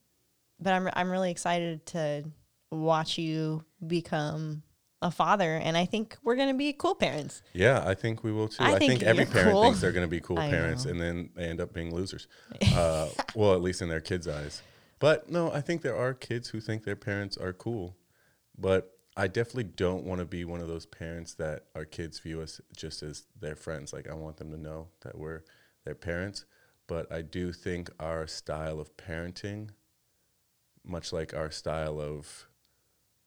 but 0.61 0.73
I'm 0.73 0.89
I'm 0.95 1.11
really 1.11 1.31
excited 1.31 1.87
to 1.87 2.25
watch 2.71 3.19
you 3.19 3.65
become 3.87 4.63
a 5.03 5.11
father, 5.11 5.57
and 5.57 5.77
I 5.77 5.85
think 5.85 6.17
we're 6.25 6.37
gonna 6.37 6.55
be 6.55 6.73
cool 6.73 6.95
parents. 6.95 7.43
Yeah, 7.53 7.83
I 7.87 7.95
think 7.95 8.25
we 8.25 8.33
will 8.33 8.49
too. 8.49 8.65
I 8.65 8.75
I, 8.75 8.79
think, 8.79 8.93
think 8.93 9.03
every 9.03 9.27
parent 9.27 9.53
cool. 9.53 9.63
thinks 9.65 9.81
they're 9.81 9.93
going 9.93 10.07
to 10.07 10.11
be 10.11 10.21
cool 10.21 10.39
I 10.41 10.49
parents, 10.49 10.85
know. 10.87 10.93
and 10.93 11.01
then 11.01 11.31
they 11.37 11.45
end 11.45 11.61
up 11.61 11.73
being 11.73 11.95
losers. 11.95 12.27
Uh, 12.75 13.09
well, 13.35 13.55
at 13.55 13.63
least 13.63 13.83
in 13.83 13.89
their 13.89 14.01
kids' 14.01 14.27
eyes. 14.27 14.63
But 14.99 15.31
no, 15.31 15.53
I 15.53 15.61
think 15.61 15.83
there 15.83 15.97
are 15.97 16.15
kids 16.15 16.49
who 16.49 16.61
think 16.61 16.85
their 16.85 16.97
parents 16.97 17.37
are 17.37 17.53
cool. 17.53 17.95
But 18.59 18.91
I 19.17 19.27
definitely 19.29 19.65
don't 19.65 20.05
want 20.05 20.21
to 20.21 20.25
be 20.25 20.45
one 20.45 20.61
of 20.61 20.69
those 20.69 20.87
parents 20.87 21.35
that 21.35 21.67
our 21.75 21.85
kids 21.85 22.19
view 22.19 22.41
us 22.41 22.61
just 22.77 23.03
as 23.03 23.27
their 23.41 23.57
friends. 23.57 23.93
Like 23.93 24.09
I 24.11 24.15
want 24.15 24.37
them 24.37 24.51
to 24.51 24.57
know 24.59 24.89
that 25.03 25.17
we're 25.19 25.43
their 25.85 25.95
parents. 25.95 26.45
But 26.87 27.11
I 27.13 27.23
do 27.23 27.53
think 27.53 27.91
our 27.99 28.27
style 28.27 28.79
of 28.81 28.97
parenting, 28.97 29.71
much 30.85 31.13
like 31.13 31.33
our 31.35 31.51
style 31.51 32.01
of 32.01 32.47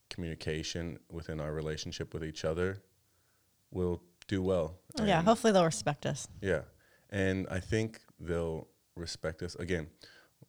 communication 0.10 1.00
within 1.10 1.40
our 1.40 1.54
relationship 1.54 2.14
with 2.14 2.24
each 2.24 2.46
other, 2.46 2.82
will 3.72 4.02
do 4.28 4.42
well. 4.42 4.78
yeah, 4.98 5.20
And- 5.20 5.28
hopefully 5.28 5.54
they'll 5.54 5.66
respect 5.66 6.06
us. 6.06 6.28
yeah. 6.42 6.62
And 7.10 7.48
I 7.50 7.60
think 7.62 8.02
they'll 8.20 8.68
respect 8.96 9.42
us. 9.42 9.56
Again, 9.56 9.88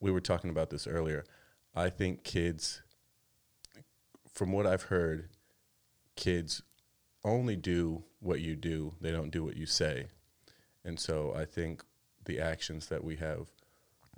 we 0.01 0.11
were 0.11 0.21
talking 0.21 0.51
about 0.51 0.71
this 0.71 0.87
earlier. 0.89 1.25
I 1.75 1.89
think 1.89 2.25
kids, 2.25 2.83
from 4.39 4.53
what 4.53 4.69
I've 4.69 4.83
heard, 4.83 5.31
kids 6.15 6.63
only 7.25 7.57
do 7.57 8.05
what 8.21 8.41
you 8.41 8.55
do, 8.55 8.95
they 9.01 9.11
don't 9.11 9.31
do 9.31 9.43
what 9.43 9.57
you 9.57 9.67
say. 9.67 10.07
And 10.85 11.01
so 11.01 11.35
I 11.35 11.45
think 11.45 11.83
the 12.25 12.39
actions 12.39 12.87
that 12.87 13.03
we 13.03 13.17
have 13.17 13.49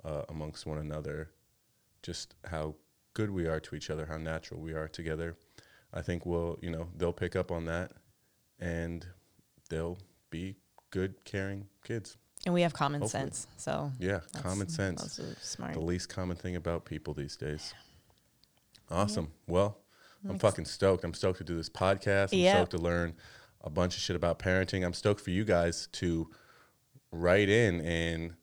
uh, 0.05 0.21
amongst 0.29 0.67
one 0.67 0.77
another, 0.77 1.31
just 2.03 2.35
how 2.45 2.75
good 3.15 3.31
we 3.31 3.47
are 3.47 3.59
to 3.61 3.73
each 3.73 3.89
other, 3.89 4.05
how 4.05 4.17
natural 4.17 4.59
we 4.59 4.73
are 4.73 4.87
together, 4.87 5.37
I 5.91 6.03
think 6.03 6.23
will, 6.23 6.59
you 6.61 6.69
know, 6.69 6.87
they'll 6.95 7.11
pick 7.13 7.35
up 7.35 7.51
on 7.51 7.65
that 7.65 7.91
and 8.59 9.03
they'll 9.69 9.97
be 10.29 10.55
good, 10.91 11.15
caring 11.25 11.65
kids. 11.83 12.17
And 12.45 12.53
we 12.53 12.61
have 12.61 12.73
common 12.73 13.01
Hopefully. 13.01 13.23
sense, 13.23 13.47
so 13.57 13.91
Yeah, 13.97 14.19
common 14.43 14.69
sense. 14.69 15.15
that's 15.17 15.49
smart. 15.49 15.73
The 15.73 15.79
least 15.79 16.09
common 16.09 16.37
thing 16.37 16.55
about 16.55 16.85
people 16.85 17.15
these 17.15 17.35
days. 17.35 17.73
Awesome. 18.91 19.31
Well, 19.47 19.79
I'm 20.27 20.39
fucking 20.39 20.65
stoked. 20.65 21.03
I'm 21.03 21.13
stoked 21.13 21.39
to 21.39 21.43
do 21.43 21.55
this 21.55 21.69
podcast. 21.69 22.33
I'm 22.33 22.39
Yeah. 22.39 22.55
stoked 22.55 22.71
to 22.71 22.77
learn 22.77 23.15
a 23.61 23.69
bunch 23.69 23.95
of 23.95 24.01
shit 24.01 24.15
about 24.15 24.39
parenting. 24.39 24.85
I'm 24.85 24.93
stoked 24.93 25.21
for 25.21 25.31
you 25.31 25.43
guys 25.45 25.87
to 25.93 26.29
write 27.11 27.49
in 27.49 27.81
and 27.81 28.35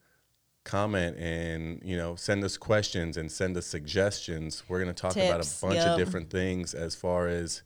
comment 0.64 1.16
and 1.16 1.81
you 1.83 1.97
know 1.97 2.14
send 2.14 2.45
us 2.45 2.59
questions 2.59 3.16
and 3.16 3.33
send 3.33 3.57
us 3.57 3.66
suggestions. 3.66 4.62
We're 4.68 4.81
gonna 4.81 4.93
talk 4.93 5.12
about 5.12 5.41
a 5.41 5.61
bunch 5.61 5.76
yep. 5.76 5.89
of 5.89 5.99
different 5.99 6.31
things 6.31 6.74
as 6.74 6.95
far 6.95 7.26
as 7.26 7.62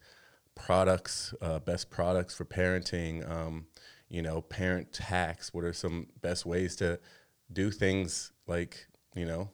products, 0.55 1.35
uh, 1.41 1.59
best 1.59 1.91
products 1.91 2.35
for 2.35 2.45
parenting. 2.45 3.29
Um, 3.29 3.67
you 4.09 4.23
know, 4.23 4.43
parent 4.43 4.97
hacks. 4.97 5.53
What 5.55 5.65
are 5.65 5.73
some 5.73 6.09
best 6.21 6.45
ways 6.47 6.77
to 6.77 7.01
do 7.53 7.71
things 7.71 8.33
like 8.47 8.87
you 9.15 9.27
know 9.27 9.51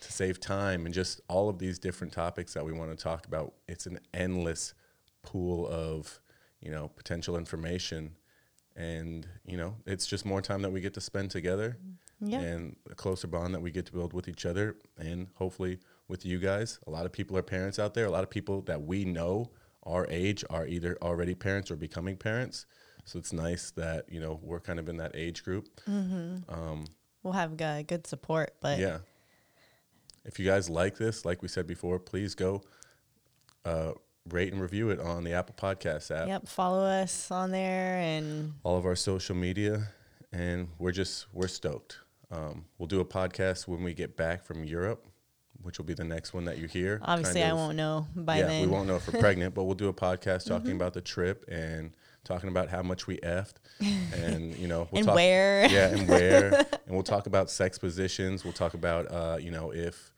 to 0.00 0.12
save 0.12 0.40
time 0.40 0.86
and 0.86 0.94
just 0.94 1.20
all 1.28 1.48
of 1.48 1.58
these 1.58 1.78
different 1.78 2.12
topics 2.12 2.54
that 2.54 2.64
we 2.64 2.72
want 2.72 2.90
to 2.90 2.96
talk 2.96 3.26
about. 3.26 3.54
It's 3.68 3.86
an 3.86 3.98
endless 4.12 4.74
pool 5.22 5.66
of, 5.68 6.20
you 6.60 6.70
know, 6.70 6.88
potential 6.88 7.36
information. 7.36 8.16
And, 8.76 9.26
you 9.46 9.56
know, 9.56 9.76
it's 9.86 10.06
just 10.06 10.24
more 10.24 10.42
time 10.42 10.62
that 10.62 10.70
we 10.70 10.80
get 10.80 10.94
to 10.94 11.00
spend 11.00 11.30
together 11.30 11.76
mm-hmm. 11.78 12.30
Yeah. 12.30 12.40
and 12.40 12.76
a 12.90 12.94
closer 12.94 13.26
bond 13.26 13.54
that 13.54 13.60
we 13.60 13.70
get 13.70 13.86
to 13.86 13.92
build 13.92 14.12
with 14.12 14.28
each 14.28 14.46
other 14.46 14.76
and 14.98 15.28
hopefully 15.34 15.78
with 16.08 16.24
you 16.24 16.38
guys. 16.38 16.78
A 16.86 16.90
lot 16.90 17.06
of 17.06 17.12
people 17.12 17.36
are 17.36 17.42
parents 17.42 17.78
out 17.78 17.94
there. 17.94 18.06
A 18.06 18.10
lot 18.10 18.24
of 18.24 18.30
people 18.30 18.62
that 18.62 18.82
we 18.82 19.04
know 19.04 19.50
our 19.84 20.06
age 20.10 20.44
are 20.50 20.66
either 20.66 20.96
already 21.02 21.34
parents 21.34 21.70
or 21.70 21.76
becoming 21.76 22.16
parents. 22.16 22.66
So 23.04 23.18
it's 23.18 23.32
nice 23.32 23.70
that, 23.72 24.06
you 24.08 24.18
know, 24.18 24.40
we're 24.42 24.60
kind 24.60 24.78
of 24.78 24.88
in 24.88 24.96
that 24.96 25.12
age 25.14 25.44
group. 25.44 25.68
Mm-hmm. 25.88 26.52
Um, 26.52 26.86
we'll 27.22 27.34
have 27.34 27.60
uh, 27.60 27.82
good 27.82 28.06
support, 28.06 28.54
but 28.60 28.78
Yeah. 28.78 28.98
If 30.24 30.38
you 30.38 30.44
guys 30.46 30.70
like 30.70 30.96
this, 30.96 31.24
like 31.24 31.42
we 31.42 31.48
said 31.48 31.66
before, 31.66 31.98
please 31.98 32.34
go 32.34 32.62
uh, 33.64 33.92
rate 34.30 34.52
and 34.52 34.60
review 34.60 34.90
it 34.90 35.00
on 35.00 35.24
the 35.24 35.32
Apple 35.32 35.54
Podcast 35.56 36.10
app, 36.10 36.28
yep, 36.28 36.48
follow 36.48 36.84
us 36.84 37.30
on 37.30 37.50
there 37.50 37.96
and 37.98 38.54
all 38.62 38.76
of 38.76 38.86
our 38.86 38.96
social 38.96 39.34
media, 39.36 39.88
and 40.32 40.68
we're 40.78 40.92
just 40.92 41.26
we're 41.32 41.48
stoked. 41.48 41.98
Um, 42.30 42.64
we'll 42.78 42.86
do 42.88 43.00
a 43.00 43.04
podcast 43.04 43.68
when 43.68 43.82
we 43.84 43.94
get 43.94 44.16
back 44.16 44.44
from 44.44 44.64
Europe, 44.64 45.06
which 45.62 45.78
will 45.78 45.84
be 45.84 45.94
the 45.94 46.04
next 46.04 46.32
one 46.34 46.44
that 46.46 46.58
you 46.58 46.66
hear. 46.66 47.00
obviously 47.02 47.40
kind 47.40 47.52
I 47.52 47.54
won't 47.54 47.76
know 47.76 48.06
by 48.16 48.38
yeah, 48.38 48.46
then. 48.46 48.62
Mm-hmm. 48.62 48.70
we 48.70 48.76
won't 48.76 48.88
know 48.88 48.96
if 48.96 49.06
we're 49.12 49.20
pregnant, 49.20 49.54
but 49.54 49.64
we'll 49.64 49.74
do 49.74 49.88
a 49.88 49.94
podcast 49.94 50.46
talking 50.46 50.72
about 50.72 50.94
the 50.94 51.00
trip 51.02 51.44
and 51.48 51.92
talking 52.24 52.48
about 52.48 52.70
how 52.70 52.82
much 52.82 53.06
we 53.06 53.18
effed, 53.18 53.56
and 54.14 54.54
you 54.58 54.66
know, 54.68 54.88
we'll 54.90 55.00
And 55.00 55.06
talk, 55.06 55.14
where. 55.16 55.66
yeah, 55.70 55.88
and 55.88 56.08
where, 56.08 56.54
and 56.86 56.88
we'll 56.88 57.02
talk 57.02 57.26
about 57.26 57.50
sex 57.50 57.78
positions. 57.78 58.42
We'll 58.42 58.54
talk 58.54 58.72
about, 58.74 59.12
uh, 59.12 59.36
you 59.38 59.50
know, 59.50 59.70
if 59.72 60.10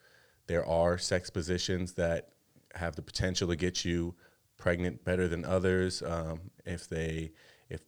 there 0.46 0.64
are 0.66 0.98
sex 0.98 1.30
positions 1.30 1.92
that 1.94 2.28
have 2.74 2.96
the 2.96 3.02
potential 3.02 3.48
to 3.48 3.56
get 3.56 3.84
you 3.84 4.14
pregnant 4.58 5.04
better 5.04 5.28
than 5.28 5.44
others. 5.44 6.02
Um, 6.02 6.50
if 6.64 6.88
they, 6.88 7.32
if 7.68 7.80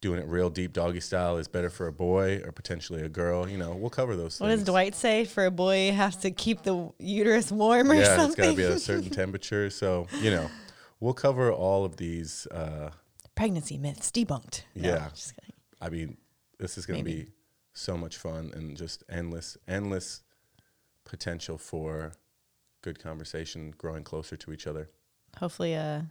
doing 0.00 0.18
it 0.20 0.26
real 0.26 0.50
deep 0.50 0.72
doggy 0.72 1.00
style 1.00 1.36
is 1.38 1.48
better 1.48 1.70
for 1.70 1.86
a 1.86 1.92
boy 1.92 2.40
or 2.44 2.52
potentially 2.52 3.02
a 3.02 3.08
girl. 3.08 3.48
You 3.48 3.56
know, 3.58 3.74
we'll 3.74 3.90
cover 3.90 4.16
those 4.16 4.38
What 4.40 4.48
things. 4.48 4.60
does 4.60 4.66
Dwight 4.68 4.94
say? 4.94 5.24
For 5.24 5.46
a 5.46 5.50
boy, 5.50 5.92
has 5.92 6.16
to 6.18 6.30
keep 6.30 6.62
the 6.62 6.90
uterus 6.98 7.50
warm 7.52 7.90
or 7.90 7.94
yeah, 7.94 8.16
something. 8.16 8.18
Yeah, 8.18 8.26
it's 8.26 8.34
got 8.36 8.50
to 8.50 8.56
be 8.56 8.64
at 8.64 8.72
a 8.72 8.78
certain 9.00 9.10
temperature. 9.10 9.70
So, 9.70 10.06
you 10.20 10.30
know, 10.30 10.50
we'll 11.00 11.14
cover 11.14 11.52
all 11.52 11.84
of 11.84 11.96
these. 11.96 12.46
Uh, 12.48 12.90
Pregnancy 13.34 13.78
myths 13.78 14.10
debunked. 14.10 14.62
No, 14.74 14.88
Yeah. 14.88 15.08
I 15.80 15.88
mean, 15.88 16.16
this 16.58 16.76
is 16.76 16.84
going 16.86 16.98
to 17.00 17.04
be 17.04 17.28
so 17.72 17.96
much 17.96 18.18
fun 18.18 18.52
and 18.54 18.76
just 18.76 19.02
endless, 19.08 19.56
endless 19.66 20.22
potential 21.04 21.58
for 21.58 22.12
good 22.82 22.98
conversation, 23.02 23.74
growing 23.76 24.04
closer 24.04 24.36
to 24.36 24.52
each 24.52 24.66
other. 24.66 24.90
Hopefully, 25.38 25.74
uh, 25.74 26.02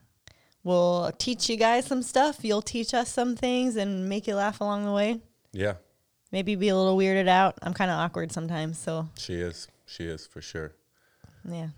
we'll 0.64 1.12
teach 1.18 1.50
you 1.50 1.58
guys 1.58 1.86
some 1.86 2.02
stuff. 2.02 2.44
You'll 2.44 2.62
teach 2.62 2.94
us 2.94 3.10
some 3.10 3.36
things 3.36 3.76
and 3.76 4.08
make 4.10 4.28
you 4.28 4.36
laugh 4.36 4.62
along 4.62 4.86
the 4.86 4.92
way. 4.92 5.22
Yeah, 5.54 5.76
Maybe 6.32 6.56
be 6.56 6.70
a 6.70 6.76
little 6.78 6.98
weirded 6.98 7.28
out. 7.28 7.58
I'm 7.62 7.74
kind 7.74 7.92
of 7.92 8.00
awkward 8.00 8.32
sometimes, 8.32 8.78
so 8.78 9.10
she 9.18 9.36
is. 9.36 9.68
She 9.86 10.06
is 10.06 10.26
for 10.26 10.42
sure. 10.42 10.74
yeah. 11.44 11.70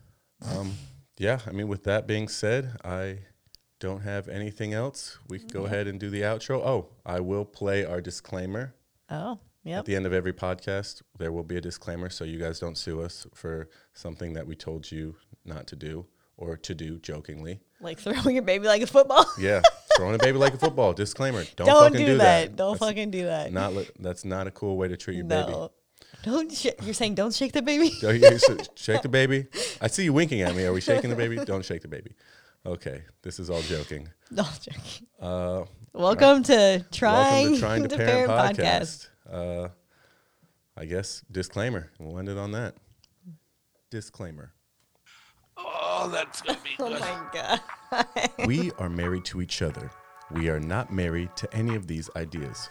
Um, 0.45 0.73
yeah, 1.17 1.39
I 1.47 1.51
mean, 1.51 1.67
with 1.67 1.83
that 1.85 2.05
being 2.05 2.27
said, 2.27 2.77
I 2.85 3.19
don't 3.79 4.01
have 4.01 4.27
anything 4.27 4.73
else. 4.73 5.17
We 5.27 5.39
can 5.39 5.47
go 5.47 5.65
ahead 5.65 5.87
and 5.87 5.99
do 5.99 6.09
the 6.11 6.21
outro. 6.21 6.61
Oh, 6.63 6.89
I 7.05 7.19
will 7.19 7.45
play 7.45 7.83
our 7.83 8.01
disclaimer. 8.01 8.75
Oh, 9.09 9.39
At 9.65 9.85
the 9.85 9.95
end 9.95 10.05
of 10.05 10.13
every 10.13 10.33
podcast, 10.33 11.01
there 11.17 11.31
will 11.31 11.43
be 11.43 11.55
a 11.55 11.61
disclaimer 11.61 12.09
so 12.09 12.25
you 12.25 12.37
guys 12.37 12.59
don't 12.59 12.77
sue 12.77 13.01
us 13.01 13.25
for 13.33 13.69
something 13.93 14.33
that 14.33 14.45
we 14.45 14.55
told 14.55 14.91
you 14.91 15.15
not 15.45 15.67
to 15.67 15.75
do 15.75 16.05
or 16.35 16.57
to 16.57 16.75
do 16.75 16.99
jokingly. 16.99 17.61
Like 17.79 17.99
throwing 17.99 18.35
your 18.35 18.43
baby 18.43 18.67
like 18.67 18.81
a 18.81 18.87
football. 18.87 19.25
Yeah, 19.39 19.61
throwing 19.95 20.15
a 20.15 20.17
baby 20.17 20.37
like 20.37 20.53
a 20.53 20.57
football. 20.57 20.93
Disclaimer: 20.93 21.43
Don't, 21.55 21.67
Don't, 21.67 21.83
fucking 21.91 22.05
do, 22.05 22.11
do 22.13 22.17
that. 22.17 22.55
Don't 22.55 22.73
That's 22.73 22.89
fucking 22.89 23.11
do 23.11 23.25
that. 23.25 23.53
Not 23.53 23.73
li- 23.73 23.89
that's 23.99 24.25
not 24.25 24.47
a 24.47 24.51
cool 24.51 24.75
way 24.77 24.87
to 24.89 24.97
treat 24.97 25.15
your 25.15 25.25
baby. 25.25 25.51
no. 25.51 25.71
Don't. 26.23 26.51
Sh- 26.51 26.67
you're 26.83 26.93
saying 26.93 27.15
don't 27.15 27.33
shake 27.33 27.51
the 27.53 27.61
baby. 27.61 27.91
baby. 28.01 28.37
Shake 28.75 29.01
the 29.01 29.09
baby. 29.09 29.47
I 29.81 29.87
see 29.87 30.03
you 30.05 30.13
winking 30.13 30.41
at 30.41 30.55
me. 30.55 30.63
Are 30.65 30.73
we 30.73 30.81
shaking 30.81 31.09
the 31.09 31.15
baby? 31.15 31.37
Don't 31.43 31.63
shake 31.65 31.81
the 31.81 31.87
baby. 31.87 32.13
Okay, 32.65 33.03
this 33.21 33.39
is 33.39 33.49
all 33.49 33.61
joking. 33.61 34.07
All 34.37 34.47
joking. 34.61 35.07
Uh, 35.19 35.63
Welcome 35.91 36.43
to 36.43 36.83
trying, 36.91 37.51
welcome 37.51 37.53
to 37.55 37.59
trying 37.59 37.83
to, 37.83 37.87
to 37.89 37.97
parent, 37.97 38.27
Parent 38.29 38.57
podcast. 38.57 39.09
Uh, 39.29 39.69
I 40.75 40.85
guess 40.85 41.23
disclaimer. 41.31 41.91
We'll 41.99 42.17
end 42.19 42.29
it 42.29 42.37
on 42.37 42.51
that. 42.51 42.75
Disclaimer. 43.91 44.53
Oh, 45.57 46.09
that's 46.11 46.41
gonna 46.41 46.57
be 46.63 46.71
Oh 46.79 46.89
good. 46.89 46.99
my 46.99 47.27
god. 47.91 48.07
we 48.47 48.71
are 48.79 48.89
married 48.89 49.25
to 49.25 49.41
each 49.41 49.61
other. 49.61 49.91
We 50.31 50.49
are 50.49 50.59
not 50.59 50.91
married 50.91 51.35
to 51.37 51.53
any 51.53 51.75
of 51.75 51.85
these 51.87 52.09
ideas. 52.15 52.69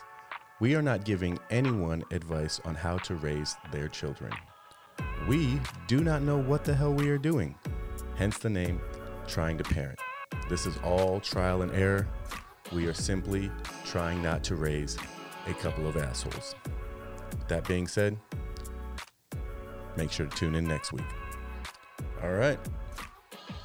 We 0.61 0.75
are 0.75 0.83
not 0.83 1.05
giving 1.05 1.39
anyone 1.51 2.03
advice 2.11 2.61
on 2.65 2.75
how 2.75 2.99
to 2.99 3.15
raise 3.17 3.57
their 3.71 3.89
children. 3.89 4.33
We 5.29 5.61
do 5.87 6.03
not 6.03 6.23
know 6.23 6.39
what 6.39 6.65
the 6.65 6.75
hell 6.75 6.93
we 6.93 7.09
are 7.11 7.19
doing, 7.19 7.55
hence 8.17 8.39
the 8.39 8.51
name 8.51 8.81
Trying 9.29 9.59
to 9.59 9.65
Parent. 9.65 9.99
This 10.49 10.67
is 10.67 10.77
all 10.79 11.21
trial 11.21 11.63
and 11.63 11.73
error. 11.73 12.09
We 12.73 12.87
are 12.87 12.95
simply 12.95 13.51
trying 13.85 14.23
not 14.23 14.43
to 14.45 14.57
raise 14.57 14.97
a 15.47 15.55
couple 15.55 15.87
of 15.87 15.97
assholes. 15.97 16.55
That 17.49 17.67
being 17.67 17.87
said, 17.87 18.17
make 19.97 20.11
sure 20.11 20.27
to 20.27 20.37
tune 20.37 20.55
in 20.55 20.67
next 20.67 20.93
week. 20.93 21.05
All 22.23 22.33
right. 22.33 22.59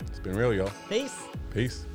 It's 0.08 0.20
been 0.20 0.36
real, 0.36 0.54
y'all. 0.54 0.72
Peace. 0.90 1.24
Peace. 1.52 1.86